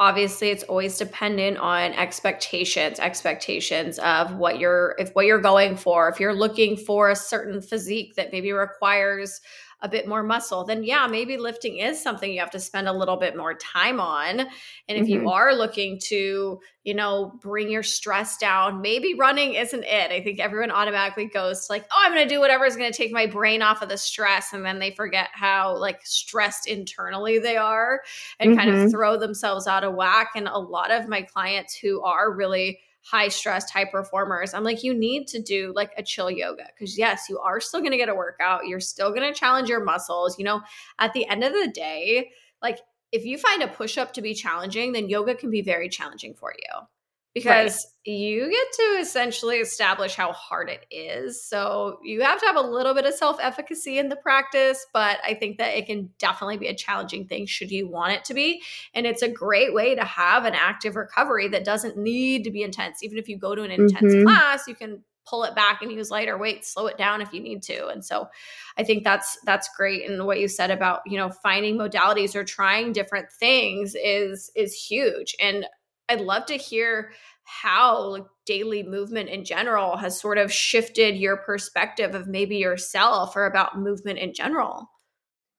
obviously 0.00 0.50
it's 0.50 0.64
always 0.64 0.98
dependent 0.98 1.56
on 1.58 1.92
expectations 1.92 2.98
expectations 2.98 3.98
of 4.00 4.34
what 4.34 4.58
you're 4.58 4.96
if 4.98 5.10
what 5.14 5.24
you're 5.24 5.40
going 5.40 5.76
for 5.76 6.08
if 6.08 6.18
you're 6.18 6.34
looking 6.34 6.76
for 6.76 7.10
a 7.10 7.16
certain 7.16 7.62
physique 7.62 8.14
that 8.16 8.32
maybe 8.32 8.50
requires 8.52 9.40
a 9.80 9.88
bit 9.88 10.08
more 10.08 10.22
muscle, 10.22 10.64
then 10.64 10.82
yeah, 10.82 11.06
maybe 11.06 11.36
lifting 11.36 11.78
is 11.78 12.02
something 12.02 12.32
you 12.32 12.40
have 12.40 12.50
to 12.50 12.60
spend 12.60 12.88
a 12.88 12.92
little 12.92 13.16
bit 13.16 13.36
more 13.36 13.54
time 13.54 14.00
on. 14.00 14.40
And 14.40 14.48
if 14.88 15.04
mm-hmm. 15.04 15.24
you 15.24 15.30
are 15.30 15.54
looking 15.54 15.98
to, 16.04 16.60
you 16.84 16.94
know, 16.94 17.38
bring 17.42 17.70
your 17.70 17.82
stress 17.82 18.36
down, 18.38 18.80
maybe 18.80 19.14
running 19.14 19.54
isn't 19.54 19.84
it. 19.84 20.10
I 20.10 20.22
think 20.22 20.40
everyone 20.40 20.70
automatically 20.70 21.26
goes 21.26 21.66
to 21.66 21.72
like, 21.72 21.84
oh, 21.92 22.02
I'm 22.02 22.12
going 22.12 22.26
to 22.26 22.34
do 22.34 22.40
whatever 22.40 22.64
is 22.64 22.76
going 22.76 22.90
to 22.90 22.96
take 22.96 23.12
my 23.12 23.26
brain 23.26 23.62
off 23.62 23.82
of 23.82 23.88
the 23.88 23.98
stress. 23.98 24.52
And 24.52 24.64
then 24.64 24.78
they 24.78 24.90
forget 24.92 25.28
how 25.32 25.76
like 25.76 26.04
stressed 26.04 26.66
internally 26.66 27.38
they 27.38 27.56
are 27.56 28.02
and 28.40 28.50
mm-hmm. 28.50 28.58
kind 28.58 28.70
of 28.70 28.76
mm-hmm. 28.76 28.90
throw 28.90 29.16
themselves 29.18 29.66
out 29.66 29.84
of 29.84 29.94
whack. 29.94 30.30
And 30.34 30.48
a 30.48 30.58
lot 30.58 30.90
of 30.90 31.08
my 31.08 31.22
clients 31.22 31.74
who 31.74 32.00
are 32.02 32.32
really 32.32 32.80
high 33.04 33.28
stressed 33.28 33.70
high 33.70 33.84
performers. 33.84 34.54
I'm 34.54 34.64
like 34.64 34.82
you 34.82 34.94
need 34.94 35.26
to 35.28 35.40
do 35.40 35.72
like 35.76 35.92
a 35.96 36.02
chill 36.02 36.30
yoga 36.30 36.64
because 36.74 36.98
yes 36.98 37.26
you 37.28 37.38
are 37.38 37.60
still 37.60 37.80
going 37.80 37.92
to 37.92 37.98
get 37.98 38.08
a 38.08 38.14
workout. 38.14 38.66
You're 38.66 38.80
still 38.80 39.10
going 39.10 39.32
to 39.32 39.38
challenge 39.38 39.68
your 39.68 39.84
muscles. 39.84 40.38
You 40.38 40.44
know 40.44 40.62
at 40.98 41.12
the 41.12 41.28
end 41.28 41.44
of 41.44 41.52
the 41.52 41.70
day 41.72 42.30
like 42.62 42.78
if 43.12 43.24
you 43.24 43.38
find 43.38 43.62
a 43.62 43.68
push 43.68 43.98
up 43.98 44.12
to 44.14 44.22
be 44.22 44.34
challenging 44.34 44.92
then 44.92 45.08
yoga 45.08 45.34
can 45.34 45.50
be 45.50 45.62
very 45.62 45.88
challenging 45.88 46.34
for 46.34 46.52
you 46.58 46.86
because 47.34 47.84
right. 48.06 48.12
you 48.14 48.48
get 48.48 48.72
to 48.72 49.00
essentially 49.00 49.56
establish 49.56 50.14
how 50.14 50.32
hard 50.32 50.70
it 50.70 50.86
is. 50.90 51.44
So 51.44 51.98
you 52.04 52.22
have 52.22 52.38
to 52.40 52.46
have 52.46 52.56
a 52.56 52.60
little 52.60 52.94
bit 52.94 53.06
of 53.06 53.14
self 53.14 53.38
efficacy 53.40 53.98
in 53.98 54.08
the 54.08 54.16
practice, 54.16 54.86
but 54.92 55.18
I 55.24 55.34
think 55.34 55.58
that 55.58 55.76
it 55.76 55.86
can 55.86 56.10
definitely 56.18 56.58
be 56.58 56.68
a 56.68 56.76
challenging 56.76 57.26
thing 57.26 57.46
should 57.46 57.72
you 57.72 57.88
want 57.88 58.12
it 58.12 58.24
to 58.26 58.34
be. 58.34 58.62
And 58.94 59.04
it's 59.04 59.22
a 59.22 59.28
great 59.28 59.74
way 59.74 59.96
to 59.96 60.04
have 60.04 60.44
an 60.44 60.54
active 60.54 60.94
recovery 60.94 61.48
that 61.48 61.64
doesn't 61.64 61.98
need 61.98 62.44
to 62.44 62.52
be 62.52 62.62
intense. 62.62 63.02
Even 63.02 63.18
if 63.18 63.28
you 63.28 63.36
go 63.36 63.56
to 63.56 63.62
an 63.62 63.72
intense 63.72 64.14
mm-hmm. 64.14 64.26
class, 64.26 64.68
you 64.68 64.76
can 64.76 65.02
pull 65.26 65.44
it 65.44 65.54
back 65.54 65.80
and 65.80 65.90
use 65.90 66.10
lighter 66.10 66.36
weights 66.36 66.70
slow 66.70 66.86
it 66.86 66.98
down 66.98 67.22
if 67.22 67.32
you 67.32 67.40
need 67.40 67.62
to 67.62 67.86
and 67.86 68.04
so 68.04 68.28
i 68.76 68.84
think 68.84 69.02
that's 69.04 69.38
that's 69.46 69.70
great 69.74 70.06
and 70.06 70.26
what 70.26 70.38
you 70.38 70.46
said 70.46 70.70
about 70.70 71.00
you 71.06 71.16
know 71.16 71.30
finding 71.30 71.78
modalities 71.78 72.34
or 72.34 72.44
trying 72.44 72.92
different 72.92 73.32
things 73.32 73.94
is 73.94 74.50
is 74.54 74.74
huge 74.74 75.34
and 75.40 75.64
I'd 76.08 76.20
love 76.20 76.46
to 76.46 76.56
hear 76.56 77.12
how 77.44 78.00
like, 78.00 78.24
daily 78.46 78.82
movement 78.82 79.28
in 79.28 79.44
general 79.44 79.96
has 79.96 80.20
sort 80.20 80.38
of 80.38 80.52
shifted 80.52 81.16
your 81.16 81.36
perspective 81.38 82.14
of 82.14 82.26
maybe 82.26 82.56
yourself 82.56 83.36
or 83.36 83.46
about 83.46 83.78
movement 83.78 84.18
in 84.18 84.34
general. 84.34 84.90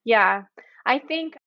Yeah. 0.03 0.43
I 0.85 0.99
think 0.99 1.37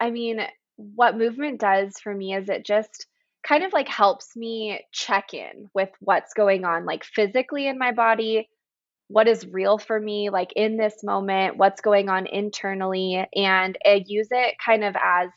I 0.00 0.10
mean 0.10 0.40
what 0.76 1.16
movement 1.16 1.60
does 1.60 1.98
for 2.02 2.14
me 2.14 2.34
is 2.34 2.48
it 2.48 2.64
just 2.64 3.06
kind 3.46 3.64
of 3.64 3.72
like 3.72 3.88
helps 3.88 4.36
me 4.36 4.80
check 4.92 5.32
in 5.32 5.70
with 5.72 5.90
what's 6.00 6.34
going 6.34 6.64
on 6.64 6.84
like 6.84 7.04
physically 7.04 7.68
in 7.68 7.78
my 7.78 7.92
body, 7.92 8.48
what 9.08 9.28
is 9.28 9.46
real 9.46 9.78
for 9.78 9.98
me 9.98 10.30
like 10.30 10.52
in 10.56 10.76
this 10.76 11.04
moment, 11.04 11.56
what's 11.56 11.80
going 11.80 12.08
on 12.08 12.26
internally 12.26 13.24
and 13.34 13.78
I 13.86 14.02
use 14.04 14.28
it 14.32 14.56
kind 14.64 14.82
of 14.82 14.96
as 15.02 15.30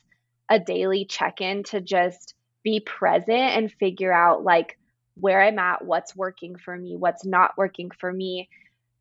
a 0.50 0.60
daily 0.60 1.06
check-in 1.06 1.64
to 1.66 1.80
just 1.80 2.34
be 2.64 2.80
present 2.80 3.30
and 3.30 3.72
figure 3.72 4.14
out 4.14 4.43
like 4.43 4.78
where 5.16 5.41
I'm 5.41 5.60
at, 5.60 5.84
what's 5.84 6.16
working 6.16 6.57
for 6.57 6.76
me, 6.76 6.95
what's 6.97 7.26
not 7.26 7.57
working 7.57 7.91
for 7.99 8.12
me. 8.12 8.49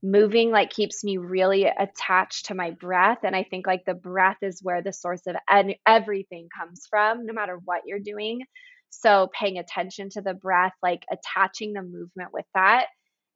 Moving 0.03 0.51
like 0.51 0.71
keeps 0.71 1.03
me 1.03 1.17
really 1.17 1.65
attached 1.65 2.47
to 2.47 2.55
my 2.55 2.71
breath. 2.71 3.19
And 3.25 3.35
I 3.35 3.43
think 3.43 3.67
like 3.67 3.85
the 3.85 3.95
breath 3.95 4.39
is 4.43 4.61
where 4.63 4.83
the 4.83 4.93
source 4.93 5.23
of 5.27 5.37
everything 5.87 6.49
comes 6.57 6.87
from, 6.89 7.27
no 7.27 7.33
matter 7.33 7.59
what 7.65 7.83
you're 7.85 7.99
doing. 7.99 8.43
So 8.91 9.29
paying 9.33 9.59
attention 9.59 10.09
to 10.11 10.23
the 10.23 10.35
breath, 10.35 10.73
like 10.83 11.05
attaching 11.11 11.73
the 11.73 11.83
movement 11.83 12.33
with 12.33 12.47
that 12.55 12.87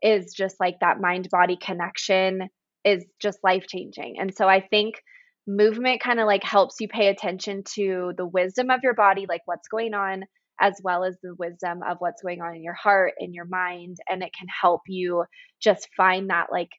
is 0.02 0.32
just 0.32 0.58
like 0.60 0.80
that 0.80 1.00
mind 1.00 1.28
body 1.30 1.56
connection 1.56 2.48
is 2.84 3.04
just 3.20 3.38
life 3.44 3.66
changing. 3.68 4.16
And 4.18 4.34
so 4.34 4.48
I 4.48 4.60
think 4.60 5.02
movement 5.46 6.00
kind 6.00 6.20
of 6.20 6.26
like 6.26 6.44
helps 6.44 6.76
you 6.80 6.88
pay 6.88 7.08
attention 7.08 7.62
to 7.74 8.12
the 8.16 8.26
wisdom 8.26 8.70
of 8.70 8.80
your 8.82 8.94
body, 8.94 9.26
like 9.28 9.42
what's 9.44 9.68
going 9.68 9.94
on, 9.94 10.24
as 10.60 10.74
well 10.82 11.04
as 11.04 11.16
the 11.22 11.34
wisdom 11.38 11.80
of 11.82 11.96
what's 11.98 12.22
going 12.22 12.40
on 12.40 12.54
in 12.54 12.62
your 12.62 12.74
heart, 12.74 13.14
in 13.18 13.34
your 13.34 13.46
mind. 13.46 13.96
And 14.08 14.22
it 14.22 14.30
can 14.38 14.48
help 14.60 14.82
you 14.86 15.24
just 15.60 15.88
find 15.96 16.30
that 16.30 16.46
like 16.52 16.70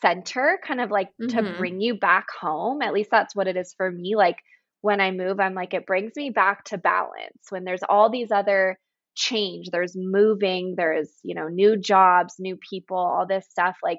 center, 0.00 0.58
kind 0.64 0.80
of 0.80 0.90
like 0.90 1.08
mm-hmm. 1.20 1.36
to 1.36 1.54
bring 1.56 1.80
you 1.80 1.98
back 1.98 2.26
home. 2.40 2.82
At 2.82 2.92
least 2.92 3.10
that's 3.10 3.34
what 3.34 3.48
it 3.48 3.56
is 3.56 3.74
for 3.76 3.90
me. 3.90 4.14
Like 4.16 4.36
when 4.80 5.00
I 5.00 5.10
move, 5.10 5.40
I'm 5.40 5.54
like, 5.54 5.74
it 5.74 5.86
brings 5.86 6.12
me 6.16 6.30
back 6.30 6.64
to 6.66 6.78
balance. 6.78 7.50
When 7.50 7.64
there's 7.64 7.84
all 7.88 8.10
these 8.10 8.30
other 8.30 8.78
change, 9.14 9.70
there's 9.70 9.94
moving, 9.96 10.74
there's, 10.76 11.10
you 11.22 11.34
know, 11.34 11.48
new 11.48 11.76
jobs, 11.76 12.34
new 12.38 12.56
people, 12.68 12.96
all 12.96 13.26
this 13.26 13.46
stuff. 13.48 13.76
Like 13.82 13.98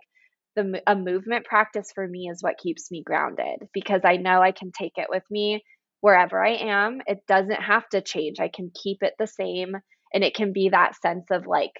the 0.55 0.81
a 0.87 0.95
movement 0.95 1.45
practice 1.45 1.91
for 1.93 2.07
me 2.07 2.29
is 2.29 2.43
what 2.43 2.57
keeps 2.57 2.91
me 2.91 3.03
grounded 3.03 3.67
because 3.73 4.01
I 4.03 4.17
know 4.17 4.41
I 4.41 4.51
can 4.51 4.71
take 4.71 4.93
it 4.97 5.07
with 5.09 5.23
me 5.31 5.63
wherever 6.01 6.43
I 6.43 6.55
am. 6.55 7.01
It 7.07 7.25
doesn't 7.27 7.61
have 7.61 7.87
to 7.89 8.01
change. 8.01 8.39
I 8.39 8.49
can 8.49 8.71
keep 8.73 9.03
it 9.03 9.13
the 9.17 9.27
same 9.27 9.75
and 10.13 10.23
it 10.23 10.35
can 10.35 10.53
be 10.53 10.69
that 10.69 10.95
sense 11.01 11.31
of 11.31 11.47
like 11.47 11.71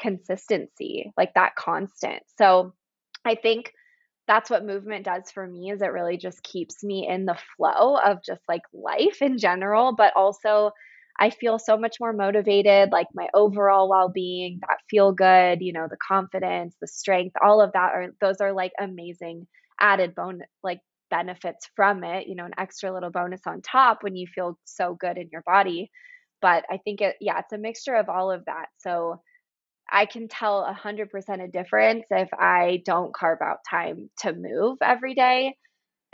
consistency, 0.00 1.12
like 1.16 1.34
that 1.34 1.56
constant. 1.56 2.22
So 2.38 2.72
I 3.24 3.34
think 3.34 3.72
that's 4.26 4.48
what 4.48 4.64
movement 4.64 5.04
does 5.04 5.30
for 5.30 5.46
me 5.46 5.70
is 5.70 5.82
it 5.82 5.92
really 5.92 6.16
just 6.16 6.42
keeps 6.42 6.82
me 6.82 7.06
in 7.08 7.26
the 7.26 7.38
flow 7.56 7.96
of 7.98 8.18
just 8.24 8.40
like 8.48 8.62
life 8.72 9.20
in 9.20 9.38
general, 9.38 9.94
but 9.94 10.14
also 10.16 10.70
I 11.18 11.30
feel 11.30 11.58
so 11.58 11.76
much 11.76 11.96
more 12.00 12.12
motivated, 12.12 12.90
like 12.92 13.06
my 13.14 13.28
overall 13.34 13.88
well 13.88 14.08
being, 14.08 14.58
that 14.62 14.78
feel 14.90 15.12
good, 15.12 15.60
you 15.62 15.72
know, 15.72 15.86
the 15.88 15.96
confidence, 16.06 16.74
the 16.80 16.88
strength, 16.88 17.36
all 17.42 17.60
of 17.60 17.72
that 17.72 17.92
are, 17.94 18.08
those 18.20 18.40
are 18.40 18.52
like 18.52 18.72
amazing 18.80 19.46
added 19.80 20.14
bone, 20.14 20.42
like 20.62 20.80
benefits 21.10 21.68
from 21.76 22.02
it, 22.02 22.26
you 22.26 22.34
know, 22.34 22.44
an 22.44 22.54
extra 22.58 22.92
little 22.92 23.10
bonus 23.10 23.42
on 23.46 23.62
top 23.62 24.02
when 24.02 24.16
you 24.16 24.26
feel 24.26 24.58
so 24.64 24.96
good 24.98 25.16
in 25.16 25.28
your 25.30 25.42
body. 25.46 25.90
But 26.42 26.64
I 26.70 26.78
think 26.78 27.00
it, 27.00 27.16
yeah, 27.20 27.38
it's 27.38 27.52
a 27.52 27.58
mixture 27.58 27.94
of 27.94 28.08
all 28.08 28.30
of 28.32 28.44
that. 28.46 28.66
So 28.78 29.20
I 29.90 30.06
can 30.06 30.28
tell 30.28 30.64
a 30.64 30.72
hundred 30.72 31.10
percent 31.10 31.42
a 31.42 31.48
difference 31.48 32.06
if 32.10 32.28
I 32.32 32.82
don't 32.84 33.14
carve 33.14 33.40
out 33.42 33.58
time 33.68 34.10
to 34.20 34.32
move 34.32 34.78
every 34.82 35.14
day 35.14 35.56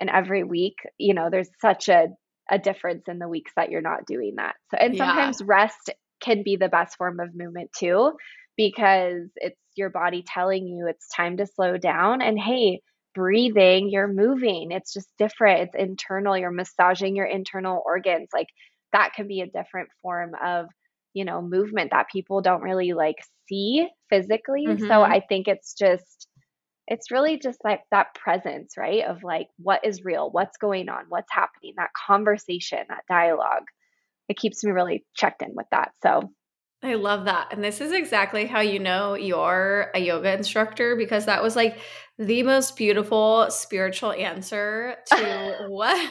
and 0.01 0.11
every 0.11 0.45
week. 0.45 0.77
You 0.99 1.15
know, 1.15 1.31
there's 1.31 1.51
such 1.61 1.89
a 1.89 2.09
a 2.51 2.59
difference 2.59 3.05
in 3.09 3.19
the 3.19 3.29
weeks 3.29 3.53
that 3.57 3.71
you're 3.71 3.81
not 3.81 4.07
doing 4.07 4.35
that. 4.37 4.57
So, 4.71 4.77
and 4.79 4.97
sometimes 4.97 5.41
yeah. 5.41 5.47
rest 5.49 5.91
can 6.21 6.43
be 6.43 6.57
the 6.57 6.69
best 6.69 6.97
form 6.97 7.21
of 7.21 7.35
movement 7.35 7.71
too, 7.79 8.13
because 8.57 9.29
it's 9.37 9.61
your 9.77 9.91
body 9.91 10.25
telling 10.27 10.67
you 10.67 10.87
it's 10.89 11.09
time 11.09 11.37
to 11.37 11.47
slow 11.47 11.77
down. 11.79 12.21
And 12.21 12.39
hey, 12.39 12.83
breathing, 13.15 13.89
you're 13.91 14.13
moving. 14.13 14.73
It's 14.73 14.93
just 14.93 15.09
different. 15.19 15.61
It's 15.63 15.77
internal. 15.77 16.37
You're 16.37 16.51
massaging 16.51 17.17
your 17.17 17.27
internal 17.27 17.83
organs. 17.87 18.29
Like 18.33 18.49
that 18.93 19.13
can 19.15 19.29
be 19.29 19.41
a 19.41 19.47
different 19.47 19.89
form 20.03 20.33
of, 20.45 20.67
you 21.15 21.25
know, 21.25 21.41
movement 21.41 21.91
that 21.93 22.11
people 22.13 22.41
don't 22.41 22.63
really 22.63 22.93
like 22.93 23.17
see 23.49 23.89
physically. 24.11 24.67
Mm-hmm. 24.67 24.87
So 24.87 25.03
I 25.03 25.21
think 25.29 25.49
it's 25.49 25.75
just, 25.75 26.29
it's 26.91 27.13
really 27.13 27.39
just 27.39 27.61
like 27.65 27.83
that 27.93 28.15
presence, 28.15 28.75
right? 28.77 29.05
Of 29.05 29.23
like 29.23 29.49
what 29.59 29.87
is 29.87 30.05
real, 30.05 30.29
what's 30.31 30.59
going 30.59 30.89
on, 30.89 31.05
what's 31.09 31.33
happening, 31.33 31.75
that 31.77 31.91
conversation, 32.07 32.81
that 32.89 33.05
dialogue. 33.09 33.63
It 34.29 34.37
keeps 34.37 34.63
me 34.65 34.73
really 34.73 35.05
checked 35.15 35.43
in 35.43 35.55
with 35.55 35.67
that. 35.71 35.93
So 36.03 36.33
I 36.83 36.95
love 36.95 37.27
that. 37.27 37.53
And 37.53 37.63
this 37.63 37.81
is 37.81 37.93
exactly 37.93 38.47
how 38.47 38.61
you 38.61 38.81
know 38.81 39.15
you're 39.15 39.91
a 39.95 40.01
yoga 40.01 40.33
instructor 40.33 40.97
because 40.97 41.27
that 41.27 41.43
was 41.43 41.55
like 41.55 41.79
the 42.19 42.43
most 42.43 42.77
beautiful 42.77 43.47
spiritual 43.51 44.13
answer 44.13 44.97
to 45.07 45.57
what 45.69 46.11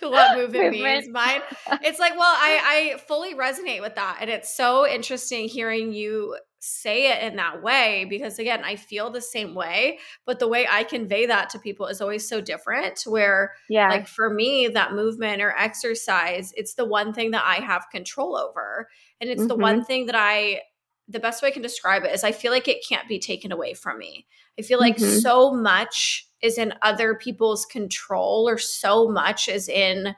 to 0.00 0.10
what 0.10 0.36
movement, 0.36 0.72
movement, 0.72 1.04
means. 1.04 1.08
Mine, 1.08 1.40
it's 1.82 1.98
like, 1.98 2.12
well, 2.12 2.34
I 2.34 2.92
I 2.94 2.98
fully 2.98 3.34
resonate 3.34 3.80
with 3.80 3.94
that, 3.94 4.18
and 4.20 4.30
it's 4.30 4.54
so 4.54 4.86
interesting 4.86 5.48
hearing 5.48 5.92
you 5.92 6.36
say 6.60 7.10
it 7.10 7.22
in 7.22 7.36
that 7.36 7.62
way 7.62 8.04
because 8.10 8.38
again 8.38 8.62
i 8.64 8.76
feel 8.76 9.08
the 9.08 9.20
same 9.20 9.54
way 9.54 9.98
but 10.26 10.38
the 10.38 10.46
way 10.46 10.66
i 10.70 10.84
convey 10.84 11.24
that 11.24 11.48
to 11.48 11.58
people 11.58 11.86
is 11.86 12.02
always 12.02 12.28
so 12.28 12.38
different 12.38 13.00
where 13.06 13.54
yeah 13.70 13.88
like 13.88 14.06
for 14.06 14.28
me 14.28 14.68
that 14.68 14.92
movement 14.92 15.40
or 15.40 15.56
exercise 15.56 16.52
it's 16.56 16.74
the 16.74 16.84
one 16.84 17.14
thing 17.14 17.30
that 17.30 17.42
i 17.46 17.56
have 17.56 17.86
control 17.90 18.36
over 18.36 18.86
and 19.22 19.30
it's 19.30 19.40
mm-hmm. 19.40 19.48
the 19.48 19.56
one 19.56 19.82
thing 19.82 20.04
that 20.04 20.14
i 20.14 20.60
the 21.08 21.18
best 21.18 21.42
way 21.42 21.48
i 21.48 21.52
can 21.52 21.62
describe 21.62 22.04
it 22.04 22.12
is 22.12 22.24
i 22.24 22.32
feel 22.32 22.52
like 22.52 22.68
it 22.68 22.84
can't 22.86 23.08
be 23.08 23.18
taken 23.18 23.52
away 23.52 23.72
from 23.72 23.96
me 23.96 24.26
i 24.58 24.62
feel 24.62 24.78
like 24.78 24.96
mm-hmm. 24.96 25.18
so 25.18 25.54
much 25.54 26.28
is 26.42 26.58
in 26.58 26.74
other 26.82 27.14
people's 27.14 27.66
control 27.66 28.48
or 28.48 28.58
so 28.58 29.08
much 29.08 29.48
is 29.48 29.68
in 29.68 30.14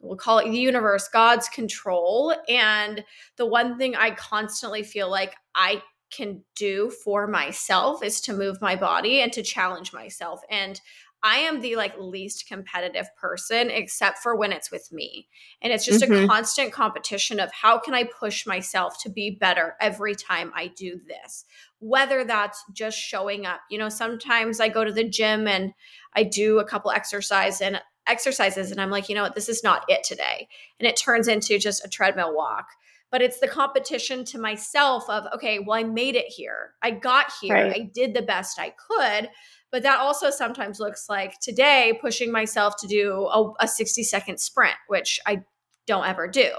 we'll 0.00 0.16
call 0.16 0.38
it 0.38 0.44
the 0.50 0.58
universe, 0.58 1.08
God's 1.08 1.48
control. 1.48 2.34
And 2.48 3.04
the 3.36 3.46
one 3.46 3.78
thing 3.78 3.96
I 3.96 4.10
constantly 4.10 4.82
feel 4.82 5.10
like 5.10 5.34
I 5.54 5.82
can 6.10 6.44
do 6.54 6.90
for 6.90 7.26
myself 7.26 8.02
is 8.02 8.20
to 8.22 8.32
move 8.34 8.60
my 8.60 8.76
body 8.76 9.20
and 9.20 9.32
to 9.32 9.42
challenge 9.42 9.92
myself. 9.92 10.40
And 10.50 10.80
I 11.22 11.38
am 11.38 11.62
the 11.62 11.74
like 11.76 11.94
least 11.98 12.46
competitive 12.46 13.08
person 13.16 13.70
except 13.70 14.18
for 14.18 14.36
when 14.36 14.52
it's 14.52 14.70
with 14.70 14.92
me. 14.92 15.26
And 15.62 15.72
it's 15.72 15.86
just 15.86 16.02
Mhm. 16.02 16.26
a 16.26 16.26
constant 16.28 16.70
competition 16.70 17.40
of 17.40 17.50
how 17.50 17.78
can 17.78 17.94
I 17.94 18.04
push 18.04 18.46
myself 18.46 19.02
to 19.02 19.08
be 19.08 19.30
better 19.30 19.74
every 19.80 20.14
time 20.14 20.52
I 20.54 20.66
do 20.68 21.00
this. 21.08 21.46
Whether 21.86 22.24
that's 22.24 22.64
just 22.72 22.98
showing 22.98 23.44
up. 23.44 23.60
You 23.70 23.78
know, 23.78 23.90
sometimes 23.90 24.58
I 24.58 24.68
go 24.68 24.84
to 24.84 24.92
the 24.92 25.04
gym 25.04 25.46
and 25.46 25.74
I 26.14 26.22
do 26.22 26.58
a 26.58 26.64
couple 26.64 26.90
exercise 26.90 27.60
and 27.60 27.80
exercises 28.06 28.70
and 28.70 28.80
I'm 28.80 28.90
like, 28.90 29.08
you 29.08 29.14
know 29.14 29.22
what, 29.22 29.34
this 29.34 29.50
is 29.50 29.62
not 29.62 29.84
it 29.88 30.02
today. 30.02 30.48
And 30.80 30.86
it 30.86 30.96
turns 30.96 31.28
into 31.28 31.58
just 31.58 31.84
a 31.84 31.88
treadmill 31.88 32.34
walk. 32.34 32.66
But 33.10 33.20
it's 33.22 33.38
the 33.38 33.48
competition 33.48 34.24
to 34.26 34.38
myself 34.38 35.08
of, 35.08 35.24
okay, 35.34 35.58
well, 35.58 35.78
I 35.78 35.84
made 35.84 36.16
it 36.16 36.26
here. 36.26 36.72
I 36.82 36.90
got 36.90 37.32
here. 37.40 37.54
Right. 37.54 37.76
I 37.76 37.90
did 37.94 38.14
the 38.14 38.22
best 38.22 38.58
I 38.58 38.74
could. 38.88 39.28
But 39.70 39.82
that 39.82 40.00
also 40.00 40.30
sometimes 40.30 40.80
looks 40.80 41.08
like 41.08 41.38
today 41.40 41.98
pushing 42.00 42.32
myself 42.32 42.76
to 42.78 42.86
do 42.86 43.26
a, 43.26 43.52
a 43.60 43.68
60 43.68 44.02
second 44.04 44.38
sprint, 44.38 44.76
which 44.88 45.20
I 45.26 45.42
don't 45.86 46.06
ever 46.06 46.26
do. 46.28 46.50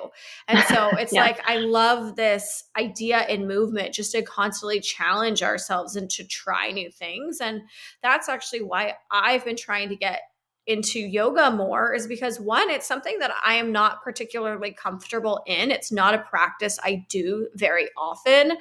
And 0.48 0.60
so 0.64 0.90
it's 0.98 1.14
Yeah. 1.14 1.22
like 1.22 1.42
I 1.48 1.58
love 1.58 2.16
this 2.16 2.64
idea 2.78 3.26
in 3.28 3.48
movement 3.48 3.94
just 3.94 4.12
to 4.12 4.22
constantly 4.22 4.80
challenge 4.80 5.42
ourselves 5.44 5.96
and 5.96 6.10
to 6.12 6.24
try 6.24 6.72
new 6.72 6.92
things. 6.92 7.40
And 7.42 7.62
that's 8.02 8.30
actually 8.30 8.62
why 8.64 8.96
I've 9.12 9.46
been 9.46 9.56
trying 9.58 9.90
to 9.90 9.96
get 9.96 10.22
into 10.68 11.00
yoga 11.00 11.52
more 11.52 11.94
is 11.94 12.08
because 12.08 12.40
one 12.40 12.72
it's 12.72 12.88
something 12.88 13.20
that 13.20 13.32
I 13.46 13.54
am 13.56 13.72
not 13.72 14.02
particularly 14.04 14.72
comfortable 14.74 15.44
in. 15.46 15.70
It's 15.70 15.92
not 15.92 16.16
a 16.16 16.20
practice 16.20 16.80
I 16.84 17.06
do 17.08 17.48
very 17.54 17.88
often, 17.96 18.54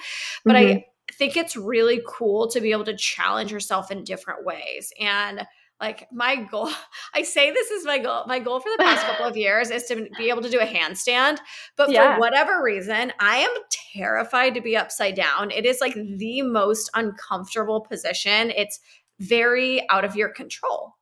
but 0.45 0.55
Mhm. 0.55 0.77
I 0.77 0.85
think 1.15 1.37
it's 1.37 1.57
really 1.57 2.03
cool 2.07 2.49
to 2.51 2.61
be 2.61 2.73
able 2.73 2.85
to 2.85 2.97
challenge 2.97 3.53
yourself 3.53 3.91
in 3.91 4.05
different 4.05 4.45
ways. 4.45 4.93
And 5.01 5.47
like 5.85 6.09
my 6.13 6.37
goal, 6.37 6.71
I 7.15 7.23
say 7.23 7.51
this 7.51 7.71
is 7.71 7.85
my 7.85 7.99
goal. 7.99 8.25
My 8.27 8.39
goal 8.39 8.61
for 8.61 8.71
the 8.77 8.83
past 8.83 9.05
couple 9.07 9.27
of 9.27 9.37
years 9.37 9.71
is 9.71 9.85
to 9.85 10.09
be 10.17 10.31
able 10.31 10.43
to 10.43 10.51
do 10.51 10.59
a 10.61 10.67
handstand. 10.67 11.39
But 11.77 11.91
Yeah. 11.91 12.15
for 12.15 12.21
whatever 12.21 12.63
reason, 12.63 13.13
I 13.21 13.39
am 13.39 13.51
terrified 13.95 14.55
to 14.55 14.61
be 14.61 14.77
upside 14.77 15.15
down. 15.15 15.51
It 15.51 15.67
is 15.67 15.81
like 15.81 15.95
the 15.95 16.43
most 16.43 16.91
uncomfortable 16.95 17.83
position. 17.83 18.51
It's 18.51 18.81
very 19.21 19.89
out 19.91 20.05
of 20.05 20.17
your 20.17 20.31
control. 20.31 20.95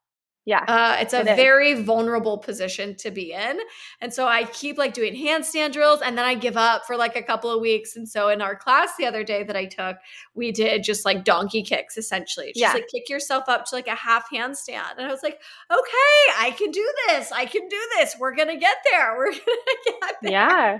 Yeah. 0.45 0.65
Uh, 0.67 0.97
it's 1.01 1.15
a 1.15 1.21
It 1.21 1.37
very 1.37 1.75
vulnerable 1.83 2.39
position 2.39 2.97
to 2.97 3.11
be 3.13 3.33
in. 3.33 3.61
And 4.01 4.13
so 4.13 4.27
I 4.27 4.45
keep 4.45 4.77
like 4.77 4.93
doing 4.93 5.15
handstand 5.15 5.73
drills 5.73 6.01
and 6.03 6.19
then 6.19 6.25
I 6.25 6.35
give 6.35 6.57
up 6.57 6.83
for 6.87 6.97
like 6.97 7.15
a 7.15 7.23
couple 7.23 7.51
of 7.51 7.61
weeks. 7.61 7.95
And 7.95 8.09
so 8.09 8.29
in 8.29 8.43
our 8.43 8.57
class 8.57 8.91
the 8.99 9.07
other 9.07 9.23
day 9.23 9.45
that 9.45 9.55
I 9.55 9.67
took, 9.67 9.99
we 10.35 10.51
did 10.51 10.83
just 10.83 11.05
like 11.05 11.25
donkey 11.25 11.63
kicks 11.63 11.97
essentially. 11.97 12.49
Just 12.49 12.59
Yeah. 12.59 12.73
like 12.73 12.89
kick 12.93 13.09
yourself 13.09 13.45
up 13.49 13.67
to 13.67 13.77
like 13.77 13.87
a 13.87 13.95
half 13.95 14.25
handstand. 14.33 14.99
And 14.99 15.07
I 15.07 15.11
was 15.11 15.23
like, 15.23 15.41
okay, 15.71 16.33
I 16.39 16.53
can 16.59 16.73
do 16.73 16.93
this. 17.09 17.31
I 17.31 17.47
can 17.47 17.69
do 17.69 17.81
this. 17.99 18.17
We're 18.19 18.35
going 18.35 18.49
to 18.49 18.57
get 18.57 18.79
there. 18.91 19.15
We're 19.17 19.31
going 19.31 19.43
to 19.45 19.77
get 20.01 20.15
there. 20.23 20.33
Yeah. 20.33 20.79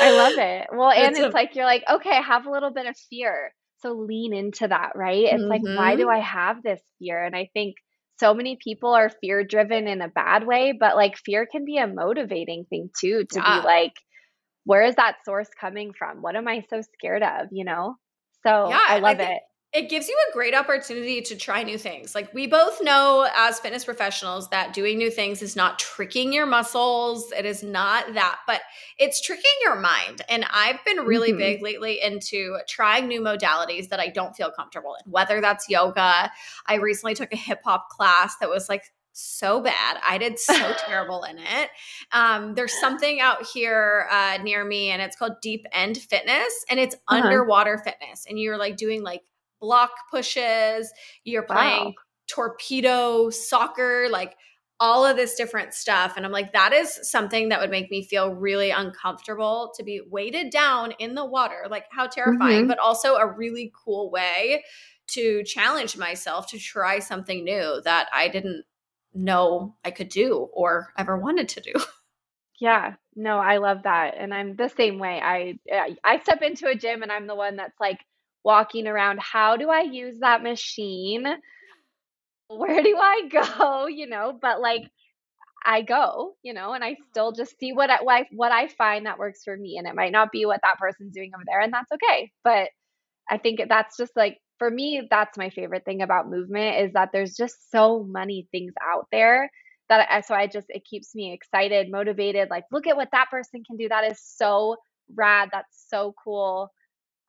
I 0.00 0.10
love 0.12 0.38
it. 0.38 0.68
Well, 0.72 0.90
and 0.96 1.10
It's 1.10 1.18
it's, 1.18 1.34
a- 1.34 1.36
like 1.36 1.56
you're 1.56 1.64
like, 1.66 1.82
okay, 1.90 2.14
have 2.22 2.46
a 2.46 2.50
little 2.50 2.70
bit 2.72 2.86
of 2.86 2.96
fear. 3.10 3.52
So 3.80 3.92
lean 3.94 4.32
into 4.32 4.68
that, 4.68 4.92
right? 4.94 5.24
It's 5.24 5.42
like, 5.42 5.62
why 5.64 5.96
do 5.96 6.06
Mhm. 6.06 6.14
I 6.14 6.20
have 6.20 6.62
this 6.62 6.80
fear? 7.00 7.24
And 7.24 7.34
I 7.34 7.50
think 7.52 7.74
so 8.22 8.32
many 8.34 8.56
people 8.62 8.92
are 8.94 9.10
fear 9.20 9.42
driven 9.42 9.88
in 9.88 10.00
a 10.00 10.08
bad 10.08 10.46
way, 10.46 10.72
but 10.78 10.94
like 10.96 11.16
fear 11.18 11.44
can 11.50 11.64
be 11.64 11.76
a 11.78 11.86
motivating 11.88 12.64
thing 12.70 12.88
too, 13.00 13.24
to 13.32 13.40
Yeah. 13.40 13.60
be 13.60 13.66
like, 13.66 13.94
where 14.64 14.82
is 14.82 14.94
that 14.94 15.16
source 15.24 15.48
coming 15.60 15.92
from? 15.98 16.22
What 16.22 16.36
am 16.36 16.46
I 16.46 16.64
so 16.70 16.80
scared 16.94 17.22
of? 17.24 17.48
You 17.50 17.64
know? 17.64 17.96
So 18.46 18.68
Yeah, 18.68 18.78
I 18.88 18.96
and 18.96 19.06
I 19.06 19.08
love 19.08 19.18
think- 19.18 19.30
it. 19.30 19.42
It 19.72 19.88
gives 19.88 20.06
you 20.06 20.16
a 20.28 20.32
great 20.34 20.54
opportunity 20.54 21.22
to 21.22 21.34
try 21.34 21.62
new 21.62 21.78
things. 21.78 22.14
Like 22.14 22.32
we 22.34 22.46
both 22.46 22.82
know 22.82 23.26
as 23.34 23.58
fitness 23.58 23.86
professionals 23.86 24.50
that 24.50 24.74
doing 24.74 24.98
new 24.98 25.10
things 25.10 25.40
is 25.40 25.56
not 25.56 25.78
tricking 25.78 26.30
your 26.32 26.44
muscles. 26.44 27.32
It 27.32 27.46
is 27.46 27.62
not 27.62 28.12
that, 28.12 28.40
but 28.46 28.60
it's 28.98 29.22
tricking 29.22 29.50
your 29.62 29.76
mind. 29.76 30.20
And 30.28 30.44
I've 30.52 30.84
been 30.84 30.98
really 31.06 31.32
Mhm. 31.32 31.38
big 31.38 31.62
lately 31.62 32.00
into 32.02 32.58
trying 32.68 33.08
new 33.08 33.22
modalities 33.22 33.88
that 33.88 33.98
I 33.98 34.08
don't 34.08 34.36
feel 34.36 34.50
comfortable 34.50 34.94
in, 35.04 35.10
whether 35.10 35.40
that's 35.40 35.68
yoga. 35.70 36.30
I 36.66 36.74
recently 36.74 37.14
took 37.14 37.32
a 37.32 37.36
hip 37.36 37.60
hop 37.64 37.88
class 37.88 38.36
that 38.40 38.50
was 38.50 38.68
like 38.68 38.84
so 39.14 39.60
bad. 39.60 39.98
I 40.06 40.18
did 40.18 40.38
so 40.38 40.52
terrible 40.86 41.22
in 41.24 41.38
it. 41.38 41.70
Um, 42.12 42.54
there's 42.54 42.78
something 42.78 43.20
out 43.20 43.46
here 43.46 44.06
uh, 44.10 44.38
near 44.42 44.64
me, 44.64 44.88
and 44.90 45.00
it's 45.02 45.16
called 45.16 45.40
Deep 45.42 45.64
End 45.72 45.96
Fitness, 45.98 46.64
and 46.68 46.78
it's 46.80 46.94
Uh-huh. 47.08 47.16
underwater 47.26 47.78
fitness. 47.78 48.26
And 48.28 48.38
you're 48.38 48.56
like 48.58 48.76
doing 48.76 49.02
like 49.02 49.22
block 49.62 49.92
pushes, 50.10 50.92
you're 51.24 51.44
playing 51.44 51.94
Wow. 51.94 51.94
torpedo 52.28 53.30
soccer, 53.30 54.08
like 54.10 54.36
all 54.80 55.06
of 55.06 55.16
this 55.16 55.36
different 55.36 55.74
stuff. 55.74 56.14
And 56.16 56.26
I'm 56.26 56.32
like, 56.32 56.52
that 56.54 56.72
is 56.74 56.98
something 57.08 57.50
that 57.50 57.60
would 57.60 57.70
make 57.70 57.90
me 57.90 58.04
feel 58.04 58.34
really 58.34 58.70
uncomfortable 58.70 59.72
to 59.76 59.84
be 59.84 60.02
weighted 60.10 60.50
down 60.50 60.92
in 60.98 61.14
the 61.14 61.24
water. 61.24 61.66
Like, 61.70 61.86
how 61.92 62.08
terrifying, 62.08 62.66
Mhm. 62.66 62.68
but 62.68 62.80
also 62.80 63.14
a 63.16 63.26
really 63.26 63.72
cool 63.84 64.10
way 64.10 64.64
to 65.08 65.44
challenge 65.44 65.96
myself 65.96 66.48
to 66.48 66.58
try 66.58 66.98
something 66.98 67.44
new 67.44 67.80
that 67.84 68.08
I 68.12 68.28
didn't 68.28 68.64
know 69.14 69.76
I 69.84 69.90
could 69.92 70.08
do 70.08 70.48
or 70.52 70.92
ever 70.98 71.16
wanted 71.16 71.48
to 71.50 71.60
do. 71.60 71.72
Yeah, 72.58 72.94
no, 73.16 73.38
I 73.38 73.56
love 73.58 73.82
that, 73.84 74.14
and 74.16 74.32
I'm 74.32 74.54
the 74.56 74.68
same 74.68 74.98
way. 74.98 75.20
I 75.20 75.58
I 76.04 76.20
step 76.20 76.42
into 76.42 76.68
a 76.68 76.74
gym 76.74 77.02
and 77.02 77.10
I'm 77.10 77.26
the 77.26 77.34
one 77.34 77.56
that's 77.56 77.78
like 77.80 78.04
walking 78.44 78.86
around, 78.86 79.20
how 79.20 79.56
do 79.56 79.70
I 79.70 79.82
use 79.82 80.18
that 80.20 80.42
machine? 80.42 81.26
Where 82.48 82.82
do 82.82 82.96
I 82.98 83.28
go? 83.58 83.86
You 83.86 84.08
know, 84.08 84.38
but 84.40 84.60
like 84.60 84.82
I 85.64 85.82
go, 85.82 86.34
you 86.42 86.54
know, 86.54 86.72
and 86.72 86.82
I 86.82 86.92
uh-huh. 86.92 87.04
still 87.10 87.32
just 87.32 87.58
see 87.58 87.72
what 87.72 87.90
I 87.90 88.26
what 88.32 88.52
I 88.52 88.68
find 88.68 89.06
that 89.06 89.18
works 89.18 89.44
for 89.44 89.56
me, 89.56 89.76
and 89.78 89.86
it 89.86 89.94
might 89.94 90.12
not 90.12 90.32
be 90.32 90.46
what 90.46 90.60
that 90.62 90.78
person's 90.78 91.14
doing 91.14 91.32
over 91.34 91.44
there, 91.46 91.60
and 91.60 91.72
that's 91.72 91.92
okay. 91.92 92.32
But 92.44 92.68
I 93.30 93.38
think 93.38 93.60
that's 93.68 93.96
just 93.96 94.12
like 94.16 94.38
for 94.58 94.70
me, 94.70 95.06
that's 95.10 95.38
my 95.38 95.50
favorite 95.50 95.84
thing 95.84 96.02
about 96.02 96.30
movement 96.30 96.84
is 96.84 96.92
that 96.92 97.10
there's 97.12 97.34
just 97.34 97.70
so 97.70 98.04
many 98.04 98.46
things 98.52 98.72
out 98.80 99.06
there 99.10 99.50
that 99.88 100.06
I, 100.10 100.20
so 100.20 100.34
I 100.34 100.46
just 100.46 100.66
it 100.68 100.84
keeps 100.88 101.14
me 101.14 101.32
excited, 101.32 101.90
motivated. 101.90 102.48
Like, 102.50 102.64
look 102.70 102.86
at 102.86 102.96
what 102.96 103.08
that 103.12 103.30
person 103.30 103.62
can 103.66 103.76
do. 103.76 103.88
That 103.88 104.10
is 104.10 104.20
so 104.22 104.76
rad. 105.14 105.50
That's 105.52 105.86
so 105.88 106.14
cool. 106.22 106.70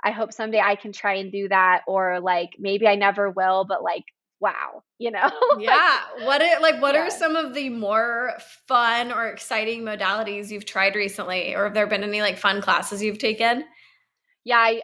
I 0.03 0.11
hope 0.11 0.33
someday 0.33 0.59
I 0.59 0.75
can 0.75 0.91
try 0.91 1.15
and 1.15 1.31
do 1.31 1.47
that, 1.49 1.81
or 1.87 2.19
like 2.19 2.51
maybe 2.59 2.87
I 2.87 2.95
never 2.95 3.29
will, 3.29 3.65
but 3.65 3.83
like, 3.83 4.03
wow, 4.39 4.83
you 4.99 5.11
know? 5.11 5.29
yeah. 5.59 5.99
What 6.25 6.41
are, 6.41 6.59
like 6.61 6.81
what 6.81 6.95
Yeah. 6.95 7.05
are 7.05 7.09
some 7.09 7.35
of 7.35 7.53
the 7.53 7.69
more 7.69 8.33
fun 8.67 9.11
or 9.11 9.27
exciting 9.27 9.83
modalities 9.83 10.51
you've 10.51 10.65
tried 10.65 10.95
recently? 10.95 11.55
Or 11.55 11.65
have 11.65 11.73
there 11.73 11.87
been 11.87 12.03
any 12.03 12.21
like 12.21 12.37
fun 12.37 12.61
classes 12.61 13.01
you've 13.01 13.19
taken? 13.19 13.63
Yeah, 14.43 14.57
I, 14.57 14.81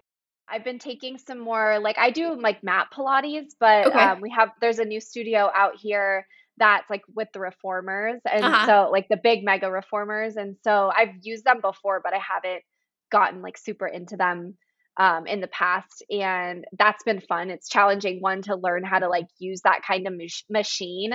I've 0.48 0.64
been 0.64 0.80
taking 0.80 1.18
some 1.18 1.40
more, 1.40 1.80
like 1.80 1.98
I 1.98 2.12
do 2.12 2.40
like 2.40 2.64
mat 2.64 2.88
Pilates, 2.94 3.52
but 3.60 3.88
Okay. 3.88 4.00
um, 4.00 4.22
we 4.22 4.30
have 4.32 4.50
there's 4.62 4.80
a 4.80 4.86
new 4.86 5.02
studio 5.02 5.52
out 5.54 5.74
here 5.80 6.26
that's 6.58 6.90
like 6.90 7.04
with 7.14 7.28
the 7.34 7.40
reformers, 7.40 8.22
and 8.26 8.46
Uh-huh. 8.46 8.66
so 8.66 8.90
like 8.92 9.08
the 9.10 9.18
big 9.18 9.44
mega 9.44 9.70
reformers, 9.70 10.38
and 10.38 10.56
so 10.64 10.92
I've 10.96 11.16
used 11.22 11.46
them 11.46 11.62
before, 11.62 12.02
but 12.04 12.14
I 12.14 12.20
haven't 12.20 12.64
gotten 13.12 13.42
like 13.42 13.58
super 13.58 13.88
into 13.88 14.18
them 14.18 14.56
um, 15.00 15.26
in 15.26 15.41
the 15.41 15.47
past, 15.47 16.04
and 16.12 16.66
that's 16.78 17.04
been 17.04 17.22
fun. 17.22 17.50
It's 17.50 17.70
challenging 17.70 18.20
one 18.22 18.41
to 18.43 18.56
learn 18.56 18.84
how 18.84 19.00
to 19.00 19.08
like 19.08 19.28
use 19.39 19.62
that 19.64 19.82
kind 19.88 20.06
of 20.08 20.14
mach- 20.14 20.50
machine. 20.50 21.14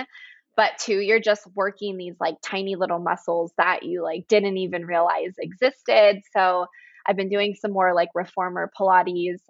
But 0.57 0.71
two, 0.79 0.99
you're 0.99 1.19
just 1.19 1.47
working 1.55 1.97
these 1.97 2.15
like 2.19 2.35
tiny 2.43 2.75
little 2.75 2.99
muscles 2.99 3.53
that 3.57 3.83
you 3.83 4.03
like 4.03 4.27
didn't 4.27 4.57
even 4.57 4.85
realize 4.85 5.35
existed. 5.39 6.21
So 6.35 6.65
I've 7.05 7.17
been 7.17 7.29
doing 7.29 7.55
some 7.55 7.71
more 7.71 7.93
like 7.93 8.09
reformer 8.15 8.71
Pilates. 8.79 9.41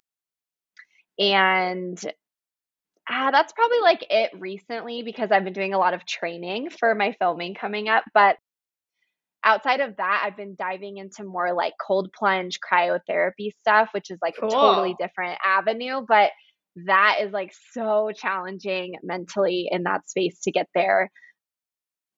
And 1.18 1.98
uh, 3.10 3.32
that's 3.32 3.54
probably 3.54 3.80
like 3.82 4.06
it 4.10 4.32
recently 4.40 5.04
because 5.04 5.32
I've 5.32 5.44
been 5.44 5.54
doing 5.54 5.74
a 5.74 5.78
lot 5.78 5.94
of 5.94 6.06
training 6.06 6.70
for 6.72 6.96
my 6.96 7.14
filming 7.20 7.54
coming 7.54 7.88
up. 7.88 8.04
But 8.14 8.38
outside 9.46 9.80
of 9.80 9.96
that, 9.98 10.24
I've 10.26 10.36
been 10.36 10.56
diving 10.58 10.98
into 10.98 11.24
more 11.24 11.54
like 11.54 11.74
cold 11.80 12.10
plunge 12.12 12.60
cryotherapy 12.60 13.52
stuff, 13.62 13.90
which 13.94 14.10
is 14.10 14.18
like 14.22 14.36
a 14.38 14.50
totally 14.50 14.96
different 15.00 15.38
avenue. 15.46 16.02
But 16.06 16.32
that 16.88 17.20
is 17.22 17.32
like 17.32 17.54
so 17.72 18.12
challenging 18.14 18.96
mentally 19.04 19.70
in 19.72 19.84
that 19.84 20.10
space 20.10 20.42
to 20.42 20.52
get 20.52 20.68
there, 20.74 21.10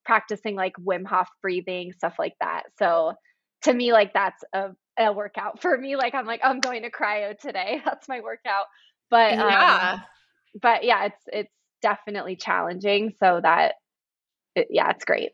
practicing 0.04 0.56
like 0.56 0.72
Wim 0.80 1.06
Hof 1.06 1.28
breathing, 1.42 1.92
stuff 1.92 2.14
like 2.18 2.34
that. 2.40 2.64
So 2.78 3.12
to 3.62 3.74
me, 3.74 3.92
like 3.92 4.12
that's 4.14 4.42
a, 4.52 4.70
a 4.98 5.12
workout 5.12 5.60
for 5.60 5.76
me. 5.76 5.96
Like 5.96 6.14
I'm 6.14 6.26
like, 6.26 6.40
I'm 6.42 6.60
going 6.60 6.82
to 6.82 6.90
cryo 6.90 7.38
today. 7.38 7.80
That's 7.84 8.08
my 8.08 8.20
workout. 8.20 8.66
But 9.10 9.34
um, 9.34 9.48
yeah. 9.48 9.98
but 10.60 10.84
yeah, 10.84 11.06
it's 11.06 11.22
it's 11.26 11.52
definitely 11.82 12.36
challenging. 12.36 13.12
So 13.18 13.40
that 13.42 13.74
it, 14.54 14.68
yeah, 14.70 14.90
it's 14.90 15.04
great. 15.04 15.32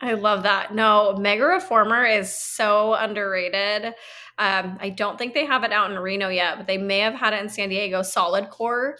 I 0.00 0.14
love 0.14 0.42
that. 0.42 0.74
No, 0.74 1.16
Mega 1.16 1.44
Reformer 1.44 2.04
is 2.04 2.32
so 2.32 2.94
underrated. 2.94 3.94
Um, 4.38 4.78
I 4.80 4.90
don't 4.90 5.18
think 5.18 5.34
they 5.34 5.46
have 5.46 5.62
it 5.62 5.72
out 5.72 5.90
in 5.90 5.98
Reno 5.98 6.28
yet, 6.28 6.56
but 6.56 6.66
they 6.66 6.78
may 6.78 6.98
have 7.00 7.14
had 7.14 7.34
it 7.34 7.40
in 7.40 7.48
San 7.48 7.68
Diego. 7.68 8.02
Solid 8.02 8.50
Core 8.50 8.96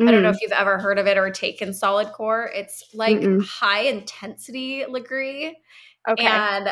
Mm. 0.00 0.08
I 0.08 0.12
don't 0.12 0.22
know 0.22 0.30
if 0.30 0.40
you've 0.40 0.52
ever 0.52 0.78
heard 0.78 0.98
of 0.98 1.06
it 1.06 1.16
or 1.16 1.30
taken 1.30 1.72
solid 1.72 2.08
core. 2.12 2.50
It's 2.52 2.82
like 2.94 3.18
Mm-mm. 3.18 3.44
high 3.44 3.82
intensity 3.82 4.84
Lagree. 4.88 5.52
Okay. 6.08 6.26
And 6.26 6.70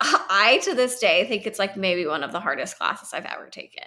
I 0.00 0.60
to 0.64 0.74
this 0.74 0.98
day 0.98 1.26
think 1.26 1.46
it's 1.46 1.58
like 1.58 1.76
maybe 1.76 2.06
one 2.06 2.22
of 2.22 2.32
the 2.32 2.40
hardest 2.40 2.76
classes 2.78 3.10
I've 3.14 3.24
ever 3.24 3.48
taken. 3.48 3.84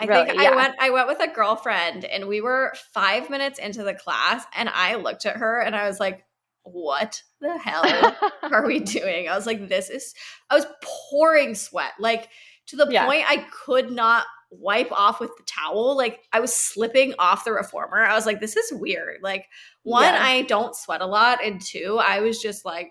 I 0.00 0.04
really? 0.04 0.26
think 0.26 0.40
yeah. 0.40 0.50
I 0.50 0.56
went 0.56 0.74
I 0.78 0.90
went 0.90 1.08
with 1.08 1.20
a 1.20 1.26
girlfriend 1.26 2.04
and 2.04 2.28
we 2.28 2.40
were 2.40 2.72
5 2.94 3.28
minutes 3.28 3.58
into 3.58 3.82
the 3.82 3.94
class 3.94 4.44
and 4.54 4.68
I 4.68 4.94
looked 4.94 5.26
at 5.26 5.38
her 5.38 5.60
and 5.60 5.74
I 5.74 5.88
was 5.88 5.98
like 5.98 6.24
what 6.72 7.22
the 7.40 7.58
hell 7.58 8.16
are 8.42 8.66
we 8.66 8.80
doing? 8.80 9.28
I 9.28 9.36
was 9.36 9.46
like 9.46 9.68
this 9.68 9.90
is 9.90 10.14
I 10.50 10.54
was 10.54 10.66
pouring 11.10 11.54
sweat 11.54 11.92
like 11.98 12.28
to 12.66 12.76
the 12.76 12.86
yeah. 12.90 13.06
point 13.06 13.24
I 13.28 13.46
could 13.66 13.90
not 13.90 14.24
wipe 14.50 14.90
off 14.92 15.20
with 15.20 15.30
the 15.36 15.44
towel. 15.44 15.96
Like 15.96 16.20
I 16.32 16.40
was 16.40 16.54
slipping 16.54 17.14
off 17.18 17.44
the 17.44 17.52
reformer. 17.52 18.04
I 18.04 18.14
was 18.14 18.26
like, 18.26 18.40
this 18.40 18.56
is 18.56 18.72
weird. 18.72 19.18
Like, 19.22 19.46
one, 19.82 20.04
yeah. 20.04 20.22
I 20.22 20.42
don't 20.42 20.74
sweat 20.74 21.00
a 21.00 21.06
lot. 21.06 21.44
And 21.44 21.60
two, 21.60 21.98
I 22.02 22.20
was 22.20 22.40
just 22.40 22.64
like, 22.64 22.90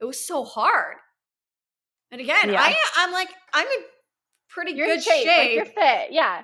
it 0.00 0.04
was 0.04 0.18
so 0.18 0.44
hard. 0.44 0.96
And 2.10 2.20
again, 2.20 2.50
yeah. 2.50 2.62
I 2.62 2.74
I'm 2.96 3.12
like, 3.12 3.28
I'm 3.52 3.66
in 3.66 3.84
pretty 4.48 4.72
you're 4.72 4.86
good 4.86 5.02
shape. 5.02 5.24
shape. 5.24 5.38
Like 5.38 5.54
you're 5.54 5.64
fit. 5.66 6.12
Yeah. 6.12 6.42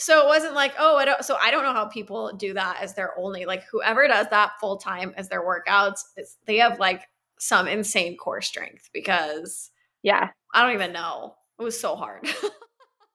So 0.00 0.20
it 0.20 0.26
wasn't 0.26 0.54
like, 0.54 0.74
oh, 0.78 0.96
I 0.96 1.04
don't 1.04 1.24
so 1.24 1.36
I 1.40 1.50
don't 1.50 1.62
know 1.62 1.72
how 1.72 1.86
people 1.86 2.32
do 2.36 2.54
that 2.54 2.78
as 2.80 2.94
their 2.94 3.18
only 3.18 3.44
like 3.44 3.64
whoever 3.70 4.08
does 4.08 4.26
that 4.30 4.52
full 4.60 4.78
time 4.78 5.14
as 5.16 5.28
their 5.28 5.44
workouts, 5.44 6.00
they 6.46 6.58
have 6.58 6.78
like 6.78 7.02
some 7.38 7.68
insane 7.68 8.16
core 8.16 8.42
strength 8.42 8.90
because 8.92 9.70
yeah. 10.02 10.30
I 10.54 10.62
don't 10.62 10.74
even 10.74 10.92
know. 10.92 11.34
It 11.58 11.62
was 11.62 11.78
so 11.78 11.94
hard. 11.96 12.26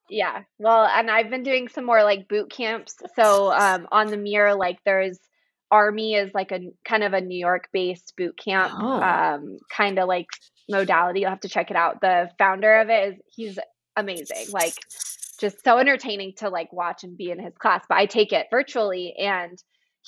Yeah. 0.10 0.44
Well, 0.60 0.86
and 0.86 1.10
I've 1.10 1.30
been 1.30 1.44
doing 1.44 1.68
some 1.68 1.86
more 1.86 2.04
like 2.04 2.28
boot 2.28 2.52
camps. 2.52 2.96
So 3.16 3.52
um, 3.52 3.88
on 3.92 4.08
the 4.08 4.18
mirror, 4.18 4.54
like 4.54 4.80
there's 4.86 5.20
AARMY 5.72 6.16
is 6.16 6.34
like 6.34 6.52
a 6.52 6.72
kind 6.88 7.04
of 7.04 7.14
a 7.14 7.22
New 7.22 7.38
York 7.38 7.70
based 7.74 8.14
boot 8.18 8.38
camp, 8.38 8.72
oh. 8.78 9.02
um, 9.02 9.58
kind 9.76 9.98
of 10.00 10.08
like 10.08 10.28
modality. 10.70 11.22
You'll 11.22 11.32
have 11.32 11.40
to 11.42 11.50
check 11.50 11.72
it 11.72 11.78
out. 11.78 12.02
The 12.02 12.30
founder 12.38 12.82
of 12.82 12.90
it 12.90 13.14
is 13.14 13.22
he's 13.28 13.60
amazing. 13.96 14.52
Like 14.52 14.74
just 15.38 15.64
so 15.64 15.78
entertaining 15.78 16.34
to 16.38 16.50
like 16.50 16.72
watch 16.74 17.04
and 17.04 17.18
be 17.18 17.32
in 17.32 17.40
his 17.40 17.56
class. 17.58 17.84
But 17.88 17.98
I 17.98 18.06
take 18.06 18.34
it 18.34 18.48
virtually 18.52 19.14
and 19.18 19.58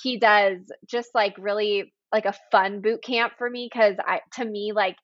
he 0.00 0.18
does 0.18 0.58
just 0.86 1.10
like 1.14 1.34
really 1.38 1.92
like 2.12 2.26
a 2.26 2.34
fun 2.50 2.80
boot 2.80 3.02
camp 3.02 3.34
for 3.38 3.48
me 3.48 3.68
because 3.72 3.96
I 3.98 4.20
to 4.34 4.44
me 4.44 4.72
like 4.74 4.96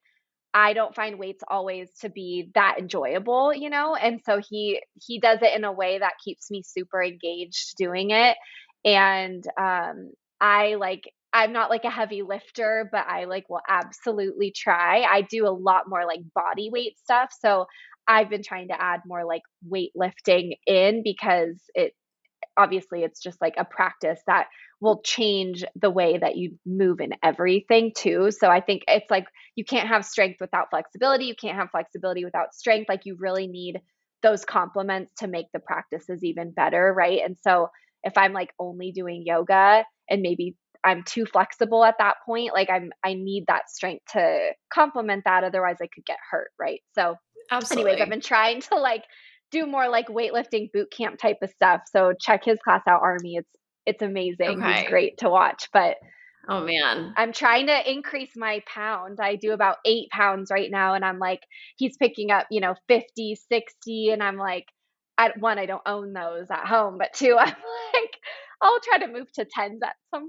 I 0.55 0.73
don't 0.73 0.95
find 0.95 1.19
weights 1.19 1.43
always 1.49 1.89
to 2.01 2.09
be 2.09 2.51
that 2.55 2.77
enjoyable, 2.79 3.53
you 3.53 3.71
know? 3.71 3.97
And 3.97 4.21
so 4.25 4.41
he 4.49 4.81
he 5.05 5.19
does 5.19 5.41
it 5.43 5.55
in 5.57 5.65
a 5.65 5.73
way 5.73 5.99
that 5.99 6.15
keeps 6.25 6.51
me 6.51 6.63
super 6.63 7.03
engaged 7.03 7.77
doing 7.77 8.11
it. 8.11 8.37
And 8.85 9.45
um 9.59 10.13
I 10.41 10.77
like 10.77 11.03
I'm 11.33 11.53
not 11.53 11.71
like 11.71 11.85
a 11.85 11.91
heavy 11.91 12.23
lifter, 12.23 12.89
but 12.93 13.07
I 13.09 13.25
like 13.25 13.51
will 13.51 13.61
absolutely 13.69 14.53
try. 14.53 15.03
I 15.03 15.23
do 15.23 15.49
a 15.49 15.51
lot 15.51 15.89
more 15.89 16.07
like 16.07 16.21
body 16.33 16.71
weight 16.71 16.97
stuff. 17.01 17.33
So 17.41 17.67
I've 18.07 18.31
been 18.31 18.43
trying 18.43 18.69
to 18.69 18.81
add 18.81 19.01
more 19.07 19.25
like 19.25 19.43
weightlifting 19.69 20.53
in 20.67 21.03
because 21.03 21.63
it 21.75 21.95
obviously 22.57 23.03
it's 23.03 23.21
just 23.21 23.41
like 23.41 23.55
a 23.57 23.65
practice 23.65 24.21
that 24.27 24.47
will 24.81 25.01
change 25.03 25.65
the 25.75 25.91
way 25.91 26.19
that 26.19 26.37
you 26.37 26.59
move 26.67 27.01
in 27.01 27.11
everything 27.23 27.93
too. 27.97 28.31
So 28.31 28.49
I 28.49 28.61
think 28.61 28.83
it's 28.87 29.11
like 29.11 29.27
you 29.57 29.65
can't 29.65 29.89
have 29.89 30.05
strength 30.05 30.41
without 30.41 30.71
flexibility. 30.71 31.25
You 31.25 31.35
can't 31.35 31.57
have 31.57 31.71
flexibility 31.71 32.25
without 32.25 32.55
strength. 32.55 32.89
Like 32.89 33.07
you 33.07 33.17
really 33.19 33.47
need 33.47 33.81
those 34.23 34.45
complements 34.45 35.13
to 35.19 35.27
make 35.27 35.47
the 35.53 35.61
practices 35.61 36.23
even 36.23 36.53
better, 36.53 36.93
right? 36.97 37.21
And 37.25 37.37
so 37.43 37.69
if 38.03 38.17
I'm 38.17 38.33
like 38.33 38.51
only 38.59 38.93
doing 38.93 39.23
yoga 39.25 39.85
and 40.09 40.23
maybe 40.23 40.57
I'm 40.85 41.03
too 41.03 41.25
flexible 41.25 41.83
at 41.83 41.97
that 41.99 42.17
point, 42.27 42.53
like 42.53 42.69
I'm 42.71 42.91
I 43.05 43.15
need 43.15 43.45
that 43.49 43.71
strength 43.71 44.05
to 44.13 44.51
complement 44.73 45.25
that 45.25 45.45
otherwise 45.45 45.77
I 45.81 45.89
could 45.93 46.05
get 46.05 46.19
hurt, 46.31 46.51
right? 46.59 46.81
So 46.95 47.17
Absolutely. 47.51 47.93
anyways, 47.93 48.03
I've 48.03 48.11
been 48.11 48.21
trying 48.21 48.61
to 48.63 48.77
like 48.77 49.05
do 49.51 49.67
more 49.67 49.89
like 49.89 50.09
weightlifting 50.09 50.71
boot 50.73 50.91
camp 50.91 51.19
type 51.19 51.39
of 51.43 51.51
stuff. 51.51 51.83
So 51.91 52.13
check 52.19 52.45
his 52.45 52.59
class 52.65 52.83
out, 52.89 53.03
AARMY. 53.03 53.37
It's 53.37 53.51
it's 53.87 54.03
amazing. 54.03 54.63
Okay. 54.63 54.81
He's 54.81 54.89
great 54.89 55.19
to 55.19 55.29
watch. 55.29 55.69
But 55.73 55.97
oh 56.49 56.65
man, 56.65 57.13
I'm 57.17 57.33
trying 57.33 57.67
to 57.67 57.91
increase 57.91 58.31
my 58.37 58.63
pound. 58.67 59.19
I 59.21 59.37
do 59.37 59.53
about 59.53 59.77
eight 59.85 60.09
pounds 60.11 60.51
right 60.51 60.71
now, 60.71 60.95
and 60.95 61.05
I'm 61.05 61.19
like, 61.19 61.41
he's 61.77 61.97
picking 61.97 62.31
up, 62.31 62.47
you 62.51 62.61
know, 62.61 62.75
50, 62.89 63.37
60, 63.49 64.11
and 64.11 64.23
I'm 64.23 64.37
like, 64.37 64.67
at 65.19 65.39
one, 65.39 65.59
I 65.59 65.67
don't 65.67 65.83
own 65.87 66.13
those 66.13 66.47
at 66.51 66.67
home, 66.67 66.99
but 66.99 67.13
two, 67.15 67.37
I'm 67.39 67.47
like, 67.47 68.19
I'll 68.61 68.81
try 68.81 68.99
to 68.99 69.13
move 69.13 69.31
to 69.33 69.45
tens 69.45 69.81
at 69.83 69.97
some 70.11 70.29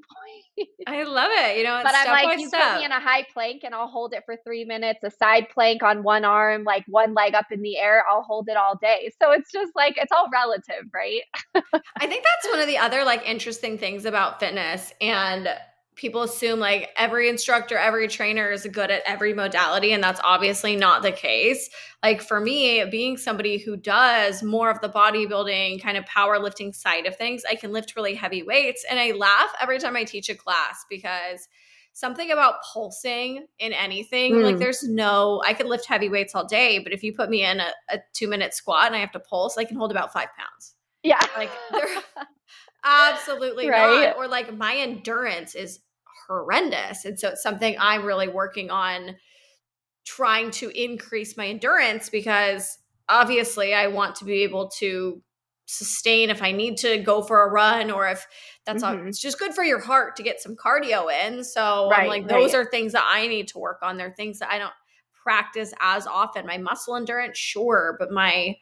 point. 0.57 0.69
I 0.87 1.03
love 1.03 1.29
it. 1.31 1.57
You 1.57 1.63
know, 1.63 1.79
but 1.83 1.93
I'm 1.95 2.07
like, 2.07 2.39
you 2.39 2.47
step. 2.47 2.73
put 2.73 2.79
me 2.79 2.85
in 2.85 2.91
a 2.91 2.99
high 2.99 3.25
plank 3.33 3.63
and 3.63 3.73
I'll 3.73 3.87
hold 3.87 4.13
it 4.13 4.23
for 4.25 4.37
three 4.45 4.65
minutes, 4.65 4.99
a 5.03 5.11
side 5.11 5.47
plank 5.53 5.83
on 5.83 6.03
one 6.03 6.25
arm, 6.25 6.63
like 6.63 6.83
one 6.87 7.13
leg 7.13 7.35
up 7.35 7.45
in 7.51 7.61
the 7.61 7.77
air, 7.77 8.03
I'll 8.09 8.23
hold 8.23 8.49
it 8.49 8.57
all 8.57 8.77
day. 8.81 9.11
So 9.21 9.31
it's 9.31 9.51
just 9.51 9.71
like, 9.75 9.95
it's 9.97 10.11
all 10.11 10.29
relative, 10.31 10.85
right? 10.93 11.21
I 11.55 12.07
think 12.07 12.23
that's 12.23 12.51
one 12.51 12.59
of 12.59 12.67
the 12.67 12.77
other 12.77 13.03
like 13.03 13.25
interesting 13.25 13.77
things 13.77 14.05
about 14.05 14.39
fitness 14.39 14.93
and 15.01 15.47
people 15.95 16.23
assume 16.23 16.59
like 16.59 16.89
every 16.97 17.29
instructor, 17.29 17.77
every 17.77 18.07
trainer 18.07 18.51
is 18.51 18.67
good 18.71 18.91
at 18.91 19.01
every 19.05 19.33
modality, 19.33 19.93
and 19.93 20.03
that's 20.03 20.19
obviously 20.23 20.75
not 20.75 21.01
the 21.01 21.11
case. 21.11 21.69
Like 22.03 22.21
for 22.21 22.39
me, 22.39 22.83
being 22.85 23.17
somebody 23.17 23.57
who 23.57 23.77
does 23.77 24.43
more 24.43 24.69
of 24.69 24.81
the 24.81 24.89
bodybuilding 24.89 25.81
kind 25.81 25.97
of 25.97 26.05
powerlifting 26.05 26.75
side 26.75 27.05
of 27.05 27.15
things, 27.15 27.43
I 27.49 27.55
can 27.55 27.71
lift 27.71 27.95
really 27.95 28.13
heavy 28.13 28.43
weights. 28.43 28.85
And 28.89 28.99
I 28.99 29.11
laugh 29.11 29.53
every 29.61 29.79
time 29.79 29.95
I 29.95 30.03
teach 30.03 30.29
a 30.29 30.35
class 30.35 30.85
because 30.89 31.47
something 31.93 32.29
about 32.29 32.55
pulsing 32.73 33.47
in 33.59 33.71
anything, 33.71 34.35
mm. 34.35 34.43
like 34.43 34.57
there's 34.57 34.83
no, 34.83 35.41
I 35.45 35.53
could 35.53 35.65
lift 35.65 35.85
heavy 35.85 36.09
weights 36.09 36.35
all 36.35 36.45
day, 36.45 36.79
but 36.79 36.91
if 36.91 37.03
you 37.03 37.13
put 37.13 37.29
me 37.29 37.45
in 37.45 37.61
a, 37.61 37.71
a 37.89 37.99
two 38.13 38.27
minute 38.27 38.53
squat 38.53 38.87
and 38.87 38.95
I 38.95 38.99
have 38.99 39.13
to 39.13 39.19
pulse, 39.19 39.57
I 39.57 39.63
can 39.63 39.77
hold 39.77 39.91
about 39.91 40.11
five 40.11 40.27
pounds. 40.37 40.75
Yeah. 41.03 41.21
Like 41.37 41.51
absolutely 42.85 43.67
right? 43.67 44.07
not. 44.07 44.17
Or 44.17 44.27
like 44.27 44.55
my 44.55 44.75
endurance 44.75 45.55
is 45.55 45.79
horrendous. 46.27 47.05
And 47.05 47.19
so 47.19 47.29
it's 47.29 47.43
something 47.43 47.75
I'm 47.79 48.05
really 48.05 48.27
working 48.27 48.69
on 48.69 49.15
trying 50.05 50.51
to 50.51 50.69
increase 50.69 51.35
my 51.35 51.47
endurance 51.47 52.09
because 52.09 52.77
obviously 53.09 53.73
I 53.73 53.87
want 53.87 54.15
to 54.17 54.25
be 54.25 54.43
able 54.43 54.69
to 54.79 55.21
sustain 55.67 56.29
if 56.29 56.43
I 56.43 56.51
need 56.51 56.77
to 56.77 56.99
go 56.99 57.23
for 57.23 57.43
a 57.43 57.51
run 57.51 57.89
or 57.89 58.07
if 58.07 58.27
that's 58.65 58.83
mm-hmm. 58.83 59.01
all, 59.01 59.07
it's 59.07 59.19
just 59.19 59.39
good 59.39 59.53
for 59.53 59.63
your 59.63 59.79
heart 59.79 60.15
to 60.17 60.23
get 60.23 60.39
some 60.39 60.55
cardio 60.55 61.11
in. 61.25 61.43
So 61.43 61.89
right, 61.89 62.01
I'm 62.01 62.07
like, 62.07 62.27
those 62.27 62.53
right. 62.53 62.61
are 62.61 62.69
things 62.69 62.93
that 62.93 63.05
I 63.07 63.27
need 63.27 63.47
to 63.49 63.59
work 63.59 63.79
on. 63.81 63.97
They're 63.97 64.13
things 64.15 64.39
that 64.39 64.51
I 64.51 64.59
don't 64.59 64.73
practice 65.23 65.73
as 65.79 66.05
often. 66.05 66.45
My 66.45 66.59
muscle 66.59 66.95
endurance, 66.95 67.37
sure, 67.37 67.95
but 67.99 68.11
my 68.11 68.55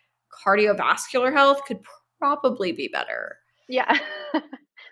cardiovascular 0.46 1.34
health 1.34 1.62
could 1.68 1.80
probably 2.20 2.72
be 2.72 2.88
better. 2.88 3.38
Yeah. 3.70 3.97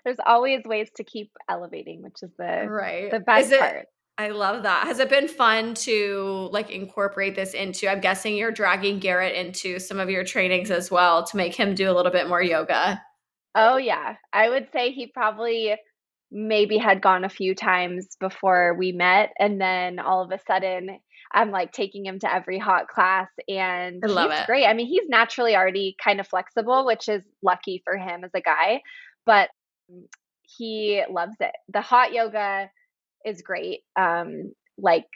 there's 0.05 0.17
always 0.25 0.63
ways 0.65 0.89
to 0.95 1.03
keep 1.03 1.31
elevating, 1.49 2.01
which 2.01 2.23
is 2.23 2.31
the 2.37 2.67
right 2.67 3.11
the 3.11 3.19
best 3.19 3.51
it, 3.51 3.59
part. 3.59 3.87
I 4.17 4.29
love 4.29 4.63
that. 4.63 4.85
Has 4.85 4.99
it 4.99 5.09
been 5.09 5.27
fun 5.27 5.73
to 5.75 6.49
like 6.51 6.69
incorporate 6.69 7.35
this 7.35 7.53
into? 7.53 7.89
I'm 7.89 8.01
guessing 8.01 8.35
you're 8.35 8.51
dragging 8.51 8.99
Garrett 8.99 9.35
into 9.35 9.79
some 9.79 9.99
of 9.99 10.09
your 10.09 10.23
trainings 10.23 10.69
as 10.69 10.91
well 10.91 11.23
to 11.23 11.37
make 11.37 11.55
him 11.55 11.73
do 11.73 11.89
a 11.89 11.93
little 11.93 12.11
bit 12.11 12.27
more 12.27 12.41
yoga. 12.41 13.01
Oh 13.55 13.77
yeah, 13.77 14.15
I 14.31 14.49
would 14.49 14.67
say 14.71 14.91
he 14.91 15.07
probably 15.07 15.75
maybe 16.31 16.77
had 16.77 17.01
gone 17.01 17.25
a 17.25 17.29
few 17.29 17.53
times 17.53 18.15
before 18.19 18.75
we 18.77 18.91
met, 18.91 19.31
and 19.39 19.59
then 19.59 19.99
all 19.99 20.23
of 20.23 20.31
a 20.31 20.39
sudden 20.47 20.99
I'm 21.33 21.51
like 21.51 21.71
taking 21.71 22.05
him 22.05 22.19
to 22.19 22.33
every 22.33 22.59
hot 22.59 22.87
class 22.87 23.29
and 23.47 24.01
I 24.03 24.07
love 24.07 24.31
he's 24.31 24.41
it. 24.41 24.45
great. 24.45 24.65
I 24.65 24.73
mean, 24.73 24.87
he's 24.87 25.07
naturally 25.07 25.55
already 25.55 25.95
kind 26.03 26.19
of 26.19 26.27
flexible, 26.27 26.85
which 26.85 27.07
is 27.07 27.23
lucky 27.41 27.81
for 27.83 27.97
him 27.97 28.23
as 28.23 28.31
a 28.33 28.41
guy. 28.41 28.81
But 29.25 29.49
he 30.57 31.03
loves 31.09 31.35
it. 31.39 31.51
The 31.69 31.81
hot 31.81 32.13
yoga 32.13 32.69
is 33.25 33.41
great. 33.41 33.81
Um, 33.95 34.53
like 34.77 35.07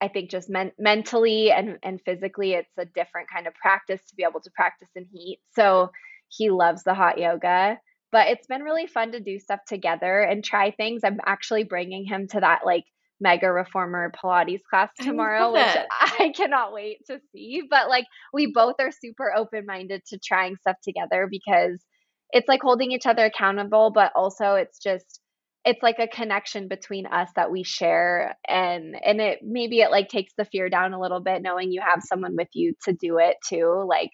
I 0.00 0.08
think 0.08 0.30
just 0.30 0.50
men- 0.50 0.72
mentally 0.78 1.52
and 1.52 1.78
and 1.82 2.00
physically, 2.04 2.52
it's 2.52 2.76
a 2.78 2.84
different 2.84 3.28
kind 3.32 3.46
of 3.46 3.54
practice 3.54 4.00
to 4.08 4.16
be 4.16 4.24
able 4.24 4.40
to 4.40 4.50
practice 4.50 4.88
in 4.96 5.06
heat. 5.12 5.40
So 5.54 5.90
he 6.28 6.50
loves 6.50 6.82
the 6.82 6.94
hot 6.94 7.18
yoga. 7.18 7.78
But 8.10 8.28
it's 8.28 8.46
been 8.46 8.62
really 8.62 8.86
fun 8.86 9.12
to 9.12 9.20
do 9.20 9.38
stuff 9.38 9.60
together 9.66 10.20
and 10.20 10.44
try 10.44 10.70
things. 10.70 11.02
I'm 11.02 11.20
actually 11.24 11.64
bringing 11.64 12.04
him 12.04 12.28
to 12.28 12.40
that 12.40 12.60
like 12.66 12.84
mega 13.22 13.50
reformer 13.50 14.12
Pilates 14.12 14.60
class 14.68 14.90
tomorrow, 15.00 15.52
which 15.52 15.62
I 16.00 16.32
cannot 16.36 16.72
wait 16.72 16.98
to 17.06 17.20
see. 17.32 17.62
But 17.68 17.88
like 17.88 18.06
we 18.32 18.52
both 18.52 18.74
are 18.80 18.90
super 18.90 19.32
open 19.34 19.64
minded 19.66 20.02
to 20.08 20.18
trying 20.18 20.56
stuff 20.56 20.76
together 20.82 21.28
because 21.30 21.82
it's 22.30 22.48
like 22.48 22.60
holding 22.62 22.92
each 22.92 23.06
other 23.06 23.24
accountable, 23.24 23.92
but 23.94 24.12
also 24.14 24.54
it's 24.54 24.78
just 24.78 25.20
it's 25.64 25.82
like 25.82 26.00
a 26.00 26.08
connection 26.08 26.66
between 26.66 27.06
us 27.06 27.28
that 27.36 27.52
we 27.52 27.62
share 27.62 28.36
and 28.48 28.96
and 29.04 29.20
it 29.20 29.38
maybe 29.42 29.80
it 29.80 29.92
like 29.92 30.08
takes 30.08 30.32
the 30.36 30.44
fear 30.44 30.68
down 30.68 30.92
a 30.92 31.00
little 31.00 31.20
bit 31.20 31.40
knowing 31.40 31.70
you 31.70 31.80
have 31.80 32.02
someone 32.02 32.34
with 32.36 32.48
you 32.52 32.74
to 32.84 32.92
do 32.92 33.18
it 33.18 33.36
too 33.48 33.86
like 33.88 34.10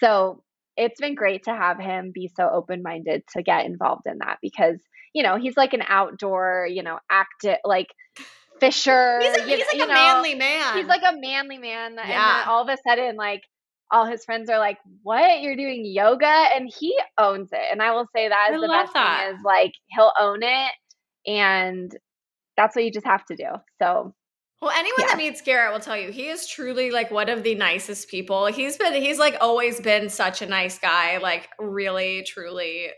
so 0.00 0.44
it's 0.76 1.00
been 1.00 1.14
great 1.14 1.44
to 1.44 1.54
have 1.54 1.78
him 1.78 2.12
be 2.14 2.30
so 2.34 2.48
open 2.50 2.82
minded 2.82 3.22
to 3.34 3.42
get 3.42 3.66
involved 3.66 4.06
in 4.06 4.18
that 4.18 4.38
because, 4.40 4.78
you 5.14 5.22
know, 5.22 5.36
he's 5.36 5.56
like 5.56 5.74
an 5.74 5.82
outdoor, 5.86 6.66
you 6.70 6.82
know, 6.82 6.98
active, 7.10 7.58
like 7.64 7.88
fisher. 8.62 9.20
He's, 9.20 9.36
a, 9.36 9.40
you, 9.50 9.56
like 9.58 9.72
you 9.74 9.84
a 9.84 9.86
know, 9.86 9.94
manly 9.94 10.34
man. 10.34 10.76
He's 10.76 10.86
like 10.86 11.02
a 11.02 11.16
manly 11.18 11.58
man. 11.58 11.94
Yeah. 11.94 12.02
And 12.02 12.10
then 12.10 12.48
all 12.48 12.62
of 12.62 12.68
a 12.68 12.78
sudden, 12.88 13.16
like, 13.16 13.42
all 13.90 14.06
his 14.06 14.24
friends 14.24 14.48
are 14.48 14.58
like, 14.58 14.78
"What? 15.02 15.40
You're 15.42 15.56
doing 15.56 15.84
yoga?" 15.84 16.26
And 16.26 16.70
he 16.78 16.98
owns 17.18 17.50
it. 17.52 17.60
And 17.70 17.82
I 17.82 17.92
will 17.92 18.06
say 18.16 18.28
that 18.28 18.50
is 18.52 18.56
I 18.56 18.60
the 18.60 18.68
best 18.68 18.92
that. 18.94 19.26
thing 19.28 19.36
is 19.36 19.42
like 19.44 19.72
he'll 19.88 20.12
own 20.18 20.42
it, 20.42 20.72
and 21.26 21.90
that's 22.56 22.74
what 22.76 22.84
you 22.84 22.90
just 22.90 23.06
have 23.06 23.24
to 23.26 23.36
do. 23.36 23.48
So 23.80 24.14
Well, 24.62 24.70
anyone 24.70 24.94
Yeah. 24.98 25.06
that 25.08 25.18
meets 25.18 25.40
Garrett 25.42 25.72
will 25.72 25.80
tell 25.80 25.96
you 25.96 26.10
he 26.12 26.28
is 26.28 26.46
truly 26.46 26.90
like 26.90 27.10
one 27.10 27.28
of 27.28 27.42
the 27.42 27.54
nicest 27.54 28.08
people. 28.08 28.46
He's 28.46 28.76
been 28.76 28.94
he's 28.94 29.18
like 29.18 29.36
always 29.40 29.80
been 29.80 30.08
such 30.08 30.40
a 30.42 30.46
nice 30.46 30.78
guy, 30.78 31.18
like 31.18 31.48
really 31.58 32.22
truly. 32.24 32.90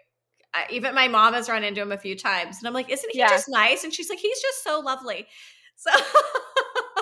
I, 0.55 0.67
even 0.71 0.95
my 0.95 1.09
mom 1.09 1.35
has 1.35 1.49
run 1.49 1.65
into 1.65 1.81
him 1.83 1.91
a 1.91 1.99
few 1.99 2.15
times, 2.17 2.59
and 2.59 2.69
I'm 2.69 2.75
like, 2.75 2.91
"Isn't 2.91 3.11
he 3.13 3.19
just 3.21 3.47
nice?" 3.49 3.83
And 3.83 3.93
she's 3.93 4.09
like, 4.11 4.21
"He's 4.21 4.41
just 4.41 4.63
so 4.63 4.79
lovely." 4.81 5.27
So 5.77 5.91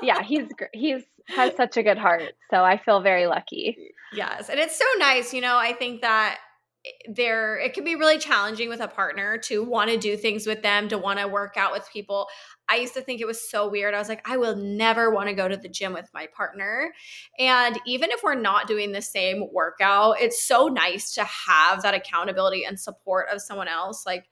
yeah, 0.03 0.23
he's 0.23 0.49
he's 0.73 1.03
has 1.29 1.55
such 1.57 1.77
a 1.77 1.83
good 1.83 1.99
heart. 1.99 2.35
So 2.51 2.63
I 2.63 2.79
feel 2.79 3.01
very 3.01 3.27
lucky. 3.27 3.77
Yes, 4.13 4.49
and 4.49 4.59
it's 4.59 4.77
so 4.77 4.85
nice. 4.99 5.33
You 5.33 5.41
know, 5.41 5.57
I 5.57 5.73
think 5.73 6.03
that 6.03 6.39
eh, 6.85 7.13
there 7.15 7.59
it 7.59 7.75
can 7.75 7.85
be 7.85 7.95
really 7.95 8.19
challenging 8.19 8.69
with 8.69 8.81
a 8.81 8.89
partner 8.89 9.39
to 9.45 9.63
want 9.63 9.91
to 9.91 9.97
do 9.97 10.17
things 10.17 10.47
with 10.47 10.63
them, 10.63 10.89
to 10.89 10.99
want 10.99 11.21
to 11.21 11.29
work 11.29 11.57
out 11.57 11.73
with 11.73 11.89
people. 11.93 12.27
I 12.69 12.77
used 12.77 12.95
to 12.95 13.03
think 13.03 13.21
it 13.21 13.27
was 13.27 13.51
so 13.51 13.69
weird. 13.69 13.95
I 13.95 13.99
was 13.99 14.09
like, 14.09 14.27
I 14.29 14.37
will 14.37 14.57
never 14.57 15.11
want 15.11 15.29
to 15.29 15.35
go 15.35 15.47
to 15.49 15.57
the 15.57 15.69
gym 15.69 15.93
with 15.93 16.09
my 16.15 16.29
partner. 16.35 16.93
And 17.39 17.79
even 17.87 18.11
if 18.11 18.23
we're 18.23 18.35
not 18.35 18.67
doing 18.67 18.93
the 18.93 19.03
same 19.03 19.45
workout, 19.53 20.21
it's 20.21 20.47
so 20.47 20.69
nice 20.69 21.13
to 21.15 21.25
have 21.25 21.83
that 21.83 21.95
accountability 21.95 22.65
and 22.65 22.79
support 22.79 23.29
of 23.31 23.43
someone 23.43 23.69
else. 23.69 24.05
Like 24.07 24.27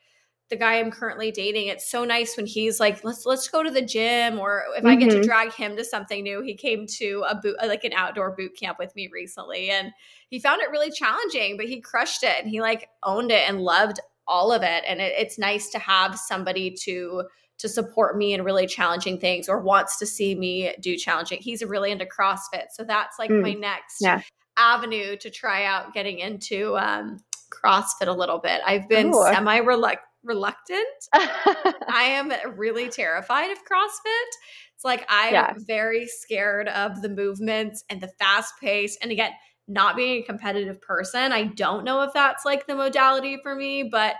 the 0.50 0.56
guy 0.56 0.78
I'm 0.78 0.90
currently 0.90 1.30
dating, 1.30 1.68
it's 1.68 1.88
so 1.88 2.04
nice 2.04 2.36
when 2.36 2.44
he's 2.46 2.80
like, 2.80 3.02
let's 3.04 3.24
let's 3.24 3.48
go 3.48 3.62
to 3.62 3.70
the 3.70 3.80
gym, 3.82 4.38
or 4.38 4.64
if 4.76 4.84
I 4.84 4.96
get 4.96 5.10
to 5.10 5.18
Mhm. 5.20 5.24
drag 5.24 5.52
him 5.52 5.76
to 5.76 5.84
something 5.84 6.22
new. 6.22 6.42
He 6.42 6.54
came 6.54 6.86
to 6.98 7.24
a 7.28 7.34
boot 7.36 7.56
like 7.64 7.84
an 7.84 7.92
outdoor 7.92 8.32
boot 8.36 8.56
camp 8.58 8.78
with 8.78 8.94
me 8.96 9.08
recently, 9.12 9.70
and 9.70 9.92
he 10.28 10.38
found 10.40 10.60
it 10.60 10.70
really 10.70 10.90
challenging, 10.90 11.56
but 11.56 11.66
he 11.66 11.80
crushed 11.80 12.22
it 12.24 12.36
and 12.40 12.48
he 12.50 12.60
like 12.60 12.88
owned 13.02 13.30
it 13.30 13.48
and 13.48 13.60
loved 13.60 14.00
all 14.26 14.52
of 14.52 14.62
it. 14.62 14.84
And 14.86 15.00
it, 15.00 15.14
it's 15.16 15.38
nice 15.38 15.70
to 15.70 15.78
have 15.78 16.18
somebody 16.18 16.72
to 16.82 17.24
to 17.58 17.68
support 17.68 18.16
me 18.16 18.32
in 18.32 18.42
really 18.42 18.66
challenging 18.66 19.18
things 19.20 19.48
or 19.48 19.60
wants 19.60 19.98
to 19.98 20.06
see 20.06 20.34
me 20.34 20.74
do 20.80 20.96
challenging. 20.96 21.38
He's 21.40 21.62
really 21.62 21.90
into 21.90 22.06
CrossFit, 22.06 22.66
so 22.72 22.84
that's 22.84 23.18
like 23.18 23.30
Mm. 23.30 23.42
my 23.42 23.52
next 23.52 24.00
Yeah. 24.00 24.20
avenue 24.56 25.16
to 25.16 25.30
try 25.30 25.64
out 25.64 25.92
getting 25.94 26.18
into 26.18 26.76
um, 26.76 27.18
CrossFit 27.50 28.06
a 28.08 28.12
little 28.12 28.38
bit. 28.38 28.60
I've 28.66 28.88
been 28.88 29.12
semi 29.12 29.60
reluctant. 30.22 30.86
I 31.12 32.04
am 32.04 32.32
really 32.56 32.88
terrified 32.88 33.50
of 33.50 33.58
CrossFit. 33.58 34.28
It's 34.74 34.84
like 34.84 35.04
I'm 35.08 35.32
Yeah. 35.32 35.52
very 35.66 36.06
scared 36.06 36.68
of 36.68 37.02
the 37.02 37.08
movements 37.08 37.84
and 37.90 38.00
the 38.00 38.08
fast 38.18 38.54
pace. 38.60 38.96
And 39.02 39.10
again, 39.12 39.32
not 39.68 39.96
being 39.96 40.22
a 40.22 40.26
competitive 40.26 40.80
person, 40.80 41.32
I 41.32 41.44
don't 41.44 41.84
know 41.84 42.02
if 42.02 42.12
that's 42.12 42.44
like 42.44 42.66
the 42.66 42.74
modality 42.74 43.38
for 43.42 43.54
me, 43.54 43.84
but 43.84 44.16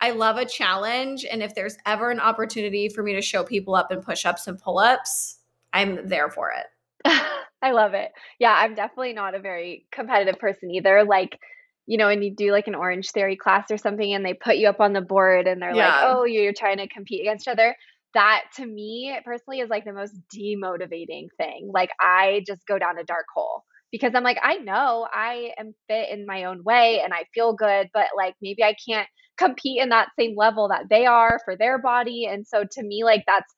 I 0.00 0.10
love 0.10 0.36
a 0.36 0.44
challenge. 0.44 1.24
And 1.24 1.42
if 1.42 1.54
there's 1.54 1.76
ever 1.86 2.10
an 2.10 2.20
opportunity 2.20 2.88
for 2.88 3.02
me 3.02 3.12
to 3.14 3.22
show 3.22 3.44
people 3.44 3.74
up 3.74 3.92
in 3.92 4.00
push 4.00 4.24
ups 4.26 4.46
and 4.46 4.58
pull 4.58 4.78
ups, 4.78 5.38
I'm 5.72 6.06
there 6.08 6.30
for 6.30 6.50
it. 6.52 6.66
I 7.62 7.72
love 7.72 7.94
it. 7.94 8.12
Yeah, 8.38 8.54
I'm 8.58 8.74
definitely 8.74 9.14
not 9.14 9.34
a 9.34 9.38
very 9.40 9.86
competitive 9.90 10.38
person 10.38 10.70
either. 10.70 11.04
Like, 11.04 11.38
you 11.86 11.98
know, 11.98 12.08
and 12.08 12.24
you 12.24 12.34
do 12.34 12.50
like 12.52 12.66
an 12.66 12.74
Orangetheory 12.74 13.38
class 13.38 13.70
or 13.70 13.76
something 13.76 14.14
and 14.14 14.24
they 14.24 14.34
put 14.34 14.56
you 14.56 14.68
up 14.68 14.80
on 14.80 14.92
the 14.92 15.00
board 15.00 15.46
and 15.46 15.60
they're 15.60 15.76
like, 15.76 15.94
oh, 16.00 16.24
you're 16.24 16.52
trying 16.52 16.78
to 16.78 16.88
compete 16.88 17.20
against 17.20 17.46
each 17.46 17.52
other. 17.52 17.76
That 18.14 18.44
to 18.56 18.66
me 18.66 19.16
personally 19.24 19.60
is 19.60 19.68
like 19.68 19.84
the 19.84 19.92
most 19.92 20.14
demotivating 20.34 21.26
thing. 21.36 21.70
Like, 21.72 21.90
I 22.00 22.42
just 22.46 22.66
go 22.66 22.78
down 22.78 22.98
a 22.98 23.04
dark 23.04 23.26
hole 23.34 23.64
because 23.92 24.12
I'm 24.14 24.22
like, 24.24 24.38
I 24.42 24.56
know 24.56 25.06
I 25.12 25.50
am 25.58 25.74
fit 25.88 26.10
in 26.10 26.26
my 26.26 26.44
own 26.44 26.62
way 26.64 27.00
and 27.04 27.12
I 27.12 27.24
feel 27.34 27.54
good, 27.54 27.88
but 27.92 28.06
like 28.16 28.34
maybe 28.40 28.62
I 28.62 28.74
can't 28.88 29.08
compete 29.36 29.82
in 29.82 29.90
that 29.90 30.08
same 30.18 30.36
level 30.36 30.68
that 30.68 30.84
they 30.88 31.06
are 31.06 31.40
for 31.44 31.56
their 31.56 31.78
body. 31.78 32.26
And 32.26 32.46
so 32.46 32.64
to 32.64 32.82
me, 32.82 33.04
like, 33.04 33.24
that's 33.26 33.52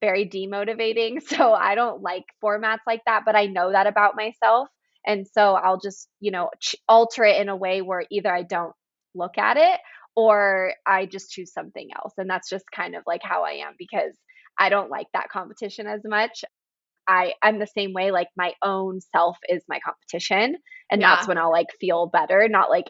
very 0.00 0.28
demotivating. 0.28 1.18
So 1.28 1.52
I 1.52 1.74
don't 1.74 2.02
like 2.02 2.24
formats 2.42 2.78
like 2.86 3.02
that, 3.06 3.22
but 3.24 3.36
I 3.36 3.46
know 3.46 3.72
that 3.72 3.86
about 3.86 4.16
myself. 4.16 4.68
And 5.06 5.26
so 5.26 5.54
I'll 5.54 5.80
just, 5.80 6.08
you 6.20 6.30
know, 6.30 6.50
ch- 6.60 6.76
alter 6.88 7.24
it 7.24 7.40
in 7.40 7.48
a 7.48 7.56
way 7.56 7.80
where 7.82 8.04
either 8.10 8.32
I 8.32 8.42
don't 8.42 8.72
look 9.14 9.38
at 9.38 9.56
it 9.56 9.80
or 10.16 10.74
I 10.86 11.06
just 11.06 11.30
choose 11.30 11.52
something 11.52 11.88
else. 11.96 12.12
And 12.18 12.28
that's 12.28 12.48
just 12.50 12.64
kind 12.74 12.94
of 12.94 13.02
like 13.06 13.22
how 13.22 13.44
I 13.44 13.52
am 13.66 13.74
because 13.78 14.16
I 14.58 14.68
don't 14.68 14.90
like 14.90 15.06
that 15.14 15.28
competition 15.30 15.86
as 15.86 16.00
much. 16.04 16.44
I 17.06 17.34
I'm 17.42 17.58
the 17.58 17.66
same 17.66 17.92
way 17.92 18.10
like 18.10 18.28
my 18.36 18.52
own 18.62 19.00
self 19.00 19.38
is 19.48 19.62
my 19.68 19.80
competition 19.84 20.56
and 20.90 21.02
Yeah. 21.02 21.02
that's 21.02 21.26
when 21.26 21.38
I'll 21.38 21.50
like 21.50 21.68
feel 21.80 22.06
better, 22.06 22.46
not 22.48 22.70
like 22.70 22.86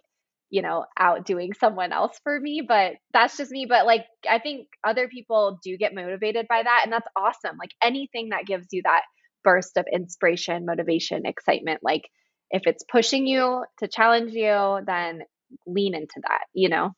you 0.51 0.63
know, 0.63 0.87
outdoing 0.99 1.53
someone 1.53 1.93
else 1.93 2.19
for 2.25 2.41
me, 2.41 2.63
but 2.67 2.95
that's 3.13 3.37
just 3.37 3.51
me. 3.51 3.67
But 3.69 3.85
like, 3.85 4.07
I 4.29 4.39
think 4.39 4.67
other 4.83 5.07
people 5.07 5.59
do 5.63 5.77
get 5.77 5.95
motivated 5.95 6.47
by 6.49 6.63
that, 6.63 6.81
and 6.85 6.93
that's 6.93 7.07
awesome. 7.17 7.59
Like, 7.59 7.73
anything 7.83 8.31
that 8.31 8.47
gives 8.47 8.67
you 8.73 8.81
that 8.85 9.03
burst 9.45 9.76
of 9.76 9.86
inspiration, 9.93 10.66
motivation, 10.66 11.26
excitement, 11.26 11.80
like, 11.82 12.09
if 12.51 12.62
it's 12.66 12.84
pushing 12.91 13.26
you 13.26 13.64
to 13.78 13.89
challenge 13.89 14.32
you, 14.32 14.80
then 14.86 15.22
lean 15.66 15.95
into 15.95 16.20
that, 16.22 16.45
you 16.55 16.68
know? 16.68 16.93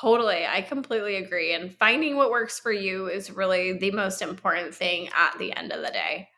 Totally. 0.00 0.46
I 0.46 0.62
completely 0.62 1.16
agree. 1.16 1.54
And 1.54 1.72
finding 1.72 2.16
what 2.16 2.30
works 2.30 2.60
for 2.60 2.72
you 2.72 3.08
is 3.08 3.30
really 3.30 3.72
the 3.72 3.90
most 3.90 4.22
important 4.22 4.74
thing 4.74 5.08
at 5.16 5.38
the 5.38 5.56
end 5.56 5.72
of 5.72 5.82
the 5.82 5.90
day. 5.90 6.28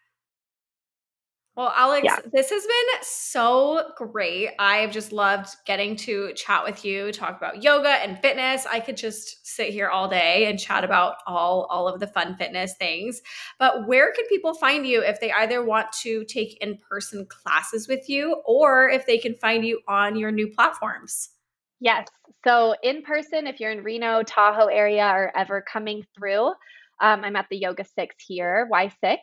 Well, 1.56 1.72
Alex, 1.76 2.04
Yeah. 2.04 2.18
this 2.32 2.50
has 2.50 2.62
been 2.64 3.02
so 3.02 3.92
great. 3.96 4.50
I've 4.58 4.90
just 4.90 5.12
loved 5.12 5.50
getting 5.66 5.94
to 5.98 6.32
chat 6.34 6.64
with 6.64 6.84
you, 6.84 7.12
talk 7.12 7.36
about 7.36 7.62
yoga 7.62 7.90
and 7.90 8.18
fitness. 8.20 8.66
I 8.66 8.80
could 8.80 8.96
just 8.96 9.46
sit 9.46 9.68
here 9.68 9.88
all 9.88 10.08
day 10.08 10.46
and 10.46 10.58
chat 10.58 10.82
about 10.82 11.16
all 11.28 11.66
all 11.70 11.86
of 11.86 12.00
the 12.00 12.08
fun 12.08 12.36
fitness 12.36 12.74
things. 12.74 13.22
But 13.60 13.86
where 13.86 14.12
can 14.12 14.26
people 14.26 14.54
find 14.54 14.84
you 14.84 15.00
if 15.02 15.20
they 15.20 15.30
either 15.30 15.62
want 15.64 15.92
to 16.02 16.24
take 16.24 16.58
in-person 16.60 17.26
classes 17.26 17.86
with 17.86 18.08
you 18.08 18.42
or 18.44 18.88
if 18.88 19.06
they 19.06 19.18
can 19.18 19.36
find 19.36 19.64
you 19.64 19.80
on 19.86 20.16
your 20.16 20.32
new 20.32 20.48
platforms? 20.50 21.30
Yes. 21.80 22.08
So, 22.46 22.74
in 22.82 23.02
person, 23.02 23.46
if 23.46 23.60
you're 23.60 23.70
in 23.72 23.82
Reno, 23.82 24.22
Tahoe 24.22 24.66
area, 24.66 25.06
or 25.06 25.36
ever 25.36 25.62
coming 25.62 26.04
through, 26.16 26.48
um, 27.00 27.24
I'm 27.24 27.36
at 27.36 27.46
the 27.50 27.56
Yoga 27.56 27.84
Six 27.84 28.16
here, 28.26 28.68
Y6. 28.70 29.18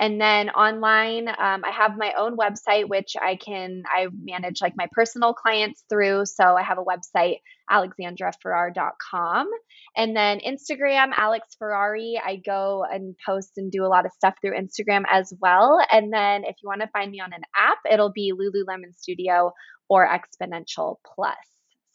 And 0.00 0.18
then 0.18 0.48
online, 0.48 1.28
um, 1.28 1.62
I 1.62 1.70
have 1.76 1.98
my 1.98 2.14
own 2.18 2.34
website, 2.38 2.88
which 2.88 3.16
I 3.20 3.36
can, 3.36 3.82
I 3.86 4.06
manage 4.24 4.62
like 4.62 4.72
my 4.74 4.88
personal 4.92 5.34
clients 5.34 5.84
through. 5.90 6.24
So 6.24 6.42
I 6.42 6.62
have 6.62 6.78
a 6.78 6.82
website, 6.82 7.40
alexandrafarrar.com. 7.70 9.46
And 9.96 10.16
then 10.16 10.40
Instagram, 10.40 11.10
Alex 11.14 11.48
Farrar. 11.58 11.96
I 12.24 12.40
go 12.44 12.82
and 12.90 13.14
post 13.26 13.52
and 13.58 13.70
do 13.70 13.84
a 13.84 13.88
lot 13.88 14.06
of 14.06 14.12
stuff 14.12 14.36
through 14.40 14.56
Instagram 14.56 15.02
as 15.10 15.34
well. 15.38 15.78
And 15.92 16.10
then 16.10 16.44
if 16.44 16.56
you 16.62 16.68
want 16.68 16.80
to 16.80 16.88
find 16.88 17.10
me 17.10 17.20
on 17.20 17.34
an 17.34 17.42
app, 17.54 17.78
it'll 17.90 18.12
be 18.12 18.32
Lululemon 18.32 18.96
Studio 18.96 19.52
or 19.90 20.08
Xponential 20.08 20.96
Plus. 21.14 21.36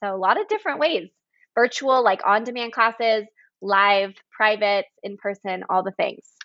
So 0.04 0.14
a 0.14 0.18
lot 0.18 0.40
of 0.40 0.48
different 0.48 0.80
ways 0.80 1.10
virtual, 1.56 2.04
like 2.04 2.22
on 2.24 2.44
demand 2.44 2.74
classes, 2.74 3.26
live, 3.64 4.14
private, 4.32 4.86
in 5.02 5.18
person, 5.18 5.64
all 5.70 5.82
the 5.82 5.94
things. 5.98 6.36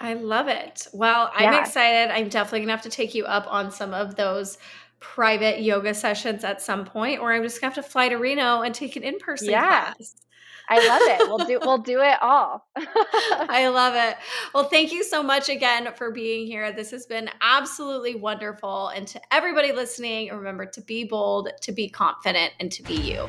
I 0.00 0.14
love 0.14 0.48
it. 0.48 0.86
Well, 0.92 1.30
I'm 1.34 1.52
Yeah. 1.52 1.60
excited. 1.60 2.10
I'm 2.10 2.28
definitely 2.28 2.60
gonna 2.60 2.72
have 2.72 2.82
to 2.82 2.90
take 2.90 3.14
you 3.14 3.24
up 3.26 3.46
on 3.48 3.70
some 3.70 3.92
of 3.92 4.16
those 4.16 4.58
private 4.98 5.60
yoga 5.62 5.94
sessions 5.94 6.42
at 6.44 6.60
some 6.60 6.84
point, 6.84 7.20
or 7.20 7.32
I'm 7.32 7.42
just 7.42 7.60
gonna 7.60 7.72
have 7.74 7.84
to 7.84 7.88
fly 7.90 8.08
to 8.08 8.16
Reno 8.16 8.62
and 8.62 8.74
take 8.74 8.96
an 8.96 9.02
in-person 9.02 9.48
Yeah. 9.48 9.92
class. 9.94 10.16
I 10.68 10.78
love 10.86 11.02
it. 11.04 11.28
We'll 11.28 11.38
do 11.46 11.58
we'll 11.60 11.78
do 11.82 12.00
it 12.00 12.16
all. 12.22 12.66
I 12.76 13.68
love 13.68 13.94
it. 13.96 14.16
Well, 14.54 14.64
thank 14.64 14.92
you 14.92 15.02
so 15.02 15.22
much 15.22 15.48
again 15.48 15.88
for 15.96 16.12
being 16.12 16.46
here. 16.46 16.70
This 16.72 16.90
has 16.92 17.06
been 17.06 17.28
absolutely 17.40 18.14
wonderful. 18.14 18.88
And 18.88 19.06
to 19.08 19.20
everybody 19.32 19.72
listening, 19.72 20.30
remember 20.30 20.66
to 20.66 20.80
be 20.80 21.04
bold, 21.04 21.48
to 21.62 21.72
be 21.72 21.88
confident, 21.88 22.52
and 22.60 22.70
to 22.72 22.82
be 22.84 22.94
you. 22.94 23.28